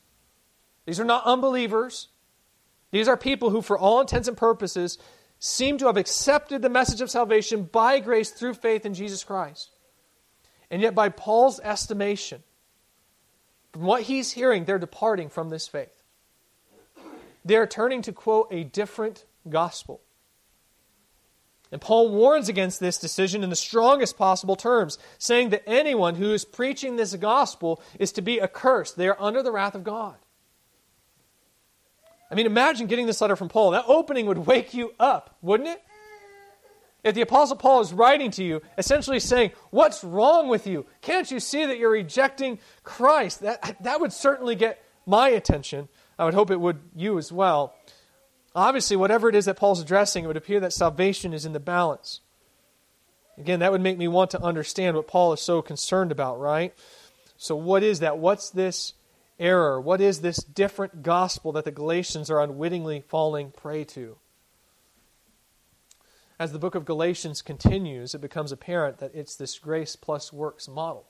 These 0.86 1.00
are 1.00 1.04
not 1.04 1.24
unbelievers. 1.24 2.06
These 2.94 3.08
are 3.08 3.16
people 3.16 3.50
who, 3.50 3.60
for 3.60 3.76
all 3.76 4.00
intents 4.00 4.28
and 4.28 4.36
purposes, 4.36 4.98
seem 5.40 5.78
to 5.78 5.86
have 5.86 5.96
accepted 5.96 6.62
the 6.62 6.68
message 6.68 7.00
of 7.00 7.10
salvation 7.10 7.64
by 7.64 7.98
grace 7.98 8.30
through 8.30 8.54
faith 8.54 8.86
in 8.86 8.94
Jesus 8.94 9.24
Christ. 9.24 9.70
And 10.70 10.80
yet, 10.80 10.94
by 10.94 11.08
Paul's 11.08 11.58
estimation, 11.58 12.44
from 13.72 13.82
what 13.82 14.02
he's 14.02 14.30
hearing, 14.30 14.64
they're 14.64 14.78
departing 14.78 15.28
from 15.28 15.50
this 15.50 15.66
faith. 15.66 16.04
They're 17.44 17.66
turning 17.66 18.00
to, 18.02 18.12
quote, 18.12 18.46
a 18.52 18.62
different 18.62 19.24
gospel. 19.48 20.00
And 21.72 21.80
Paul 21.80 22.12
warns 22.12 22.48
against 22.48 22.78
this 22.78 22.98
decision 22.98 23.42
in 23.42 23.50
the 23.50 23.56
strongest 23.56 24.16
possible 24.16 24.54
terms, 24.54 24.98
saying 25.18 25.48
that 25.48 25.68
anyone 25.68 26.14
who 26.14 26.32
is 26.32 26.44
preaching 26.44 26.94
this 26.94 27.16
gospel 27.16 27.82
is 27.98 28.12
to 28.12 28.22
be 28.22 28.40
accursed. 28.40 28.96
They 28.96 29.08
are 29.08 29.20
under 29.20 29.42
the 29.42 29.50
wrath 29.50 29.74
of 29.74 29.82
God. 29.82 30.14
I 32.30 32.34
mean, 32.34 32.46
imagine 32.46 32.86
getting 32.86 33.06
this 33.06 33.20
letter 33.20 33.36
from 33.36 33.48
Paul. 33.48 33.72
That 33.72 33.84
opening 33.86 34.26
would 34.26 34.38
wake 34.38 34.74
you 34.74 34.92
up, 34.98 35.36
wouldn't 35.42 35.68
it? 35.68 35.82
If 37.04 37.14
the 37.14 37.20
Apostle 37.20 37.56
Paul 37.56 37.82
is 37.82 37.92
writing 37.92 38.30
to 38.32 38.42
you, 38.42 38.62
essentially 38.78 39.20
saying, 39.20 39.52
What's 39.70 40.02
wrong 40.02 40.48
with 40.48 40.66
you? 40.66 40.86
Can't 41.02 41.30
you 41.30 41.38
see 41.38 41.66
that 41.66 41.78
you're 41.78 41.90
rejecting 41.90 42.58
Christ? 42.82 43.42
That, 43.42 43.76
that 43.82 44.00
would 44.00 44.12
certainly 44.12 44.54
get 44.54 44.82
my 45.04 45.28
attention. 45.28 45.88
I 46.18 46.24
would 46.24 46.34
hope 46.34 46.50
it 46.50 46.60
would 46.60 46.80
you 46.96 47.18
as 47.18 47.30
well. 47.30 47.74
Obviously, 48.54 48.96
whatever 48.96 49.28
it 49.28 49.34
is 49.34 49.44
that 49.44 49.56
Paul's 49.56 49.80
addressing, 49.80 50.24
it 50.24 50.26
would 50.28 50.36
appear 50.36 50.60
that 50.60 50.72
salvation 50.72 51.34
is 51.34 51.44
in 51.44 51.52
the 51.52 51.60
balance. 51.60 52.20
Again, 53.36 53.60
that 53.60 53.72
would 53.72 53.80
make 53.80 53.98
me 53.98 54.08
want 54.08 54.30
to 54.30 54.40
understand 54.40 54.96
what 54.96 55.08
Paul 55.08 55.32
is 55.32 55.40
so 55.40 55.60
concerned 55.60 56.12
about, 56.12 56.38
right? 56.40 56.72
So, 57.36 57.56
what 57.56 57.82
is 57.82 57.98
that? 57.98 58.18
What's 58.18 58.50
this 58.50 58.94
error? 59.38 59.80
What 59.80 60.00
is 60.00 60.20
this 60.20 60.38
different 60.38 61.02
gospel 61.02 61.52
that 61.52 61.64
the 61.64 61.70
Galatians 61.70 62.30
are 62.30 62.40
unwittingly 62.40 63.00
falling 63.00 63.50
prey 63.50 63.84
to? 63.84 64.16
As 66.38 66.52
the 66.52 66.58
book 66.58 66.74
of 66.74 66.84
Galatians 66.84 67.42
continues, 67.42 68.14
it 68.14 68.20
becomes 68.20 68.50
apparent 68.50 68.98
that 68.98 69.14
it's 69.14 69.36
this 69.36 69.58
grace 69.58 69.96
plus 69.96 70.32
works 70.32 70.68
model. 70.68 71.06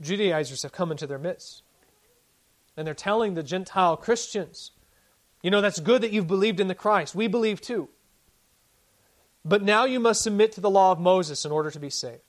Judaizers 0.00 0.62
have 0.62 0.72
come 0.72 0.90
into 0.90 1.06
their 1.06 1.18
midst, 1.18 1.62
and 2.76 2.86
they're 2.86 2.94
telling 2.94 3.34
the 3.34 3.42
Gentile 3.42 3.96
Christians, 3.96 4.72
you 5.42 5.50
know, 5.50 5.60
that's 5.60 5.80
good 5.80 6.02
that 6.02 6.12
you've 6.12 6.26
believed 6.26 6.60
in 6.60 6.68
the 6.68 6.74
Christ. 6.74 7.14
We 7.14 7.28
believe 7.28 7.60
too. 7.60 7.88
But 9.44 9.62
now 9.62 9.84
you 9.84 10.00
must 10.00 10.22
submit 10.22 10.52
to 10.52 10.60
the 10.60 10.70
law 10.70 10.92
of 10.92 10.98
Moses 10.98 11.44
in 11.44 11.52
order 11.52 11.70
to 11.70 11.78
be 11.78 11.90
saved. 11.90 12.20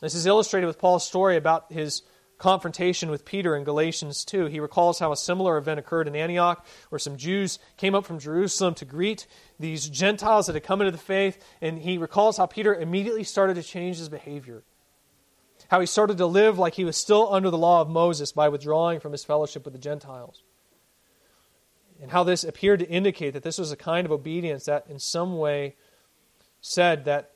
This 0.00 0.14
is 0.14 0.26
illustrated 0.26 0.66
with 0.66 0.78
Paul's 0.78 1.06
story 1.06 1.36
about 1.36 1.72
his 1.72 2.02
confrontation 2.38 3.10
with 3.10 3.24
Peter 3.24 3.56
in 3.56 3.64
Galatians 3.64 4.24
2. 4.24 4.46
He 4.46 4.60
recalls 4.60 4.98
how 4.98 5.12
a 5.12 5.16
similar 5.16 5.56
event 5.56 5.80
occurred 5.80 6.08
in 6.08 6.16
Antioch, 6.16 6.66
where 6.90 6.98
some 6.98 7.16
Jews 7.16 7.58
came 7.76 7.94
up 7.94 8.04
from 8.04 8.18
Jerusalem 8.18 8.74
to 8.74 8.84
greet 8.84 9.26
these 9.58 9.88
Gentiles 9.88 10.46
that 10.46 10.54
had 10.54 10.62
come 10.62 10.80
into 10.80 10.90
the 10.90 10.98
faith, 10.98 11.42
and 11.60 11.78
he 11.78 11.98
recalls 11.98 12.36
how 12.36 12.46
Peter 12.46 12.74
immediately 12.74 13.24
started 13.24 13.54
to 13.54 13.62
change 13.62 13.98
his 13.98 14.08
behavior. 14.08 14.62
How 15.68 15.80
he 15.80 15.86
started 15.86 16.18
to 16.18 16.26
live 16.26 16.58
like 16.58 16.74
he 16.74 16.84
was 16.84 16.96
still 16.96 17.32
under 17.32 17.50
the 17.50 17.58
law 17.58 17.80
of 17.80 17.88
Moses 17.88 18.32
by 18.32 18.48
withdrawing 18.48 19.00
from 19.00 19.12
his 19.12 19.24
fellowship 19.24 19.64
with 19.64 19.72
the 19.72 19.80
Gentiles. 19.80 20.42
And 22.00 22.10
how 22.10 22.24
this 22.24 22.44
appeared 22.44 22.80
to 22.80 22.88
indicate 22.88 23.32
that 23.32 23.42
this 23.42 23.58
was 23.58 23.72
a 23.72 23.76
kind 23.76 24.04
of 24.04 24.12
obedience 24.12 24.66
that, 24.66 24.86
in 24.88 24.98
some 24.98 25.38
way, 25.38 25.76
said 26.60 27.06
that 27.06 27.32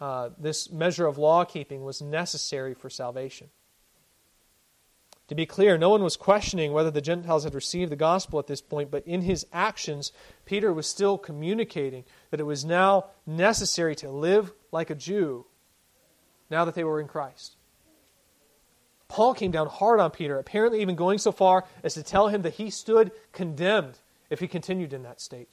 uh, 0.00 0.30
this 0.38 0.70
measure 0.70 1.06
of 1.06 1.16
law 1.16 1.44
keeping 1.44 1.82
was 1.82 2.02
necessary 2.02 2.74
for 2.74 2.90
salvation. 2.90 3.48
To 5.28 5.34
be 5.34 5.46
clear, 5.46 5.78
no 5.78 5.88
one 5.88 6.02
was 6.02 6.16
questioning 6.16 6.72
whether 6.72 6.90
the 6.90 7.00
Gentiles 7.00 7.44
had 7.44 7.54
received 7.54 7.90
the 7.90 7.96
gospel 7.96 8.38
at 8.38 8.48
this 8.48 8.60
point, 8.60 8.90
but 8.90 9.06
in 9.06 9.22
his 9.22 9.46
actions, 9.52 10.12
Peter 10.44 10.72
was 10.72 10.86
still 10.86 11.16
communicating 11.16 12.04
that 12.30 12.40
it 12.40 12.44
was 12.44 12.64
now 12.64 13.06
necessary 13.24 13.94
to 13.96 14.10
live 14.10 14.52
like 14.72 14.90
a 14.90 14.94
Jew 14.94 15.46
now 16.50 16.64
that 16.64 16.74
they 16.74 16.84
were 16.84 17.00
in 17.00 17.08
Christ. 17.08 17.56
Paul 19.08 19.34
came 19.34 19.50
down 19.50 19.68
hard 19.68 20.00
on 20.00 20.10
Peter, 20.10 20.38
apparently 20.38 20.80
even 20.80 20.96
going 20.96 21.18
so 21.18 21.32
far 21.32 21.64
as 21.82 21.94
to 21.94 22.02
tell 22.02 22.28
him 22.28 22.42
that 22.42 22.54
he 22.54 22.70
stood 22.70 23.12
condemned 23.32 24.00
if 24.30 24.40
he 24.40 24.48
continued 24.48 24.92
in 24.92 25.02
that 25.02 25.20
state. 25.20 25.50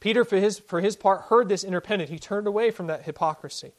Peter, 0.00 0.24
for 0.24 0.36
his, 0.36 0.58
for 0.58 0.80
his 0.80 0.96
part, 0.96 1.22
heard 1.22 1.48
this 1.48 1.64
and. 1.64 2.08
He 2.08 2.18
turned 2.18 2.46
away 2.46 2.70
from 2.70 2.88
that 2.88 3.02
hypocrisy. 3.02 3.72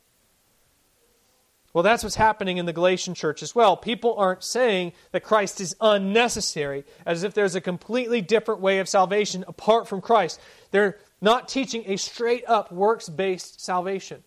Well, 1.74 1.84
that's 1.84 2.04
what's 2.04 2.16
happening 2.16 2.58
in 2.58 2.66
the 2.66 2.74
Galatian 2.74 3.14
church 3.14 3.44
as 3.44 3.54
well. 3.54 3.78
People 3.78 4.16
aren't 4.18 4.44
saying 4.44 4.94
that 5.12 5.24
Christ 5.24 5.62
is 5.62 5.76
unnecessary, 5.82 6.86
as 7.06 7.24
if 7.24 7.34
there's 7.34 7.56
a 7.56 7.62
completely 7.62 8.22
different 8.22 8.62
way 8.62 8.80
of 8.80 8.90
salvation 8.90 9.44
apart 9.48 9.88
from 9.88 10.02
Christ. 10.02 10.40
They're 10.72 10.98
not 11.22 11.48
teaching 11.48 11.84
a 11.86 11.98
straight 11.98 12.44
up 12.48 12.72
works 12.72 13.10
based 13.10 13.62
salvation. 13.62 14.24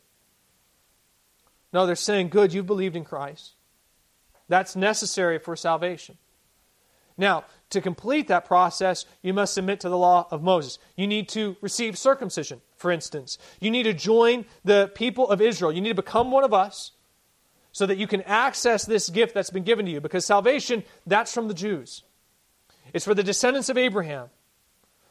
No, 1.73 1.87
they're 1.87 1.97
saying, 1.97 2.29
good, 2.29 2.53
you've 2.53 2.67
believed 2.67 2.97
in 2.97 3.05
Christ. 3.05 3.53
That's 4.49 4.77
necessary 4.77 5.39
for 5.39 5.57
salvation. 5.57 6.19
Now, 7.17 7.45
to 7.71 7.81
complete 7.81 8.29
that 8.29 8.45
process, 8.45 9.07
you 9.23 9.33
must 9.33 9.55
submit 9.55 9.81
to 9.81 9.89
the 9.89 9.97
law 9.97 10.27
of 10.31 10.43
Moses. 10.43 10.79
You 10.97 11.07
need 11.07 11.29
to 11.31 11.57
receive 11.61 11.97
circumcision, 11.97 12.61
for 12.77 12.91
instance. 12.91 13.39
You 13.61 13.71
need 13.71 13.85
to 13.85 13.93
join 13.93 14.47
the 14.65 14.91
people 14.95 15.29
of 15.29 15.41
Israel. 15.41 15.71
You 15.71 15.81
need 15.81 15.91
to 15.91 16.03
become 16.03 16.31
one 16.31 16.45
of 16.45 16.53
us 16.53 16.93
so 17.73 17.87
that 17.87 17.99
you 17.99 18.07
can 18.07 18.23
access 18.23 18.85
this 18.85 19.09
gift 19.09 19.35
that's 19.35 19.51
been 19.51 19.63
given 19.63 19.87
to 19.87 19.93
you. 19.93 20.01
Because 20.01 20.25
salvation, 20.25 20.83
that's 21.07 21.33
from 21.33 21.49
the 21.49 21.55
Jews, 21.55 22.03
it's 22.93 23.05
for 23.05 23.15
the 23.15 23.23
descendants 23.23 23.69
of 23.69 23.79
Abraham. 23.79 24.31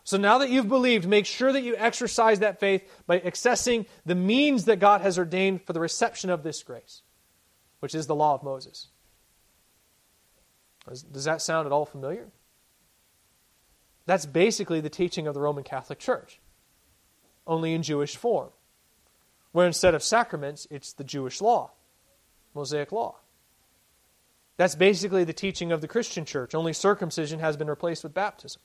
So 0.04 0.18
now 0.18 0.40
that 0.40 0.50
you've 0.50 0.68
believed, 0.68 1.08
make 1.08 1.26
sure 1.26 1.54
that 1.54 1.62
you 1.62 1.76
exercise 1.78 2.40
that 2.40 2.60
faith 2.60 2.90
by 3.06 3.20
accessing 3.20 3.86
the 4.06 4.16
means 4.16 4.66
that 4.66 4.80
God 4.80 5.02
has 5.02 5.20
ordained 5.20 5.62
for 5.64 5.74
the 5.74 5.80
reception 5.80 6.30
of 6.30 6.42
this 6.42 6.64
grace, 6.64 7.04
which 7.80 7.94
is 7.94 8.08
the 8.08 8.16
law 8.16 8.34
of 8.34 8.42
Moses. 8.42 8.88
Does 10.88 11.26
that 11.26 11.42
sound 11.42 11.68
at 11.68 11.72
all 11.72 11.86
familiar? 11.86 12.30
That's 14.08 14.26
basically 14.26 14.82
the 14.82 14.90
teaching 14.90 15.28
of 15.28 15.36
the 15.36 15.42
Roman 15.42 15.64
Catholic 15.64 16.00
Church, 16.00 16.40
only 17.46 17.76
in 17.76 17.84
Jewish 17.84 18.16
form, 18.16 18.50
where 19.52 19.68
instead 19.68 19.94
of 19.94 20.02
sacraments, 20.02 20.66
it's 20.72 20.94
the 20.94 21.04
Jewish 21.04 21.42
law. 21.42 21.72
Mosaic 22.54 22.92
law. 22.92 23.16
That's 24.58 24.76
basically 24.76 25.24
the 25.24 25.34
teaching 25.34 25.72
of 25.72 25.82
the 25.82 25.88
Christian 25.88 26.26
church, 26.26 26.54
only 26.54 26.74
circumcision 26.74 27.40
has 27.40 27.56
been 27.56 27.70
replaced 27.70 28.04
with 28.04 28.14
baptism. 28.14 28.62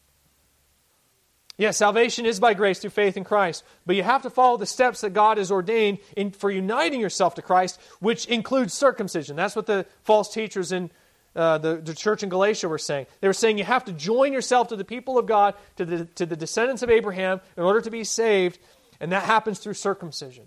Yes, 1.56 1.76
salvation 1.76 2.26
is 2.26 2.40
by 2.40 2.54
grace 2.54 2.80
through 2.80 2.90
faith 2.90 3.16
in 3.16 3.22
Christ, 3.22 3.62
but 3.86 3.94
you 3.94 4.02
have 4.02 4.22
to 4.22 4.30
follow 4.30 4.56
the 4.56 4.66
steps 4.66 5.02
that 5.02 5.10
God 5.10 5.38
has 5.38 5.52
ordained 5.52 5.98
in, 6.16 6.32
for 6.32 6.50
uniting 6.50 7.00
yourself 7.00 7.36
to 7.36 7.42
Christ, 7.42 7.78
which 8.00 8.26
includes 8.26 8.74
circumcision. 8.74 9.36
That's 9.36 9.54
what 9.54 9.66
the 9.66 9.86
false 10.02 10.34
teachers 10.34 10.72
in 10.72 10.90
uh, 11.36 11.58
the, 11.58 11.76
the 11.76 11.94
church 11.94 12.24
in 12.24 12.28
Galatia 12.28 12.68
were 12.68 12.78
saying. 12.78 13.06
They 13.20 13.28
were 13.28 13.32
saying 13.32 13.58
you 13.58 13.64
have 13.64 13.84
to 13.84 13.92
join 13.92 14.32
yourself 14.32 14.68
to 14.68 14.76
the 14.76 14.84
people 14.84 15.16
of 15.16 15.26
God, 15.26 15.54
to 15.76 15.84
the, 15.84 16.04
to 16.16 16.26
the 16.26 16.36
descendants 16.36 16.82
of 16.82 16.90
Abraham, 16.90 17.40
in 17.56 17.62
order 17.62 17.80
to 17.80 17.90
be 17.90 18.02
saved, 18.02 18.58
and 18.98 19.12
that 19.12 19.22
happens 19.22 19.60
through 19.60 19.74
circumcision. 19.74 20.46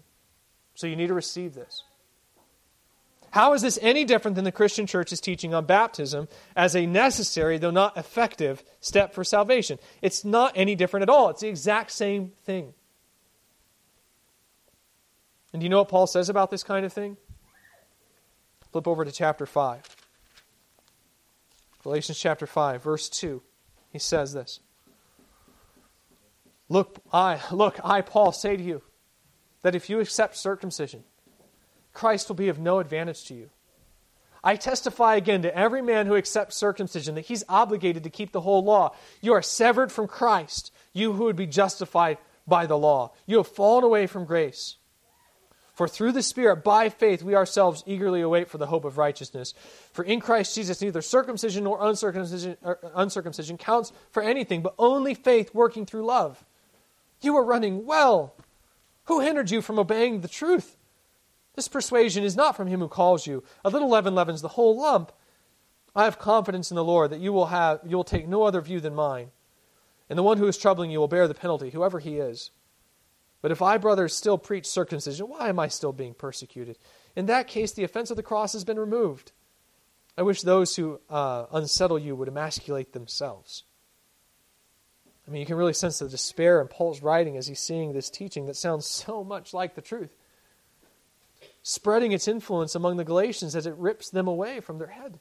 So 0.76 0.88
you 0.88 0.98
need 0.98 1.08
to 1.08 1.14
receive 1.14 1.54
this. 1.54 1.84
How 3.38 3.54
is 3.54 3.62
this 3.62 3.78
any 3.84 4.04
different 4.04 4.34
than 4.34 4.46
the 4.46 4.52
Christian 4.52 4.88
church's 4.88 5.22
teaching 5.22 5.54
on 5.54 5.68
baptism 5.68 6.28
as 6.56 6.76
a 6.76 6.88
necessary, 6.88 7.60
though 7.60 7.70
not 7.70 7.96
effective, 7.96 8.64
step 8.82 9.14
for 9.14 9.24
salvation? 9.24 9.78
It's 10.02 10.26
not 10.26 10.54
any 10.56 10.74
different 10.74 11.04
at 11.04 11.10
all. 11.10 11.30
It's 11.30 11.42
the 11.42 11.48
exact 11.48 11.92
same 11.92 12.32
thing. 12.46 12.74
And 15.54 15.60
do 15.60 15.66
you 15.66 15.70
know 15.70 15.78
what 15.78 15.88
Paul 15.88 16.08
says 16.08 16.30
about 16.30 16.50
this 16.50 16.64
kind 16.64 16.84
of 16.84 16.92
thing? 16.92 17.16
Flip 18.72 18.88
over 18.88 19.06
to 19.06 19.12
chapter 19.12 19.46
5. 19.46 19.84
Galatians 21.84 22.18
chapter 22.18 22.48
5, 22.48 22.82
verse 22.82 23.08
2. 23.08 23.44
He 23.92 24.00
says 24.00 24.34
this. 24.34 24.62
Look, 26.70 27.04
I 27.14 27.40
look, 27.52 27.80
I 27.84 28.02
Paul 28.02 28.32
say 28.32 28.58
to 28.58 28.64
you 28.64 28.82
that 29.62 29.76
if 29.76 29.92
you 29.92 30.00
accept 30.00 30.38
circumcision, 30.38 31.04
Christ 31.98 32.30
will 32.30 32.36
be 32.36 32.50
of 32.50 32.60
no 32.60 32.78
advantage 32.78 33.26
to 33.26 33.34
you. 33.34 33.50
I 34.44 34.56
testify 34.56 35.16
again 35.16 35.42
to 35.42 35.58
every 35.58 35.82
man 35.82 36.06
who 36.06 36.16
accepts 36.16 36.56
circumcision 36.56 37.16
that 37.16 37.26
he's 37.26 37.44
obligated 37.50 38.04
to 38.04 38.12
keep 38.12 38.32
the 38.32 38.42
whole 38.42 38.64
law. 38.64 38.94
You 39.20 39.34
are 39.34 39.42
severed 39.42 39.92
from 39.92 40.08
Christ, 40.08 40.72
you 40.94 41.14
who 41.14 41.24
would 41.24 41.36
be 41.36 41.48
justified 41.48 42.20
by 42.46 42.68
the 42.68 42.78
law. 42.78 43.14
You 43.26 43.38
have 43.38 43.48
fallen 43.48 43.84
away 43.84 44.06
from 44.06 44.26
grace. 44.26 44.76
For 45.74 45.88
through 45.88 46.12
the 46.12 46.22
Spirit, 46.22 46.64
by 46.64 46.90
faith, 46.90 47.24
we 47.24 47.34
ourselves 47.34 47.84
eagerly 47.88 48.22
await 48.22 48.48
for 48.48 48.60
the 48.60 48.68
hope 48.68 48.86
of 48.86 49.00
righteousness. 49.00 49.56
For 49.92 50.06
in 50.06 50.20
Christ 50.20 50.54
Jesus, 50.54 50.80
neither 50.84 51.02
circumcision 51.02 51.64
nor 51.64 51.84
uncircumcision, 51.84 52.58
er, 52.64 52.78
uncircumcision 52.94 53.58
counts 53.58 53.92
for 54.12 54.22
anything, 54.22 54.62
but 54.62 54.76
only 54.78 55.16
faith 55.16 55.50
working 55.52 55.88
through 55.88 56.06
love. 56.06 56.46
You 57.22 57.36
are 57.38 57.44
running 57.44 57.88
well. 57.88 58.36
Who 59.06 59.20
hindered 59.22 59.50
you 59.50 59.64
from 59.64 59.80
obeying 59.80 60.22
the 60.22 60.28
truth? 60.28 60.77
This 61.58 61.68
persuasion 61.68 62.24
is 62.24 62.36
not 62.36 62.56
from 62.56 62.68
him 62.68 62.82
who 62.82 62.88
calls 62.88 63.26
you. 63.26 63.44
A 63.66 63.72
little 63.72 63.90
leaven 63.90 64.14
leavens 64.14 64.44
the 64.44 64.48
whole 64.48 64.78
lump. 64.78 65.12
I 65.96 66.04
have 66.04 66.20
confidence 66.20 66.70
in 66.70 66.76
the 66.76 66.84
Lord 66.84 67.10
that 67.10 67.20
you 67.20 67.34
will 67.34 67.48
have 67.48 67.80
you 67.84 67.98
will 67.98 68.04
take 68.04 68.28
no 68.28 68.44
other 68.44 68.62
view 68.62 68.80
than 68.80 68.94
mine. 68.94 69.32
And 70.08 70.20
the 70.20 70.24
one 70.24 70.38
who 70.38 70.46
is 70.46 70.56
troubling 70.56 70.92
you 70.92 71.00
will 71.00 71.08
bear 71.08 71.28
the 71.28 71.34
penalty, 71.34 71.72
whoever 71.72 71.98
he 71.98 72.18
is. 72.18 72.52
But 73.42 73.52
if 73.52 73.64
I, 73.64 73.80
brothers, 73.80 74.16
still 74.16 74.38
preach 74.38 74.68
circumcision, 74.68 75.30
why 75.30 75.50
am 75.50 75.60
I 75.60 75.68
still 75.68 75.92
being 75.92 76.14
persecuted? 76.14 76.78
In 77.16 77.26
that 77.26 77.48
case, 77.48 77.72
the 77.72 77.84
offense 77.84 78.12
of 78.12 78.18
the 78.18 78.24
cross 78.24 78.54
has 78.54 78.64
been 78.64 78.80
removed. 78.80 79.32
I 80.16 80.22
wish 80.22 80.44
those 80.44 80.76
who 80.76 81.00
uh, 81.10 81.48
unsettle 81.52 81.98
you 81.98 82.16
would 82.16 82.28
emasculate 82.28 82.94
themselves. 82.94 83.64
I 85.28 85.32
mean, 85.32 85.40
you 85.40 85.48
can 85.48 85.58
really 85.58 85.74
sense 85.74 85.98
the 85.98 86.08
despair 86.08 86.62
in 86.62 86.68
Paul's 86.68 87.02
writing 87.02 87.36
as 87.36 87.48
he's 87.48 87.60
seeing 87.60 87.94
this 87.94 88.12
teaching 88.12 88.46
that 88.46 88.56
sounds 88.56 88.86
so 88.86 89.24
much 89.24 89.56
like 89.56 89.74
the 89.74 89.82
truth 89.82 90.14
spreading 91.64 92.12
its 92.12 92.28
influence 92.28 92.76
among 92.76 92.98
the 92.98 93.04
Galatians 93.04 93.56
as 93.56 93.66
it 93.66 93.76
rips 93.76 94.10
them 94.10 94.28
away 94.28 94.60
from 94.60 94.78
their 94.78 94.88
head. 94.88 95.20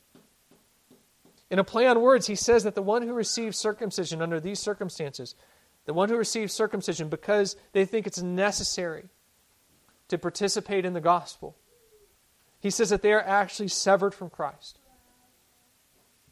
In 1.51 1.59
a 1.59 1.65
play 1.65 1.87
on 1.87 2.01
words, 2.01 2.27
he 2.27 2.35
says 2.35 2.65
that 2.65 2.75
the 2.75 2.83
one 2.83 3.03
who 3.03 3.13
receives 3.13 3.57
circumcision 3.57 4.21
under 4.21 4.41
these 4.41 4.59
circumstances, 4.59 5.35
the 5.85 5.95
one 5.95 6.09
who 6.09 6.17
receives 6.17 6.53
circumcision 6.53 7.09
because 7.09 7.57
they 7.73 7.85
think 7.85 8.07
it's 8.07 8.21
necessary 8.21 9.05
to 10.09 10.19
participate 10.19 10.85
in 10.85 10.93
the 10.93 11.01
gospel, 11.01 11.57
he 12.61 12.71
says 12.71 12.91
that 12.91 13.03
they 13.03 13.13
are 13.13 13.23
actually 13.23 13.69
severed 13.69 14.13
from 14.13 14.31
Christ. 14.31 14.81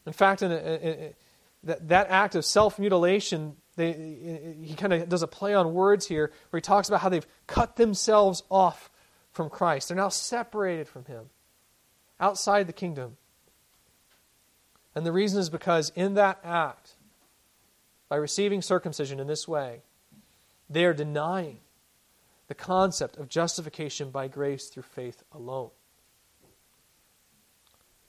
In 0.07 0.13
fact, 0.13 0.43
in, 0.43 0.51
a, 0.51 0.57
a, 0.57 1.15
that, 1.63 1.89
that 1.89 2.11
act 2.11 2.35
of 2.35 2.45
self 2.45 2.79
mutilation, 2.79 3.57
he 3.77 4.75
kind 4.77 4.93
of 4.93 5.09
does 5.09 5.23
a 5.23 5.27
play 5.27 5.55
on 5.55 5.75
words 5.75 6.07
here 6.07 6.33
where 6.51 6.59
he 6.59 6.63
talks 6.63 6.89
about 6.89 7.01
how 7.01 7.09
they've 7.09 7.27
cut 7.47 7.77
themselves 7.77 8.43
off 8.51 8.91
from 9.35 9.51
Christ. 9.51 9.89
They're 9.89 9.97
now 9.97 10.09
separated 10.09 10.89
from 10.89 11.05
Him, 11.05 11.25
outside 12.19 12.67
the 12.67 12.73
kingdom. 12.73 13.19
And 14.95 15.05
the 15.05 15.13
reason 15.13 15.41
is 15.41 15.51
because 15.51 15.93
in 15.95 16.15
that 16.15 16.39
act, 16.45 16.93
by 18.09 18.17
receiving 18.17 18.63
circumcision 18.63 19.19
in 19.19 19.27
this 19.27 19.47
way, 19.47 19.83
they 20.71 20.85
are 20.85 20.95
denying 20.95 21.59
the 22.47 22.55
concept 22.55 23.17
of 23.17 23.29
justification 23.29 24.11
by 24.11 24.29
grace 24.29 24.69
through 24.69 24.85
faith 24.85 25.25
alone. 25.33 25.71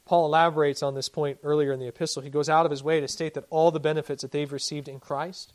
Paul 0.06 0.28
elaborates 0.28 0.84
on 0.84 0.94
this 0.94 1.10
point 1.10 1.40
earlier 1.42 1.72
in 1.72 1.80
the 1.80 1.88
epistle. 1.88 2.22
He 2.22 2.30
goes 2.30 2.48
out 2.48 2.66
of 2.66 2.72
his 2.72 2.84
way 2.84 3.00
to 3.00 3.08
state 3.08 3.34
that 3.34 3.48
all 3.50 3.72
the 3.72 3.80
benefits 3.80 4.22
that 4.22 4.32
they've 4.32 4.54
received 4.54 4.88
in 4.88 5.00
Christ 5.00 5.54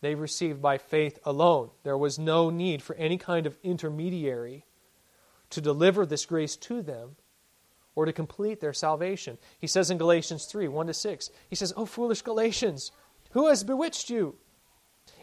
they 0.00 0.14
received 0.14 0.60
by 0.60 0.78
faith 0.78 1.18
alone. 1.24 1.70
There 1.82 1.96
was 1.96 2.18
no 2.18 2.50
need 2.50 2.82
for 2.82 2.94
any 2.96 3.18
kind 3.18 3.46
of 3.46 3.56
intermediary 3.62 4.64
to 5.50 5.60
deliver 5.60 6.04
this 6.04 6.26
grace 6.26 6.56
to 6.56 6.82
them 6.82 7.16
or 7.94 8.04
to 8.04 8.12
complete 8.12 8.60
their 8.60 8.72
salvation. 8.72 9.38
He 9.58 9.66
says 9.66 9.90
in 9.90 9.98
Galatians 9.98 10.44
3 10.44 10.68
1 10.68 10.86
to 10.86 10.94
6, 10.94 11.30
he 11.48 11.56
says, 11.56 11.72
Oh, 11.76 11.86
foolish 11.86 12.22
Galatians, 12.22 12.92
who 13.30 13.48
has 13.48 13.64
bewitched 13.64 14.10
you? 14.10 14.36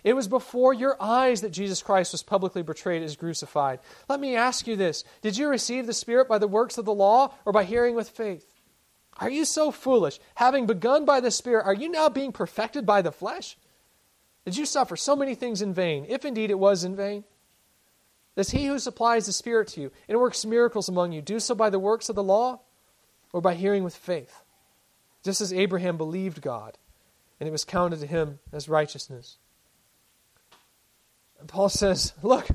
It 0.03 0.15
was 0.15 0.27
before 0.27 0.73
your 0.73 1.01
eyes 1.01 1.41
that 1.41 1.51
Jesus 1.51 1.81
Christ 1.81 2.11
was 2.11 2.23
publicly 2.23 2.61
betrayed 2.61 3.03
as 3.03 3.15
crucified. 3.15 3.79
Let 4.09 4.19
me 4.19 4.35
ask 4.35 4.67
you 4.67 4.75
this 4.75 5.03
Did 5.21 5.37
you 5.37 5.47
receive 5.47 5.87
the 5.87 5.93
Spirit 5.93 6.27
by 6.27 6.39
the 6.39 6.47
works 6.47 6.77
of 6.77 6.85
the 6.85 6.93
law 6.93 7.33
or 7.45 7.53
by 7.53 7.63
hearing 7.63 7.95
with 7.95 8.09
faith? 8.09 8.53
Are 9.19 9.29
you 9.29 9.45
so 9.45 9.71
foolish? 9.71 10.19
Having 10.35 10.65
begun 10.65 11.05
by 11.05 11.19
the 11.19 11.31
Spirit, 11.31 11.65
are 11.65 11.73
you 11.73 11.89
now 11.89 12.09
being 12.09 12.31
perfected 12.31 12.85
by 12.85 13.01
the 13.01 13.11
flesh? 13.11 13.57
Did 14.45 14.57
you 14.57 14.65
suffer 14.65 14.97
so 14.97 15.15
many 15.15 15.35
things 15.35 15.61
in 15.61 15.73
vain, 15.73 16.05
if 16.09 16.25
indeed 16.25 16.49
it 16.49 16.59
was 16.59 16.83
in 16.83 16.95
vain? 16.95 17.23
Does 18.35 18.51
he 18.51 18.65
who 18.65 18.79
supplies 18.79 19.25
the 19.25 19.31
Spirit 19.31 19.67
to 19.69 19.81
you 19.81 19.91
and 20.07 20.19
works 20.19 20.45
miracles 20.45 20.89
among 20.89 21.11
you 21.11 21.21
do 21.21 21.39
so 21.39 21.53
by 21.53 21.69
the 21.69 21.79
works 21.79 22.09
of 22.09 22.15
the 22.15 22.23
law 22.23 22.61
or 23.31 23.41
by 23.41 23.53
hearing 23.53 23.83
with 23.83 23.95
faith? 23.95 24.43
Just 25.23 25.39
as 25.39 25.53
Abraham 25.53 25.97
believed 25.97 26.41
God, 26.41 26.77
and 27.39 27.47
it 27.47 27.51
was 27.51 27.63
counted 27.63 27.99
to 27.99 28.07
him 28.07 28.39
as 28.51 28.67
righteousness. 28.67 29.37
And 31.39 31.47
Paul 31.47 31.69
says, 31.69 32.13
Look, 32.23 32.47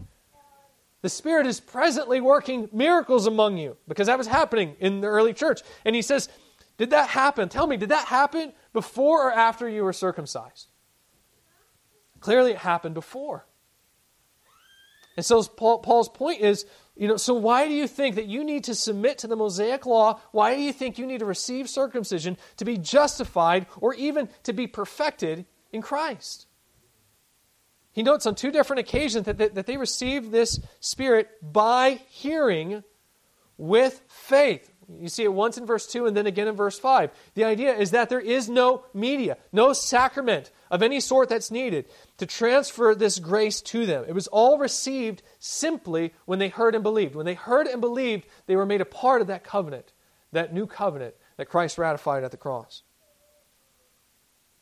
the 1.01 1.09
Spirit 1.09 1.47
is 1.47 1.61
presently 1.61 2.21
working 2.21 2.69
miracles 2.73 3.27
among 3.27 3.59
you 3.59 3.77
because 3.87 4.09
that 4.09 4.19
was 4.19 4.27
happening 4.27 4.77
in 4.81 5.01
the 5.01 5.07
early 5.07 5.33
church. 5.33 5.63
And 5.85 5.95
he 5.95 6.03
says, 6.03 6.29
Did 6.77 6.91
that 6.91 7.11
happen? 7.11 7.49
Tell 7.49 7.67
me, 7.67 7.77
did 7.77 7.91
that 7.91 8.07
happen 8.09 8.53
before 8.73 9.29
or 9.29 9.33
after 9.33 9.69
you 9.69 9.85
were 9.85 9.93
circumcised? 9.93 10.67
Clearly, 12.21 12.51
it 12.53 12.59
happened 12.59 12.95
before. 12.95 13.47
And 15.19 15.27
so 15.27 15.43
Paul's 15.43 16.09
point 16.09 16.43
is, 16.43 16.65
you 16.95 17.09
know, 17.09 17.17
so 17.17 17.35
why 17.35 17.67
do 17.67 17.75
you 17.75 17.89
think 17.89 18.15
that 18.15 18.27
you 18.27 18.45
need 18.45 18.63
to 18.65 18.75
submit 18.77 19.19
to 19.19 19.27
the 19.27 19.35
Mosaic 19.35 19.85
law? 19.85 20.21
Why 20.31 20.55
do 20.55 20.61
you 20.61 20.73
think 20.73 20.97
you 20.97 21.07
need 21.07 21.19
to 21.19 21.25
receive 21.25 21.69
circumcision 21.69 22.37
to 22.59 22.65
be 22.65 22.79
justified 22.79 23.67
or 23.81 23.95
even 23.95 24.29
to 24.45 24.53
be 24.53 24.69
perfected 24.69 25.45
in 25.73 25.83
Christ? 25.83 26.47
He 27.91 28.05
notes 28.05 28.27
on 28.27 28.37
two 28.37 28.53
different 28.53 28.79
occasions 28.79 29.27
that, 29.27 29.39
that, 29.39 29.57
that 29.57 29.67
they 29.67 29.77
received 29.77 30.31
this 30.31 30.61
Spirit 30.79 31.29
by 31.43 32.01
hearing 32.11 32.85
with 33.57 34.01
faith. 34.07 34.73
You 35.01 35.09
see 35.09 35.25
it 35.25 35.35
once 35.35 35.59
in 35.59 35.67
verse 35.67 35.89
2 35.89 36.07
and 36.07 36.17
then 36.17 36.29
again 36.29 36.47
in 36.47 36.55
verse 36.55 36.79
5. 36.79 37.11
The 37.35 37.43
idea 37.43 37.75
is 37.75 37.91
that 37.91 38.09
there 38.09 38.21
is 38.21 38.49
no 38.49 38.85
media, 38.95 39.37
no 39.51 39.73
sacrament 39.73 40.53
of 40.71 40.83
any 40.83 41.01
sort 41.01 41.29
that's 41.29 41.51
needed 41.51 41.87
to 42.19 42.27
transfer 42.27 42.95
this 42.95 43.19
grace 43.19 43.61
to 43.63 43.87
them. 43.87 44.05
It 44.07 44.15
was 44.15 44.27
all 44.29 44.59
received 44.59 45.23
simply 45.39 46.13
when 46.27 46.39
they 46.39 46.49
heard 46.49 46.75
and 46.75 46.83
believed. 46.83 47.15
When 47.15 47.27
they 47.27 47.35
heard 47.35 47.67
and 47.67 47.81
believed, 47.81 48.27
they 48.47 48.57
were 48.57 48.67
made 48.67 48.81
a 48.81 48.87
part 48.87 49.21
of 49.21 49.27
that 49.29 49.45
covenant, 49.45 49.93
that 50.33 50.53
new 50.53 50.67
covenant 50.67 51.15
that 51.37 51.49
Christ 51.49 51.79
ratified 51.79 52.25
at 52.25 52.31
the 52.31 52.37
cross. 52.37 52.83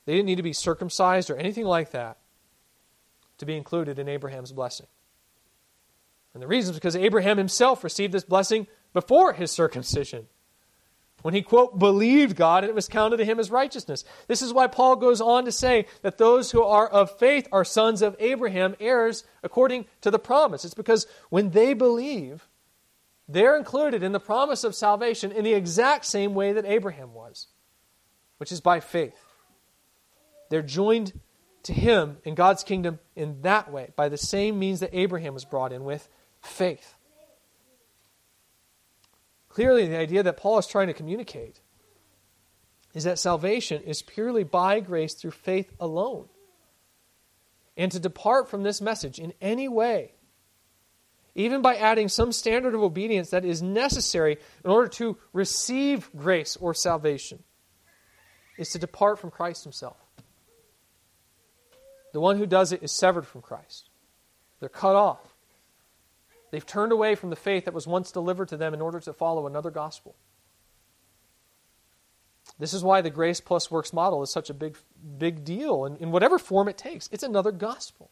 They 0.04 0.14
didn't 0.14 0.26
need 0.26 0.36
to 0.36 0.42
be 0.42 0.52
circumcised 0.52 1.30
or 1.30 1.36
anything 1.36 1.64
like 1.64 1.90
that 1.90 2.18
to 3.38 3.46
be 3.46 3.57
included 3.57 3.98
in 3.98 4.09
Abraham's 4.09 4.52
blessing. 4.52 4.86
And 6.32 6.42
the 6.42 6.46
reason 6.46 6.72
is 6.72 6.76
because 6.76 6.96
Abraham 6.96 7.38
himself 7.38 7.82
received 7.82 8.12
this 8.12 8.24
blessing 8.24 8.66
before 8.92 9.32
his 9.32 9.50
circumcision. 9.50 10.26
When 11.23 11.35
he, 11.35 11.43
quote, 11.43 11.79
believed 11.79 12.37
God 12.37 12.62
it 12.62 12.75
was 12.75 12.89
counted 12.89 13.17
to 13.17 13.25
him 13.25 13.41
as 13.41 13.51
righteousness. 13.51 14.05
This 14.29 14.43
is 14.43 14.53
why 14.53 14.67
Paul 14.67 14.97
goes 14.97 15.21
on 15.21 15.45
to 15.47 15.53
say 15.53 15.87
that 16.03 16.19
those 16.19 16.51
who 16.51 16.62
are 16.62 16.87
of 16.87 17.19
faith 17.19 17.49
are 17.51 17.64
sons 17.64 18.03
of 18.03 18.14
Abraham, 18.19 18.77
heirs 18.79 19.25
according 19.43 19.87
to 20.03 20.11
the 20.11 20.19
promise. 20.19 20.64
It's 20.64 20.75
because 20.75 21.07
when 21.31 21.51
they 21.51 21.75
believe, 21.75 22.47
they're 23.29 23.57
included 23.57 24.03
in 24.03 24.12
the 24.12 24.21
promise 24.21 24.62
of 24.62 24.75
salvation 24.75 25.33
in 25.33 25.43
the 25.43 25.55
exact 25.55 26.05
same 26.05 26.35
way 26.35 26.53
that 26.53 26.64
Abraham 26.64 27.12
was, 27.12 27.49
which 28.39 28.53
is 28.53 28.61
by 28.61 28.79
faith. 28.79 29.19
They're 30.51 30.62
joined 30.62 31.19
to 31.64 31.73
him 31.73 32.19
in 32.25 32.37
God's 32.37 32.62
kingdom 32.62 33.01
in 33.17 33.43
that 33.43 33.73
way, 33.73 33.91
by 33.97 34.09
the 34.09 34.17
same 34.17 34.59
means 34.59 34.81
that 34.81 34.91
Abraham 34.93 35.35
was 35.35 35.45
brought 35.45 35.73
in 35.73 35.85
with 35.85 36.09
faith. 36.41 36.95
Clearly, 39.57 39.88
the 39.88 39.96
idea 39.96 40.22
that 40.22 40.36
Paul 40.36 40.59
is 40.59 40.66
trying 40.66 40.88
to 40.88 40.92
communicate 40.92 41.62
is 42.92 43.04
that 43.04 43.18
salvation 43.18 43.82
is 43.84 44.02
purely 44.02 44.44
by 44.44 44.80
grace 44.80 45.14
through 45.14 45.30
faith 45.30 45.72
alone. 45.80 46.28
And 47.74 47.90
to 47.90 47.98
depart 47.98 48.50
from 48.50 48.64
this 48.64 48.82
message 48.82 49.18
in 49.18 49.32
any 49.40 49.66
way, 49.66 50.12
even 51.34 51.62
by 51.62 51.76
adding 51.76 52.11
some 52.11 52.32
standard 52.32 52.74
of 52.74 52.82
obedience 52.82 53.30
that 53.30 53.46
is 53.46 53.62
necessary 53.62 54.36
in 54.62 54.70
order 54.70 54.88
to 54.88 55.16
receive 55.32 56.11
grace 56.14 56.59
or 56.59 56.74
salvation, 56.74 57.42
is 58.59 58.68
to 58.72 58.78
depart 58.78 59.18
from 59.18 59.30
Christ 59.30 59.64
Himself. 59.64 59.96
The 62.12 62.20
one 62.20 62.36
who 62.36 62.44
does 62.44 62.72
it 62.72 62.82
is 62.82 62.92
severed 62.92 63.26
from 63.26 63.40
Christ. 63.40 63.88
They're 64.61 64.68
cut 64.68 64.96
off. 64.96 65.26
They've 66.51 66.64
turned 66.64 66.92
away 66.92 67.14
from 67.14 67.30
the 67.30 67.36
faith 67.36 67.64
that 67.64 67.74
was 67.74 67.86
once 67.86 68.12
delivered 68.12 68.49
to 68.49 68.57
them 68.57 68.74
in 68.74 68.80
order 68.80 69.01
to 69.01 69.12
follow 69.12 69.47
another 69.47 69.70
gospel. 69.70 70.14
This 72.59 72.72
is 72.72 72.82
why 72.82 73.01
the 73.01 73.11
grace 73.11 73.40
plus 73.40 73.70
works 73.70 73.92
model 73.92 74.22
is 74.22 74.30
such 74.30 74.49
a 74.49 74.55
big, 74.55 74.76
big 75.18 75.44
deal 75.44 75.84
in, 75.84 75.97
in 75.97 76.11
whatever 76.11 76.38
form 76.38 76.68
it 76.68 76.78
takes. 76.78 77.09
It's 77.12 77.22
another 77.22 77.53
gospel. 77.53 78.11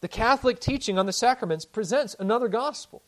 The 0.00 0.08
Catholic 0.08 0.60
teaching 0.60 0.98
on 0.98 1.06
the 1.06 1.12
sacraments 1.12 1.64
presents 1.64 2.14
another 2.18 2.48
gospel. 2.48 3.02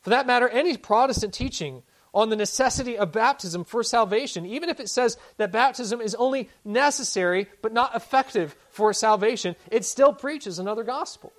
For 0.00 0.10
that 0.10 0.26
matter, 0.26 0.48
any 0.48 0.76
Protestant 0.76 1.34
teaching 1.34 1.82
on 2.14 2.30
the 2.30 2.36
necessity 2.36 2.96
of 2.96 3.12
baptism 3.12 3.64
for 3.64 3.82
salvation, 3.82 4.46
even 4.46 4.70
if 4.70 4.80
it 4.80 4.88
says 4.88 5.18
that 5.36 5.52
baptism 5.52 6.00
is 6.00 6.14
only 6.14 6.48
necessary 6.64 7.48
but 7.60 7.72
not 7.72 7.94
effective 7.94 8.56
for 8.70 8.92
salvation, 8.92 9.54
it 9.70 9.84
still 9.84 10.12
preaches 10.12 10.58
another 10.58 10.84
gospel. 10.84 11.32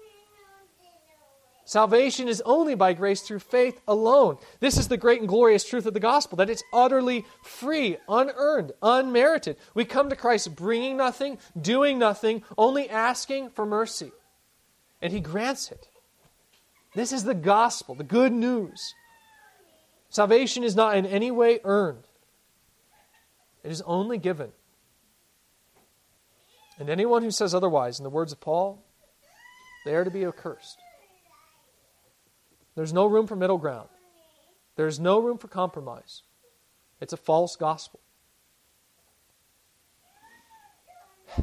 Salvation 1.70 2.28
is 2.28 2.42
only 2.48 2.74
by 2.74 2.94
grace 2.94 3.22
through 3.22 3.38
faith 3.38 3.80
alone. 3.88 4.40
This 4.60 4.76
is 4.76 4.88
the 4.88 4.98
great 4.98 5.20
and 5.20 5.30
glorious 5.30 5.64
truth 5.64 5.86
of 5.86 5.94
the 5.94 6.00
gospel 6.00 6.36
that 6.38 6.50
it's 6.50 6.64
utterly 6.74 7.28
free, 7.44 7.98
unearned, 8.08 8.72
unmerited. 8.82 9.56
We 9.76 9.86
come 9.86 10.10
to 10.10 10.16
Christ 10.16 10.56
bringing 10.56 10.98
nothing, 10.98 11.38
doing 11.62 12.00
nothing, 12.00 12.42
only 12.58 12.90
asking 12.90 13.52
for 13.52 13.68
mercy. 13.68 14.12
And 15.00 15.14
He 15.14 15.20
grants 15.20 15.72
it. 15.72 15.88
This 16.96 17.14
is 17.14 17.24
the 17.24 17.36
gospel, 17.36 17.94
the 17.94 18.04
good 18.04 18.34
news. 18.34 18.96
Salvation 20.10 20.64
is 20.64 20.76
not 20.76 20.98
in 20.98 21.06
any 21.06 21.30
way 21.30 21.60
earned, 21.64 22.08
it 23.64 23.72
is 23.72 23.84
only 23.84 24.18
given. 24.18 24.54
And 26.80 26.90
anyone 26.90 27.22
who 27.22 27.30
says 27.30 27.54
otherwise, 27.54 28.00
in 28.00 28.04
the 28.04 28.10
words 28.10 28.32
of 28.32 28.42
Paul, 28.42 28.84
they 29.86 29.94
are 29.94 30.04
to 30.04 30.10
be 30.10 30.26
accursed. 30.26 30.80
There's 32.80 32.94
no 32.94 33.08
room 33.08 33.28
for 33.28 33.36
middle 33.36 33.58
ground. 33.58 33.90
There's 34.78 35.02
no 35.02 35.20
room 35.20 35.38
for 35.38 35.50
compromise. 35.50 36.22
It's 37.02 37.12
a 37.12 37.18
false 37.18 37.58
gospel. 37.58 38.00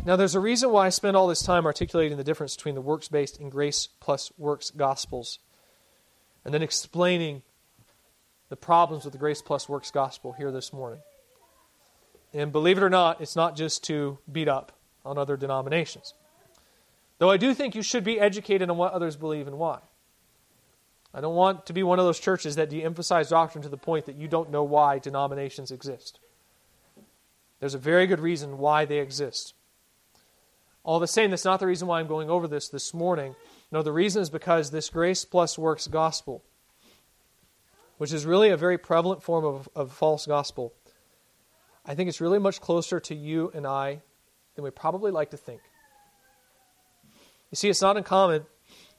Now, 0.07 0.17
there's 0.17 0.35
a 0.35 0.41
reason 0.41 0.71
why 0.71 0.87
I 0.87 0.89
spend 0.89 1.15
all 1.15 1.27
this 1.29 1.43
time 1.43 1.67
articulating 1.67 2.17
the 2.17 2.25
difference 2.25 2.57
between 2.57 2.75
the 2.75 2.81
works 2.81 3.09
based 3.09 3.39
and 3.39 3.53
grace 3.53 3.87
plus 4.01 4.33
works 4.39 4.71
gospels, 4.71 5.39
and 6.43 6.55
then 6.55 6.63
explaining 6.63 7.43
the 8.49 8.57
problems 8.57 9.05
with 9.05 9.13
the 9.13 9.19
grace 9.19 9.43
plus 9.43 9.69
works 9.69 9.91
gospel 9.91 10.33
here 10.33 10.51
this 10.51 10.73
morning. 10.73 11.01
And 12.33 12.51
believe 12.51 12.79
it 12.79 12.83
or 12.83 12.89
not, 12.89 13.21
it's 13.21 13.37
not 13.37 13.57
just 13.57 13.85
to 13.85 14.17
beat 14.33 14.49
up 14.49 14.73
on 15.05 15.19
other 15.19 15.37
denominations. 15.37 16.15
Though 17.19 17.31
I 17.31 17.37
do 17.37 17.53
think 17.53 17.75
you 17.75 17.83
should 17.83 18.05
be 18.05 18.19
educated 18.19 18.71
on 18.71 18.79
what 18.79 18.95
others 18.95 19.17
believe 19.17 19.47
and 19.47 19.59
why. 19.59 19.81
I 21.17 21.23
don't 21.23 21.35
want 21.35 21.65
to 21.67 21.73
be 21.73 21.83
one 21.83 21.99
of 21.99 22.05
those 22.05 22.21
churches 22.21 22.57
that 22.57 22.69
de 22.69 22.85
emphasize 22.85 23.31
doctrine 23.31 23.63
to 23.63 23.71
the 23.71 23.79
point 23.79 24.05
that 24.05 24.17
you 24.17 24.29
don't 24.29 24.51
know 24.51 24.63
why 24.63 24.99
denominations 24.99 25.71
exist. 25.71 26.21
There's 27.59 27.73
a 27.73 27.79
very 27.79 28.07
good 28.07 28.21
reason 28.21 28.59
why 28.59 28.85
they 28.85 28.99
exist. 28.99 29.55
All 30.85 31.01
the 31.01 31.07
same, 31.07 31.31
that's 31.31 31.47
not 31.47 31.59
the 31.59 31.67
reason 31.67 31.89
why 31.89 32.01
I'm 32.01 32.07
going 32.07 32.29
over 32.29 32.47
this 32.47 32.69
this 32.69 32.93
morning. 32.93 33.35
No, 33.73 33.81
the 33.83 33.95
reason 33.95 34.21
is 34.21 34.29
because 34.29 34.71
this 34.71 34.91
grace 34.91 35.25
plus 35.25 35.57
works 35.57 35.87
gospel, 35.87 36.45
which 37.97 38.13
is 38.13 38.27
really 38.27 38.51
a 38.51 38.57
very 38.59 38.77
prevalent 38.77 39.23
form 39.23 39.47
of, 39.47 39.71
of 39.75 39.93
false 39.93 40.27
gospel, 40.27 40.75
I 41.87 41.95
think 41.95 42.11
it's 42.11 42.21
really 42.21 42.39
much 42.39 42.61
closer 42.61 43.01
to 43.01 43.15
you 43.15 43.51
and 43.55 43.67
I 43.67 44.03
than 44.55 44.65
we 44.65 44.71
probably 44.71 45.11
like 45.11 45.31
to 45.31 45.39
think. 45.39 45.63
You 47.51 47.57
see, 47.57 47.71
it's 47.71 47.81
not 47.81 47.97
uncommon 47.97 48.45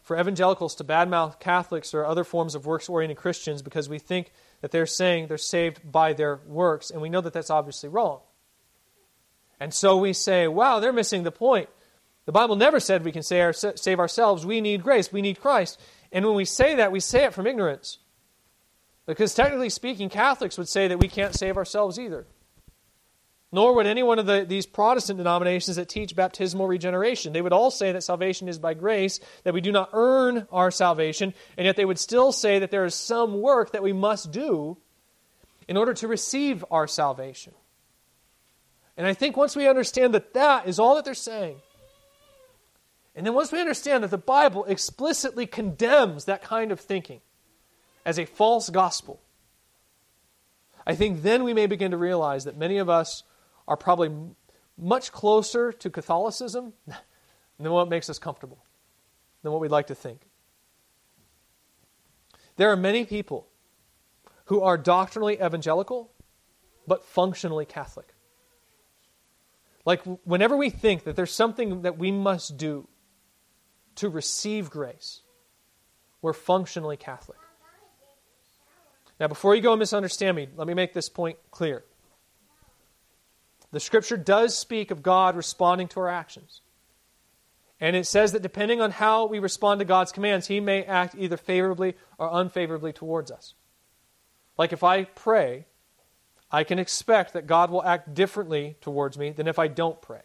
for 0.07 0.17
evangelicals 0.17 0.73
to 0.75 0.85
badmouth 0.85 1.37
Catholics 1.37 1.93
or 1.93 2.05
other 2.05 2.23
forms 2.23 2.55
of 2.55 2.65
works 2.65 2.87
oriented 2.87 3.17
Christians 3.17 3.61
because 3.61 3.89
we 3.89 3.99
think 3.99 4.31
that 4.61 4.71
they're 4.71 4.85
saying 4.85 5.27
they're 5.27 5.37
saved 5.37 5.91
by 5.91 6.13
their 6.13 6.39
works, 6.47 6.89
and 6.89 7.01
we 7.01 7.09
know 7.09 7.19
that 7.19 7.33
that's 7.33 7.49
obviously 7.49 7.89
wrong. 7.89 8.21
And 9.59 9.73
so 9.73 9.97
we 9.97 10.13
say, 10.13 10.47
wow, 10.47 10.79
they're 10.79 10.93
missing 10.93 11.23
the 11.23 11.31
point. 11.31 11.67
The 12.25 12.31
Bible 12.31 12.55
never 12.55 12.79
said 12.79 13.03
we 13.03 13.11
can 13.11 13.21
save 13.21 13.99
ourselves. 13.99 14.45
We 14.45 14.61
need 14.61 14.81
grace. 14.81 15.11
We 15.11 15.21
need 15.21 15.41
Christ. 15.41 15.77
And 16.13 16.25
when 16.25 16.35
we 16.35 16.45
say 16.45 16.75
that, 16.75 16.93
we 16.93 17.01
say 17.01 17.25
it 17.25 17.33
from 17.33 17.45
ignorance. 17.45 17.97
Because 19.07 19.33
technically 19.33 19.69
speaking, 19.69 20.07
Catholics 20.07 20.57
would 20.57 20.69
say 20.69 20.87
that 20.87 20.99
we 20.99 21.09
can't 21.09 21.35
save 21.35 21.57
ourselves 21.57 21.99
either. 21.99 22.27
Nor 23.57 23.73
would 23.73 23.87
any 23.87 24.03
one 24.03 24.19
of 24.19 24.27
the, 24.27 24.45
these 24.47 24.67
Protestant 24.67 25.17
denominations 25.17 25.77
that 25.77 25.89
teach 25.89 26.15
baptismal 26.15 26.67
regeneration. 26.67 27.33
They 27.33 27.41
would 27.41 27.53
all 27.53 27.71
say 27.71 27.91
that 27.91 28.03
salvation 28.03 28.47
is 28.47 28.59
by 28.59 28.75
grace, 28.75 29.19
that 29.45 29.53
we 29.55 29.61
do 29.61 29.71
not 29.71 29.89
earn 29.93 30.45
our 30.51 30.69
salvation, 30.69 31.33
and 31.57 31.65
yet 31.65 31.75
they 31.75 31.83
would 31.83 31.97
still 31.97 32.31
say 32.31 32.59
that 32.59 32.69
there 32.69 32.85
is 32.85 32.93
some 32.93 33.41
work 33.41 33.71
that 33.71 33.81
we 33.81 33.93
must 33.93 34.31
do 34.31 34.77
in 35.67 35.75
order 35.75 35.95
to 35.95 36.07
receive 36.07 36.63
our 36.69 36.85
salvation. 36.85 37.51
And 38.95 39.07
I 39.07 39.15
think 39.15 39.35
once 39.35 39.55
we 39.55 39.67
understand 39.67 40.13
that 40.13 40.35
that 40.35 40.67
is 40.67 40.77
all 40.77 40.93
that 40.93 41.03
they're 41.03 41.15
saying, 41.15 41.57
and 43.15 43.25
then 43.25 43.33
once 43.33 43.51
we 43.51 43.59
understand 43.59 44.03
that 44.03 44.11
the 44.11 44.19
Bible 44.19 44.65
explicitly 44.65 45.47
condemns 45.47 46.25
that 46.25 46.43
kind 46.43 46.71
of 46.71 46.79
thinking 46.79 47.21
as 48.05 48.19
a 48.19 48.25
false 48.25 48.69
gospel, 48.69 49.19
I 50.85 50.93
think 50.93 51.23
then 51.23 51.43
we 51.43 51.55
may 51.55 51.65
begin 51.65 51.89
to 51.89 51.97
realize 51.97 52.43
that 52.43 52.55
many 52.55 52.77
of 52.77 52.87
us 52.87 53.23
are 53.67 53.77
probably 53.77 54.11
much 54.77 55.11
closer 55.11 55.71
to 55.71 55.89
Catholicism 55.89 56.73
than 57.59 57.71
what 57.71 57.89
makes 57.89 58.09
us 58.09 58.19
comfortable, 58.19 58.63
than 59.43 59.51
what 59.51 59.61
we'd 59.61 59.71
like 59.71 59.87
to 59.87 59.95
think. 59.95 60.21
There 62.55 62.71
are 62.71 62.75
many 62.75 63.05
people 63.05 63.47
who 64.45 64.61
are 64.61 64.77
doctrinally 64.77 65.35
evangelical, 65.35 66.11
but 66.87 67.03
functionally 67.03 67.65
Catholic. 67.65 68.13
Like, 69.85 70.01
whenever 70.25 70.57
we 70.57 70.69
think 70.69 71.03
that 71.03 71.15
there's 71.15 71.33
something 71.33 71.83
that 71.83 71.97
we 71.97 72.11
must 72.11 72.57
do 72.57 72.87
to 73.95 74.09
receive 74.09 74.69
grace, 74.69 75.21
we're 76.21 76.33
functionally 76.33 76.97
Catholic. 76.97 77.37
Now, 79.19 79.27
before 79.27 79.55
you 79.55 79.61
go 79.61 79.73
and 79.73 79.79
misunderstand 79.79 80.35
me, 80.35 80.49
let 80.55 80.67
me 80.67 80.73
make 80.73 80.93
this 80.93 81.09
point 81.09 81.37
clear. 81.51 81.83
The 83.71 83.79
scripture 83.79 84.17
does 84.17 84.57
speak 84.57 84.91
of 84.91 85.03
God 85.03 85.35
responding 85.35 85.87
to 85.89 85.99
our 85.99 86.09
actions. 86.09 86.61
And 87.79 87.95
it 87.95 88.07
says 88.07 88.31
that 88.31 88.41
depending 88.41 88.81
on 88.81 88.91
how 88.91 89.27
we 89.27 89.39
respond 89.39 89.79
to 89.79 89.85
God's 89.85 90.11
commands, 90.11 90.47
He 90.47 90.59
may 90.59 90.83
act 90.83 91.15
either 91.17 91.37
favorably 91.37 91.95
or 92.17 92.29
unfavorably 92.31 92.93
towards 92.93 93.29
us. 93.29 93.53
Like 94.57 94.73
if 94.73 94.83
I 94.83 95.03
pray, 95.03 95.67
I 96.49 96.63
can 96.63 96.79
expect 96.79 97.33
that 97.33 97.45
God 97.45 97.69
will 97.69 97.83
act 97.83 98.13
differently 98.13 98.77
towards 98.81 99.17
me 99.17 99.31
than 99.31 99.47
if 99.47 99.59
I 99.59 99.67
don't 99.67 100.01
pray. 100.01 100.23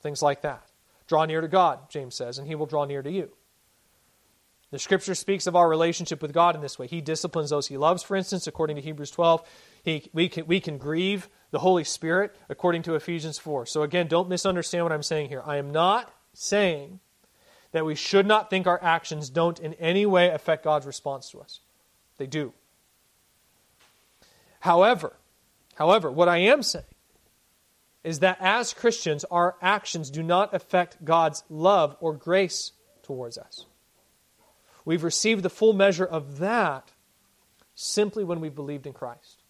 Things 0.00 0.22
like 0.22 0.42
that. 0.42 0.66
Draw 1.08 1.26
near 1.26 1.40
to 1.40 1.48
God, 1.48 1.90
James 1.90 2.14
says, 2.14 2.38
and 2.38 2.46
He 2.46 2.54
will 2.54 2.66
draw 2.66 2.84
near 2.84 3.02
to 3.02 3.10
you. 3.10 3.32
The 4.70 4.78
scripture 4.78 5.14
speaks 5.14 5.46
of 5.46 5.54
our 5.54 5.68
relationship 5.68 6.22
with 6.22 6.32
God 6.32 6.54
in 6.54 6.62
this 6.62 6.78
way. 6.78 6.86
He 6.86 7.02
disciplines 7.02 7.50
those 7.50 7.66
He 7.66 7.76
loves, 7.76 8.02
for 8.02 8.16
instance, 8.16 8.46
according 8.46 8.76
to 8.76 8.82
Hebrews 8.82 9.10
12. 9.10 9.46
He, 9.82 10.08
we, 10.12 10.28
can, 10.28 10.46
we 10.46 10.60
can 10.60 10.78
grieve 10.78 11.28
the 11.50 11.58
Holy 11.58 11.84
Spirit 11.84 12.34
according 12.48 12.82
to 12.82 12.94
Ephesians 12.94 13.38
4. 13.38 13.66
So, 13.66 13.82
again, 13.82 14.06
don't 14.06 14.28
misunderstand 14.28 14.84
what 14.84 14.92
I'm 14.92 15.02
saying 15.02 15.28
here. 15.28 15.42
I 15.44 15.56
am 15.56 15.70
not 15.72 16.12
saying 16.32 17.00
that 17.72 17.84
we 17.84 17.94
should 17.94 18.26
not 18.26 18.50
think 18.50 18.66
our 18.66 18.82
actions 18.82 19.30
don't 19.30 19.58
in 19.58 19.74
any 19.74 20.06
way 20.06 20.28
affect 20.28 20.64
God's 20.64 20.86
response 20.86 21.30
to 21.30 21.40
us. 21.40 21.60
They 22.18 22.26
do. 22.26 22.52
However, 24.60 25.14
however, 25.74 26.10
what 26.10 26.28
I 26.28 26.38
am 26.38 26.62
saying 26.62 26.84
is 28.04 28.20
that 28.20 28.38
as 28.40 28.72
Christians, 28.72 29.24
our 29.24 29.56
actions 29.60 30.10
do 30.10 30.22
not 30.22 30.54
affect 30.54 31.04
God's 31.04 31.44
love 31.48 31.96
or 32.00 32.12
grace 32.12 32.72
towards 33.02 33.38
us. 33.38 33.66
We've 34.84 35.04
received 35.04 35.42
the 35.42 35.50
full 35.50 35.72
measure 35.72 36.04
of 36.04 36.38
that 36.38 36.90
simply 37.74 38.24
when 38.24 38.40
we've 38.40 38.54
believed 38.54 38.86
in 38.86 38.92
Christ. 38.92 39.41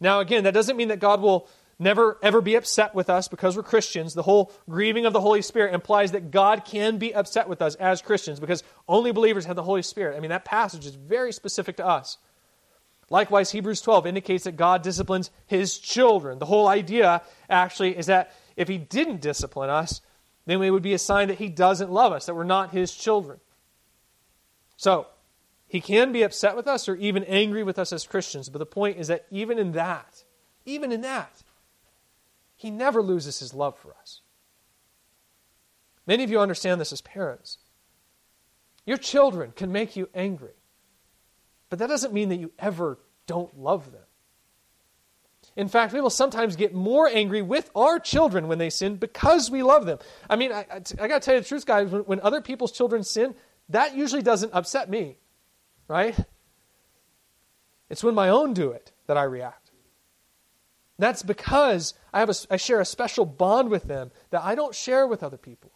Now, 0.00 0.20
again, 0.20 0.44
that 0.44 0.54
doesn't 0.54 0.76
mean 0.76 0.88
that 0.88 1.00
God 1.00 1.20
will 1.20 1.48
never 1.78 2.18
ever 2.22 2.40
be 2.40 2.56
upset 2.56 2.94
with 2.94 3.08
us 3.08 3.28
because 3.28 3.56
we're 3.56 3.62
Christians. 3.62 4.14
The 4.14 4.22
whole 4.22 4.52
grieving 4.68 5.06
of 5.06 5.12
the 5.12 5.20
Holy 5.20 5.42
Spirit 5.42 5.74
implies 5.74 6.12
that 6.12 6.30
God 6.30 6.64
can 6.64 6.98
be 6.98 7.14
upset 7.14 7.48
with 7.48 7.62
us 7.62 7.74
as 7.76 8.02
Christians 8.02 8.40
because 8.40 8.62
only 8.88 9.12
believers 9.12 9.44
have 9.46 9.56
the 9.56 9.62
Holy 9.62 9.82
Spirit. 9.82 10.16
I 10.16 10.20
mean, 10.20 10.30
that 10.30 10.44
passage 10.44 10.86
is 10.86 10.94
very 10.94 11.32
specific 11.32 11.76
to 11.76 11.86
us. 11.86 12.18
Likewise, 13.10 13.50
Hebrews 13.50 13.80
12 13.80 14.06
indicates 14.06 14.44
that 14.44 14.56
God 14.56 14.82
disciplines 14.82 15.30
his 15.46 15.78
children. 15.78 16.38
The 16.38 16.46
whole 16.46 16.68
idea, 16.68 17.22
actually, 17.48 17.96
is 17.96 18.06
that 18.06 18.34
if 18.56 18.68
he 18.68 18.76
didn't 18.76 19.22
discipline 19.22 19.70
us, 19.70 20.02
then 20.44 20.62
it 20.62 20.70
would 20.70 20.82
be 20.82 20.94
a 20.94 20.98
sign 20.98 21.28
that 21.28 21.38
he 21.38 21.48
doesn't 21.48 21.90
love 21.90 22.12
us, 22.12 22.26
that 22.26 22.34
we're 22.34 22.44
not 22.44 22.72
his 22.72 22.94
children. 22.94 23.38
So, 24.76 25.06
he 25.68 25.80
can 25.80 26.12
be 26.12 26.22
upset 26.22 26.56
with 26.56 26.66
us 26.66 26.88
or 26.88 26.96
even 26.96 27.22
angry 27.24 27.62
with 27.62 27.78
us 27.78 27.92
as 27.92 28.06
Christians, 28.06 28.48
but 28.48 28.58
the 28.58 28.66
point 28.66 28.96
is 28.96 29.08
that 29.08 29.26
even 29.30 29.58
in 29.58 29.72
that, 29.72 30.24
even 30.64 30.90
in 30.90 31.02
that, 31.02 31.42
he 32.56 32.70
never 32.70 33.02
loses 33.02 33.38
his 33.38 33.54
love 33.54 33.78
for 33.78 33.94
us. 34.00 34.22
Many 36.06 36.24
of 36.24 36.30
you 36.30 36.40
understand 36.40 36.80
this 36.80 36.92
as 36.92 37.02
parents. 37.02 37.58
Your 38.86 38.96
children 38.96 39.52
can 39.54 39.70
make 39.70 39.94
you 39.94 40.08
angry, 40.14 40.54
but 41.68 41.78
that 41.80 41.88
doesn't 41.88 42.14
mean 42.14 42.30
that 42.30 42.36
you 42.36 42.50
ever 42.58 42.98
don't 43.26 43.58
love 43.58 43.92
them. 43.92 44.02
In 45.54 45.68
fact, 45.68 45.92
we 45.92 46.00
will 46.00 46.08
sometimes 46.08 46.56
get 46.56 46.72
more 46.72 47.08
angry 47.08 47.42
with 47.42 47.70
our 47.74 47.98
children 47.98 48.48
when 48.48 48.58
they 48.58 48.70
sin 48.70 48.96
because 48.96 49.50
we 49.50 49.62
love 49.62 49.84
them. 49.84 49.98
I 50.30 50.36
mean, 50.36 50.52
I, 50.52 50.66
I, 50.70 50.82
I 51.00 51.08
got 51.08 51.20
to 51.20 51.26
tell 51.26 51.34
you 51.34 51.40
the 51.40 51.46
truth, 51.46 51.66
guys. 51.66 51.90
When, 51.90 52.02
when 52.02 52.20
other 52.20 52.40
people's 52.40 52.72
children 52.72 53.02
sin, 53.02 53.34
that 53.68 53.94
usually 53.94 54.22
doesn't 54.22 54.54
upset 54.54 54.88
me, 54.88 55.18
right? 55.88 56.16
It's 57.90 58.04
when 58.04 58.14
my 58.14 58.28
own 58.28 58.52
do 58.52 58.70
it 58.70 58.92
that 59.06 59.16
I 59.16 59.24
react. 59.24 59.70
That's 60.98 61.22
because 61.22 61.94
I, 62.12 62.20
have 62.20 62.28
a, 62.28 62.34
I 62.50 62.56
share 62.56 62.80
a 62.80 62.84
special 62.84 63.24
bond 63.24 63.70
with 63.70 63.84
them 63.84 64.10
that 64.30 64.42
I 64.42 64.54
don't 64.54 64.74
share 64.74 65.06
with 65.06 65.22
other 65.22 65.38
people. 65.38 65.72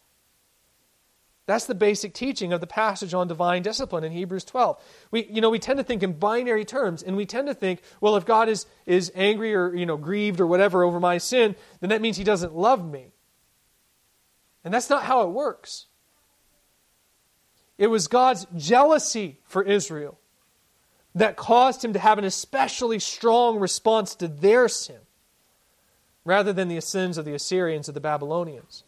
That's 1.45 1.65
the 1.65 1.75
basic 1.75 2.13
teaching 2.13 2.53
of 2.53 2.61
the 2.61 2.67
passage 2.67 3.13
on 3.13 3.27
divine 3.27 3.63
discipline 3.63 4.03
in 4.05 4.13
Hebrews 4.13 4.45
12. 4.45 4.81
We, 5.11 5.25
you 5.25 5.41
know, 5.41 5.49
we 5.49 5.59
tend 5.59 5.77
to 5.77 5.83
think 5.83 6.01
in 6.01 6.13
binary 6.13 6.63
terms, 6.63 7.03
and 7.03 7.17
we 7.17 7.25
tend 7.25 7.47
to 7.47 7.53
think, 7.53 7.81
well, 7.99 8.15
if 8.15 8.25
God 8.25 8.47
is, 8.47 8.65
is 8.85 9.11
angry 9.13 9.53
or 9.53 9.75
you 9.75 9.85
know, 9.85 9.97
grieved 9.97 10.39
or 10.39 10.47
whatever 10.47 10.83
over 10.83 11.01
my 11.01 11.17
sin, 11.17 11.55
then 11.81 11.89
that 11.89 12.01
means 12.01 12.15
he 12.15 12.23
doesn't 12.23 12.55
love 12.55 12.89
me. 12.89 13.11
And 14.63 14.73
that's 14.73 14.89
not 14.89 15.03
how 15.03 15.23
it 15.23 15.31
works. 15.31 15.87
It 17.77 17.87
was 17.87 18.07
God's 18.07 18.45
jealousy 18.55 19.39
for 19.45 19.63
Israel 19.63 20.19
that 21.15 21.35
caused 21.35 21.83
him 21.83 21.93
to 21.93 21.99
have 21.99 22.17
an 22.17 22.25
especially 22.25 22.99
strong 22.99 23.59
response 23.59 24.15
to 24.15 24.27
their 24.27 24.67
sin 24.67 24.99
rather 26.25 26.53
than 26.53 26.67
the 26.67 26.79
sins 26.81 27.17
of 27.17 27.25
the 27.25 27.33
Assyrians 27.33 27.89
or 27.89 27.91
the 27.91 27.99
Babylonians. 27.99 28.83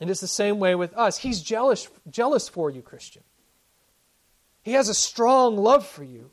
And 0.00 0.10
it's 0.10 0.20
the 0.20 0.26
same 0.26 0.58
way 0.58 0.74
with 0.74 0.94
us. 0.96 1.18
He's 1.18 1.42
jealous, 1.42 1.88
jealous 2.08 2.48
for 2.48 2.70
you, 2.70 2.82
Christian. 2.82 3.22
He 4.62 4.72
has 4.72 4.88
a 4.88 4.94
strong 4.94 5.56
love 5.56 5.86
for 5.86 6.04
you, 6.04 6.30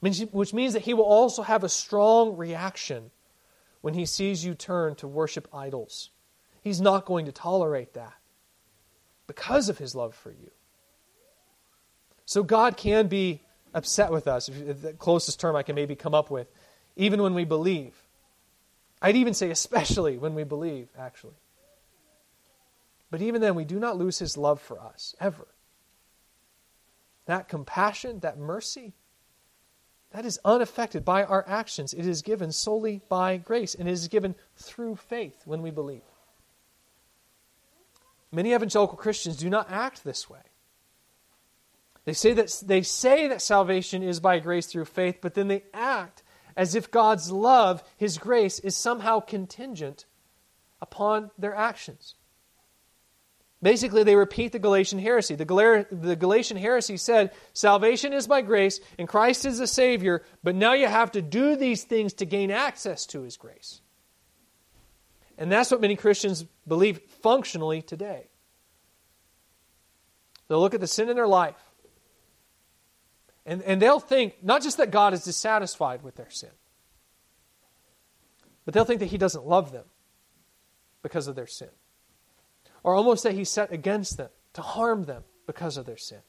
which 0.00 0.52
means 0.52 0.72
that 0.72 0.82
he 0.82 0.94
will 0.94 1.04
also 1.04 1.42
have 1.42 1.64
a 1.64 1.68
strong 1.68 2.36
reaction 2.36 3.10
when 3.80 3.94
he 3.94 4.04
sees 4.04 4.44
you 4.44 4.54
turn 4.54 4.94
to 4.96 5.08
worship 5.08 5.48
idols. 5.52 6.10
He's 6.60 6.80
not 6.80 7.06
going 7.06 7.26
to 7.26 7.32
tolerate 7.32 7.94
that 7.94 8.14
because 9.26 9.68
of 9.68 9.78
his 9.78 9.94
love 9.94 10.14
for 10.14 10.30
you. 10.30 10.50
So 12.24 12.42
God 12.42 12.76
can 12.76 13.08
be 13.08 13.42
upset 13.74 14.10
with 14.10 14.26
us, 14.26 14.46
the 14.46 14.94
closest 14.98 15.40
term 15.40 15.56
I 15.56 15.62
can 15.62 15.74
maybe 15.74 15.96
come 15.96 16.14
up 16.14 16.30
with, 16.30 16.50
even 16.96 17.22
when 17.22 17.34
we 17.34 17.44
believe. 17.44 17.94
I'd 19.00 19.16
even 19.16 19.34
say, 19.34 19.50
especially 19.50 20.18
when 20.18 20.34
we 20.34 20.44
believe, 20.44 20.88
actually. 20.98 21.34
But 23.10 23.20
even 23.20 23.40
then, 23.40 23.54
we 23.54 23.64
do 23.64 23.78
not 23.78 23.98
lose 23.98 24.18
his 24.18 24.36
love 24.36 24.60
for 24.60 24.80
us, 24.80 25.14
ever. 25.20 25.46
That 27.26 27.48
compassion, 27.48 28.20
that 28.20 28.38
mercy, 28.38 28.94
that 30.12 30.24
is 30.24 30.38
unaffected 30.44 31.04
by 31.04 31.24
our 31.24 31.44
actions. 31.48 31.94
It 31.94 32.06
is 32.06 32.22
given 32.22 32.52
solely 32.52 33.00
by 33.08 33.38
grace, 33.38 33.74
and 33.74 33.88
it 33.88 33.92
is 33.92 34.08
given 34.08 34.34
through 34.56 34.96
faith 34.96 35.42
when 35.44 35.62
we 35.62 35.70
believe. 35.70 36.02
Many 38.32 38.54
evangelical 38.54 38.96
Christians 38.96 39.36
do 39.36 39.50
not 39.50 39.70
act 39.70 40.04
this 40.04 40.28
way. 40.28 40.40
They 42.04 42.14
say 42.14 42.32
that, 42.32 42.62
they 42.66 42.82
say 42.82 43.28
that 43.28 43.42
salvation 43.42 44.02
is 44.02 44.18
by 44.18 44.38
grace 44.38 44.66
through 44.66 44.86
faith, 44.86 45.18
but 45.20 45.34
then 45.34 45.48
they 45.48 45.62
act 45.72 46.22
as 46.56 46.74
if 46.74 46.90
God's 46.90 47.30
love, 47.30 47.84
His 47.96 48.18
grace, 48.18 48.58
is 48.58 48.76
somehow 48.76 49.20
contingent 49.20 50.06
upon 50.80 51.30
their 51.38 51.54
actions. 51.54 52.14
Basically, 53.62 54.02
they 54.02 54.16
repeat 54.16 54.50
the 54.50 54.58
Galatian 54.58 54.98
heresy. 54.98 55.36
The, 55.36 55.86
the 55.92 56.16
Galatian 56.16 56.56
heresy 56.56 56.96
said, 56.96 57.30
Salvation 57.52 58.12
is 58.12 58.26
by 58.26 58.42
grace, 58.42 58.80
and 58.98 59.06
Christ 59.06 59.44
is 59.44 59.58
the 59.58 59.68
Savior, 59.68 60.24
but 60.42 60.56
now 60.56 60.72
you 60.72 60.88
have 60.88 61.12
to 61.12 61.22
do 61.22 61.54
these 61.54 61.84
things 61.84 62.14
to 62.14 62.26
gain 62.26 62.50
access 62.50 63.06
to 63.06 63.22
His 63.22 63.36
grace. 63.36 63.81
And 65.38 65.50
that's 65.50 65.70
what 65.70 65.80
many 65.80 65.96
Christians 65.96 66.44
believe 66.66 67.00
functionally 67.22 67.82
today. 67.82 68.28
They'll 70.48 70.60
look 70.60 70.74
at 70.74 70.80
the 70.80 70.86
sin 70.86 71.08
in 71.08 71.16
their 71.16 71.28
life, 71.28 71.56
and, 73.46 73.62
and 73.62 73.80
they'll 73.80 74.00
think 74.00 74.34
not 74.42 74.62
just 74.62 74.76
that 74.76 74.90
God 74.90 75.14
is 75.14 75.24
dissatisfied 75.24 76.02
with 76.02 76.16
their 76.16 76.30
sin, 76.30 76.50
but 78.64 78.74
they'll 78.74 78.84
think 78.84 79.00
that 79.00 79.06
He 79.06 79.18
doesn't 79.18 79.46
love 79.46 79.72
them 79.72 79.84
because 81.02 81.26
of 81.26 81.34
their 81.34 81.46
sin 81.46 81.70
or 82.82 82.94
almost 82.94 83.22
that 83.22 83.34
he's 83.34 83.50
set 83.50 83.72
against 83.72 84.16
them 84.16 84.30
to 84.54 84.62
harm 84.62 85.04
them 85.04 85.22
because 85.46 85.76
of 85.76 85.86
their 85.86 85.96
sin. 85.96 86.20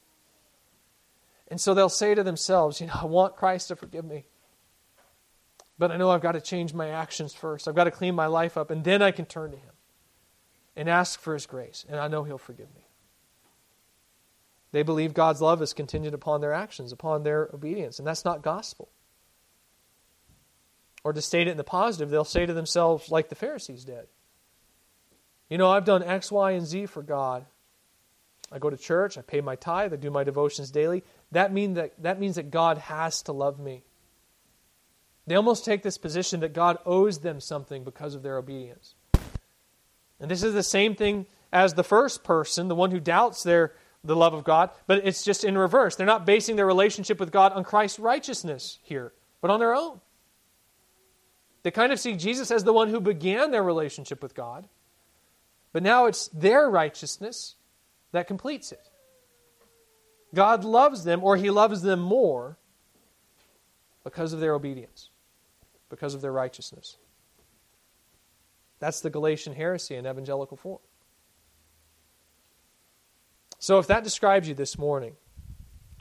And 1.47 1.59
so 1.59 1.73
they'll 1.73 1.89
say 1.89 2.15
to 2.15 2.23
themselves, 2.23 2.81
you 2.81 2.87
know, 2.87 2.93
I 3.01 3.05
want 3.05 3.35
Christ 3.35 3.67
to 3.67 3.75
forgive 3.75 4.05
me. 4.05 4.25
But 5.77 5.91
I 5.91 5.97
know 5.97 6.11
I've 6.11 6.21
got 6.21 6.33
to 6.33 6.41
change 6.41 6.73
my 6.73 6.89
actions 6.89 7.33
first. 7.33 7.67
I've 7.67 7.75
got 7.75 7.85
to 7.85 7.91
clean 7.91 8.15
my 8.15 8.27
life 8.27 8.57
up, 8.57 8.69
and 8.69 8.83
then 8.83 9.01
I 9.01 9.11
can 9.11 9.25
turn 9.25 9.51
to 9.51 9.57
him 9.57 9.71
and 10.75 10.89
ask 10.89 11.19
for 11.19 11.33
his 11.33 11.45
grace, 11.45 11.85
and 11.87 11.99
I 11.99 12.07
know 12.07 12.23
he'll 12.23 12.37
forgive 12.37 12.73
me. 12.75 12.87
They 14.71 14.83
believe 14.83 15.13
God's 15.13 15.41
love 15.41 15.61
is 15.61 15.73
contingent 15.73 16.15
upon 16.15 16.41
their 16.41 16.53
actions, 16.53 16.91
upon 16.91 17.23
their 17.23 17.49
obedience, 17.53 17.99
and 17.99 18.07
that's 18.07 18.25
not 18.25 18.41
gospel. 18.41 18.89
Or 21.03 21.13
to 21.13 21.21
state 21.21 21.47
it 21.47 21.51
in 21.51 21.57
the 21.57 21.63
positive, 21.63 22.09
they'll 22.09 22.23
say 22.23 22.45
to 22.45 22.53
themselves, 22.53 23.11
like 23.11 23.29
the 23.29 23.35
Pharisees 23.35 23.83
did 23.83 24.07
you 25.53 25.59
know, 25.59 25.69
I've 25.69 25.85
done 25.85 26.01
X, 26.01 26.31
Y, 26.31 26.51
and 26.51 26.65
Z 26.65 26.87
for 26.87 27.03
God. 27.03 27.45
I 28.51 28.57
go 28.57 28.71
to 28.71 28.77
church, 28.77 29.19
I 29.19 29.21
pay 29.21 29.39
my 29.39 29.55
tithe, 29.55 29.93
I 29.93 29.97
do 29.97 30.09
my 30.09 30.23
devotions 30.23 30.71
daily. 30.71 31.03
That, 31.31 31.53
mean 31.53 31.75
that, 31.75 32.01
that 32.01 32.19
means 32.19 32.37
that 32.37 32.49
God 32.49 32.79
has 32.79 33.21
to 33.23 33.33
love 33.33 33.59
me. 33.59 33.83
They 35.25 35.35
almost 35.35 35.63
take 35.63 35.83
this 35.83 35.97
position 35.97 36.41
that 36.41 36.53
God 36.53 36.77
owes 36.85 37.19
them 37.19 37.39
something 37.39 37.83
because 37.83 38.15
of 38.15 38.23
their 38.23 38.37
obedience. 38.37 38.95
And 40.19 40.29
this 40.29 40.43
is 40.43 40.53
the 40.53 40.63
same 40.63 40.95
thing 40.95 41.25
as 41.51 41.73
the 41.73 41.83
first 41.83 42.23
person, 42.23 42.67
the 42.67 42.75
one 42.75 42.91
who 42.91 42.99
doubts 42.99 43.43
their, 43.43 43.73
the 44.03 44.15
love 44.15 44.33
of 44.33 44.43
God, 44.43 44.71
but 44.87 45.05
it's 45.05 45.23
just 45.23 45.43
in 45.43 45.57
reverse. 45.57 45.95
They're 45.95 46.05
not 46.05 46.25
basing 46.25 46.55
their 46.55 46.65
relationship 46.65 47.19
with 47.19 47.31
God 47.31 47.53
on 47.53 47.63
Christ's 47.63 47.99
righteousness 47.99 48.79
here, 48.83 49.13
but 49.39 49.51
on 49.51 49.59
their 49.59 49.75
own. 49.75 50.01
They 51.63 51.71
kind 51.71 51.93
of 51.93 51.99
see 51.99 52.15
Jesus 52.15 52.51
as 52.51 52.65
the 52.65 52.73
one 52.73 52.89
who 52.89 52.99
began 52.99 53.51
their 53.51 53.63
relationship 53.63 54.21
with 54.21 54.35
God. 54.35 54.67
But 55.71 55.83
now 55.83 56.05
it's 56.05 56.27
their 56.27 56.69
righteousness 56.69 57.55
that 58.11 58.27
completes 58.27 58.71
it. 58.71 58.89
God 60.35 60.65
loves 60.65 61.03
them, 61.03 61.23
or 61.23 61.37
He 61.37 61.49
loves 61.49 61.81
them 61.81 61.99
more, 61.99 62.57
because 64.03 64.33
of 64.33 64.39
their 64.39 64.53
obedience, 64.53 65.09
because 65.93 66.15
of 66.15 66.21
their 66.21 66.31
righteousness. 66.31 66.97
That's 68.79 69.01
the 69.01 69.11
Galatian 69.11 69.53
heresy 69.53 69.93
in 69.95 70.07
evangelical 70.07 70.57
form. 70.57 70.79
So, 73.59 73.77
if 73.77 73.85
that 73.87 74.03
describes 74.03 74.47
you 74.47 74.55
this 74.55 74.75
morning, 74.75 75.13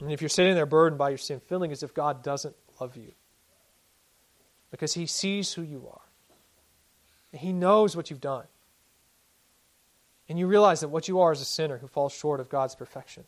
and 0.01 0.11
if 0.11 0.19
you're 0.19 0.29
sitting 0.29 0.55
there 0.55 0.65
burdened 0.65 0.97
by 0.97 1.09
your 1.09 1.19
sin, 1.19 1.39
feeling 1.47 1.71
as 1.71 1.83
if 1.83 1.93
God 1.93 2.23
doesn't 2.23 2.55
love 2.81 2.97
you, 2.97 3.11
because 4.71 4.95
He 4.95 5.05
sees 5.05 5.53
who 5.53 5.61
you 5.61 5.87
are, 5.87 6.01
He 7.31 7.53
knows 7.53 7.95
what 7.95 8.09
you've 8.09 8.19
done, 8.19 8.45
and 10.27 10.39
you 10.39 10.47
realize 10.47 10.79
that 10.79 10.89
what 10.89 11.07
you 11.07 11.19
are 11.19 11.31
is 11.31 11.39
a 11.39 11.45
sinner 11.45 11.77
who 11.77 11.87
falls 11.87 12.13
short 12.13 12.39
of 12.39 12.49
God's 12.49 12.73
perfection. 12.73 13.25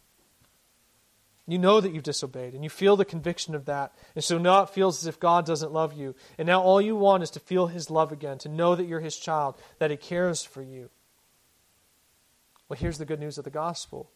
You 1.47 1.59
know 1.59 1.79
that 1.79 1.93
you've 1.93 2.03
disobeyed, 2.03 2.55
and 2.55 2.63
you 2.63 2.71
feel 2.71 2.95
the 2.95 3.05
conviction 3.05 3.53
of 3.53 3.65
that. 3.65 3.93
And 4.15 4.23
so 4.23 4.39
now 4.39 4.63
it 4.63 4.69
feels 4.69 5.03
as 5.03 5.07
if 5.07 5.19
God 5.19 5.45
doesn't 5.45 5.71
love 5.71 5.93
you. 5.93 6.15
And 6.39 6.47
now 6.47 6.61
all 6.61 6.81
you 6.81 6.95
want 6.95 7.21
is 7.21 7.29
to 7.31 7.39
feel 7.39 7.67
His 7.67 7.91
love 7.91 8.11
again, 8.11 8.39
to 8.39 8.49
know 8.49 8.73
that 8.73 8.87
you're 8.87 8.99
His 8.99 9.15
child, 9.15 9.55
that 9.77 9.91
He 9.91 9.97
cares 9.97 10.43
for 10.43 10.63
you. 10.63 10.89
Well, 12.67 12.79
here's 12.79 12.97
the 12.97 13.05
good 13.05 13.19
news 13.19 13.37
of 13.37 13.43
the 13.43 13.51
gospel. 13.51 14.09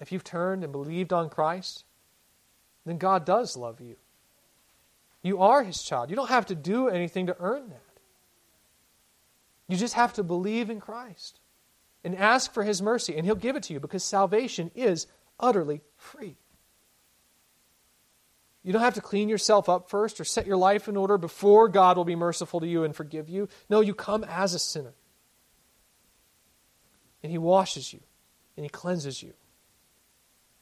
If 0.00 0.12
you've 0.12 0.22
turned 0.22 0.62
and 0.62 0.72
believed 0.72 1.12
on 1.12 1.28
Christ, 1.28 1.84
then 2.86 2.96
God 2.96 3.24
does 3.24 3.56
love 3.56 3.80
you. 3.80 3.96
You 5.22 5.42
are 5.42 5.64
His 5.64 5.82
child. 5.82 6.08
You 6.08 6.16
don't 6.16 6.28
have 6.28 6.46
to 6.46 6.54
do 6.54 6.88
anything 6.88 7.26
to 7.26 7.36
earn 7.40 7.68
that. 7.68 7.82
You 9.66 9.76
just 9.76 9.94
have 9.94 10.12
to 10.14 10.22
believe 10.22 10.70
in 10.70 10.80
Christ 10.80 11.40
and 12.04 12.16
ask 12.16 12.54
for 12.54 12.62
His 12.62 12.80
mercy, 12.80 13.16
and 13.16 13.26
He'll 13.26 13.34
give 13.34 13.56
it 13.56 13.64
to 13.64 13.72
you 13.72 13.80
because 13.80 14.04
salvation 14.04 14.70
is 14.76 15.08
utterly 15.40 15.82
free. 15.96 16.36
You 18.62 18.72
don't 18.72 18.82
have 18.82 18.94
to 18.94 19.00
clean 19.00 19.28
yourself 19.28 19.68
up 19.68 19.88
first 19.88 20.20
or 20.20 20.24
set 20.24 20.46
your 20.46 20.56
life 20.56 20.86
in 20.86 20.96
order 20.96 21.16
before 21.16 21.68
God 21.68 21.96
will 21.96 22.04
be 22.04 22.16
merciful 22.16 22.60
to 22.60 22.66
you 22.66 22.84
and 22.84 22.94
forgive 22.94 23.28
you. 23.28 23.48
No, 23.70 23.80
you 23.80 23.94
come 23.94 24.22
as 24.24 24.52
a 24.52 24.58
sinner. 24.58 24.92
And 27.22 27.32
He 27.32 27.38
washes 27.38 27.92
you 27.92 28.00
and 28.56 28.64
He 28.64 28.70
cleanses 28.70 29.22
you. 29.22 29.32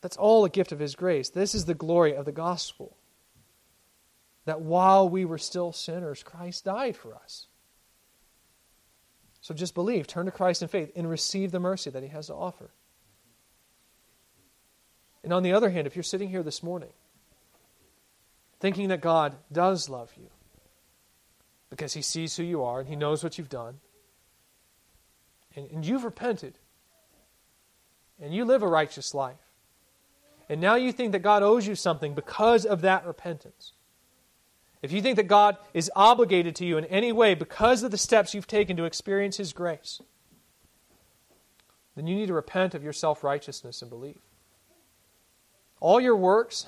That's 0.01 0.17
all 0.17 0.45
a 0.45 0.51
gift 0.51 0.71
of 0.71 0.79
His 0.79 0.95
grace. 0.95 1.29
This 1.29 1.55
is 1.55 1.65
the 1.65 1.75
glory 1.75 2.15
of 2.15 2.25
the 2.25 2.33
gospel. 2.33 2.97
That 4.45 4.61
while 4.61 5.09
we 5.09 5.25
were 5.25 5.39
still 5.39 5.73
sinners, 5.73 6.23
Christ 6.23 6.65
died 6.65 6.97
for 6.97 7.15
us. 7.15 7.49
So 9.41 9.55
just 9.55 9.75
believe, 9.75 10.07
turn 10.07 10.27
to 10.27 10.33
Christ 10.33 10.63
in 10.63 10.69
faith, 10.69 10.93
and 10.95 11.09
receive 11.09 11.51
the 11.51 11.61
mercy 11.61 11.91
that 11.91 12.03
He 12.03 12.09
has 12.11 12.29
to 12.29 12.35
offer. 12.35 12.71
And 15.29 15.35
on 15.35 15.43
the 15.43 15.53
other 15.53 15.69
hand, 15.69 15.87
if 15.87 15.95
you're 15.95 16.03
sitting 16.03 16.31
here 16.31 16.43
this 16.43 16.63
morning 16.63 16.89
thinking 18.61 18.89
that 18.89 19.03
God 19.03 19.37
does 19.53 19.87
love 19.87 20.11
you 20.17 20.31
because 21.69 21.93
He 21.93 22.01
sees 22.01 22.35
who 22.39 22.43
you 22.43 22.65
are 22.65 22.81
and 22.81 22.89
He 22.89 22.97
knows 22.97 23.23
what 23.23 23.37
you've 23.37 23.51
done, 23.51 23.81
and, 25.55 25.71
and 25.71 25.85
you've 25.85 26.05
repented, 26.05 26.55
and 28.19 28.35
you 28.35 28.47
live 28.47 28.63
a 28.63 28.67
righteous 28.67 29.13
life, 29.13 29.37
and 30.49 30.63
now 30.63 30.77
you 30.77 30.93
think 30.93 31.13
that 31.13 31.19
God 31.19 31.43
owes 31.43 31.67
you 31.67 31.75
something 31.75 32.15
because 32.15 32.65
of 32.65 32.81
that 32.81 33.05
repentance. 33.05 33.75
If 34.81 34.93
you 34.93 35.03
think 35.03 35.17
that 35.17 35.29
God 35.29 35.59
is 35.75 35.91
obligated 35.95 36.57
to 36.57 36.65
you 36.65 36.79
in 36.79 36.87
any 36.87 37.13
way 37.13 37.35
because 37.35 37.83
of 37.83 37.91
the 37.91 37.99
steps 37.99 38.33
you've 38.33 38.47
taken 38.47 38.79
to 38.79 38.87
experience 38.87 39.37
His 39.37 39.53
grace, 39.53 40.01
then 41.97 42.07
you 42.07 42.17
need 42.17 42.29
to 42.29 42.33
repent 42.33 42.75
of 42.75 42.83
your 42.83 42.95
self 42.95 43.23
righteousness 43.23 43.83
and 43.83 43.91
believe. 43.91 44.23
All 45.81 46.01
your 46.01 46.17
works 46.17 46.67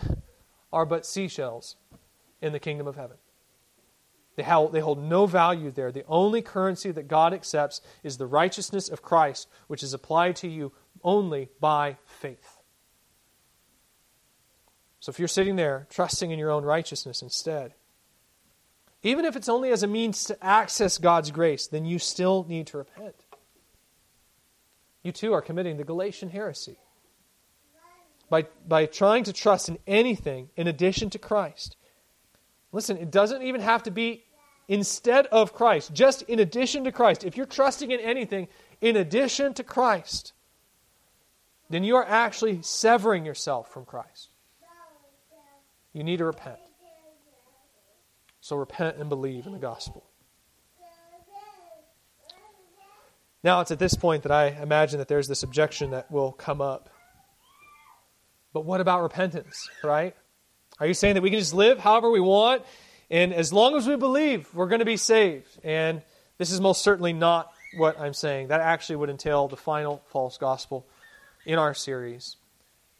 are 0.73 0.87
but 0.87 1.05
seashells 1.05 1.77
in 2.41 2.53
the 2.53 2.61
kingdom 2.61 2.87
of 2.87 2.97
heaven. 2.97 3.17
They 4.37 4.45
hold, 4.45 5.03
no 5.03 5.27
value 5.27 5.71
there. 5.71 5.93
The 5.93 6.07
only 6.07 6.41
currency 6.41 6.91
that 6.93 7.09
God 7.09 7.35
accepts 7.35 7.83
is 8.03 8.17
the 8.17 8.27
righteousness 8.27 8.89
of 8.89 9.03
Christ, 9.03 9.49
which 9.67 9.83
is 9.83 9.93
applied 9.93 10.37
to 10.37 10.49
you 10.49 10.73
only 11.03 11.51
by 11.61 11.99
faith. 12.07 12.59
So 15.01 15.11
if 15.11 15.19
you're 15.19 15.29
sitting 15.29 15.57
there 15.57 15.87
trusting 15.91 16.31
in 16.31 16.39
your 16.39 16.51
own 16.51 16.65
righteousness 16.65 17.21
instead, 17.21 17.75
even 19.03 19.25
if 19.25 19.37
it's 19.37 19.49
only 19.49 19.73
as 19.73 19.83
a 19.83 19.87
means 19.87 20.25
to 20.25 20.43
access 20.45 20.99
God's 20.99 21.31
grace, 21.31 21.67
then 21.67 21.85
you 21.85 21.99
still 21.99 22.47
need 22.49 22.67
to 22.69 22.79
repent. 22.79 23.17
You 25.03 25.13
too 25.13 25.33
are 25.33 25.43
committing 25.43 25.77
the 25.77 25.85
Galatian 25.85 26.31
heresy 26.31 26.77
by, 28.31 28.47
by 28.67 28.87
trying 28.87 29.25
to 29.25 29.33
trust 29.33 29.69
in 29.69 29.79
anything 29.87 30.49
in 30.57 30.67
addition 30.67 31.11
to 31.11 31.19
Christ. 31.19 31.77
Listen, 32.73 32.97
it 32.97 33.11
doesn't 33.11 33.43
even 33.43 33.61
have 33.61 33.83
to 33.83 33.91
be 33.91 34.25
instead 34.69 35.27
of 35.27 35.53
Christ, 35.53 35.93
just 35.93 36.23
in 36.23 36.39
addition 36.39 36.85
to 36.85 36.93
Christ. 36.93 37.25
If 37.25 37.37
you're 37.37 37.45
trusting 37.45 37.91
in 37.91 38.01
anything 38.01 38.47
in 38.81 38.97
addition 38.97 39.53
to 39.55 39.65
Christ, 39.65 40.33
then 41.69 41.85
you 41.85 41.97
are 41.97 42.07
actually 42.07 42.63
severing 42.63 43.27
yourself 43.27 43.73
from 43.73 43.85
Christ. 43.85 44.29
You 45.93 46.05
need 46.05 46.19
to 46.19 46.25
repent. 46.25 46.59
So 48.41 48.57
repent 48.57 48.97
and 48.97 49.09
believe 49.09 49.47
in 49.47 49.53
the 49.53 49.59
gospel. 49.59 50.05
Now, 53.43 53.61
it's 53.61 53.71
at 53.71 53.79
this 53.79 53.95
point 53.95 54.23
that 54.25 54.33
I 54.33 54.49
imagine 54.49 54.99
that 54.99 55.09
there's 55.09 55.27
this 55.27 55.43
objection 55.43 55.91
that 55.91 56.11
will 56.11 56.33
come 56.33 56.61
up. 56.61 56.91
But 58.53 58.65
what 58.65 58.81
about 58.81 59.03
repentance, 59.03 59.69
right? 59.85 60.15
Are 60.79 60.87
you 60.87 60.95
saying 60.95 61.15
that 61.15 61.23
we 61.23 61.31
can 61.31 61.39
just 61.39 61.55
live 61.55 61.79
however 61.79 62.11
we 62.11 62.21
want 62.21 62.63
and 63.11 63.35
as 63.35 63.53
long 63.53 63.77
as 63.77 63.89
we 63.89 63.97
believe, 63.97 64.49
we're 64.55 64.69
going 64.69 64.79
to 64.79 64.85
be 64.85 64.97
saved? 64.97 65.59
And 65.65 66.03
this 66.39 66.53
is 66.53 66.61
most 66.61 66.83
certainly 66.83 67.13
not 67.13 67.53
what 67.77 67.99
I'm 67.99 68.15
saying. 68.15 68.49
That 68.49 68.61
actually 68.61 68.97
would 68.97 69.11
entail 69.11 69.49
the 69.49 69.57
final 69.57 70.03
false 70.07 70.39
gospel 70.39 70.87
in 71.45 71.59
our 71.59 71.75
series, 71.75 72.37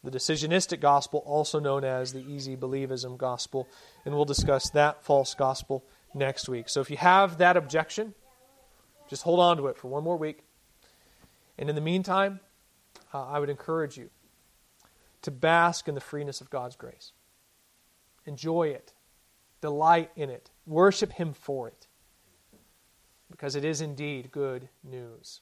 the 0.03 0.11
decisionistic 0.11 0.81
gospel, 0.81 1.23
also 1.25 1.59
known 1.59 1.85
as 1.85 2.11
the 2.11 2.19
easy 2.19 2.57
believism 2.57 3.17
gospel. 3.17 3.69
And 4.05 4.13
we'll 4.13 4.25
discuss 4.25 4.69
that 4.71 5.03
false 5.05 5.33
gospel 5.33 5.85
next 6.13 6.49
week. 6.49 6.67
So 6.67 6.81
if 6.81 6.91
you 6.91 6.97
have 6.97 7.37
that 7.37 7.55
objection, 7.55 8.13
just 9.09 9.23
hold 9.23 9.39
on 9.39 9.57
to 9.57 9.67
it 9.67 9.77
for 9.77 9.87
one 9.87 10.03
more 10.03 10.17
week. 10.17 10.43
And 11.57 11.69
in 11.69 11.75
the 11.75 11.81
meantime, 11.81 12.41
uh, 13.13 13.25
I 13.25 13.39
would 13.39 13.49
encourage 13.49 13.97
you 13.97 14.09
to 15.21 15.31
bask 15.31 15.87
in 15.87 15.95
the 15.95 16.01
freeness 16.01 16.41
of 16.41 16.49
God's 16.49 16.75
grace. 16.75 17.11
Enjoy 18.25 18.67
it, 18.67 18.93
delight 19.61 20.11
in 20.15 20.29
it, 20.29 20.49
worship 20.65 21.13
Him 21.13 21.33
for 21.33 21.67
it, 21.67 21.87
because 23.29 23.55
it 23.55 23.65
is 23.65 23.81
indeed 23.81 24.31
good 24.31 24.69
news. 24.83 25.41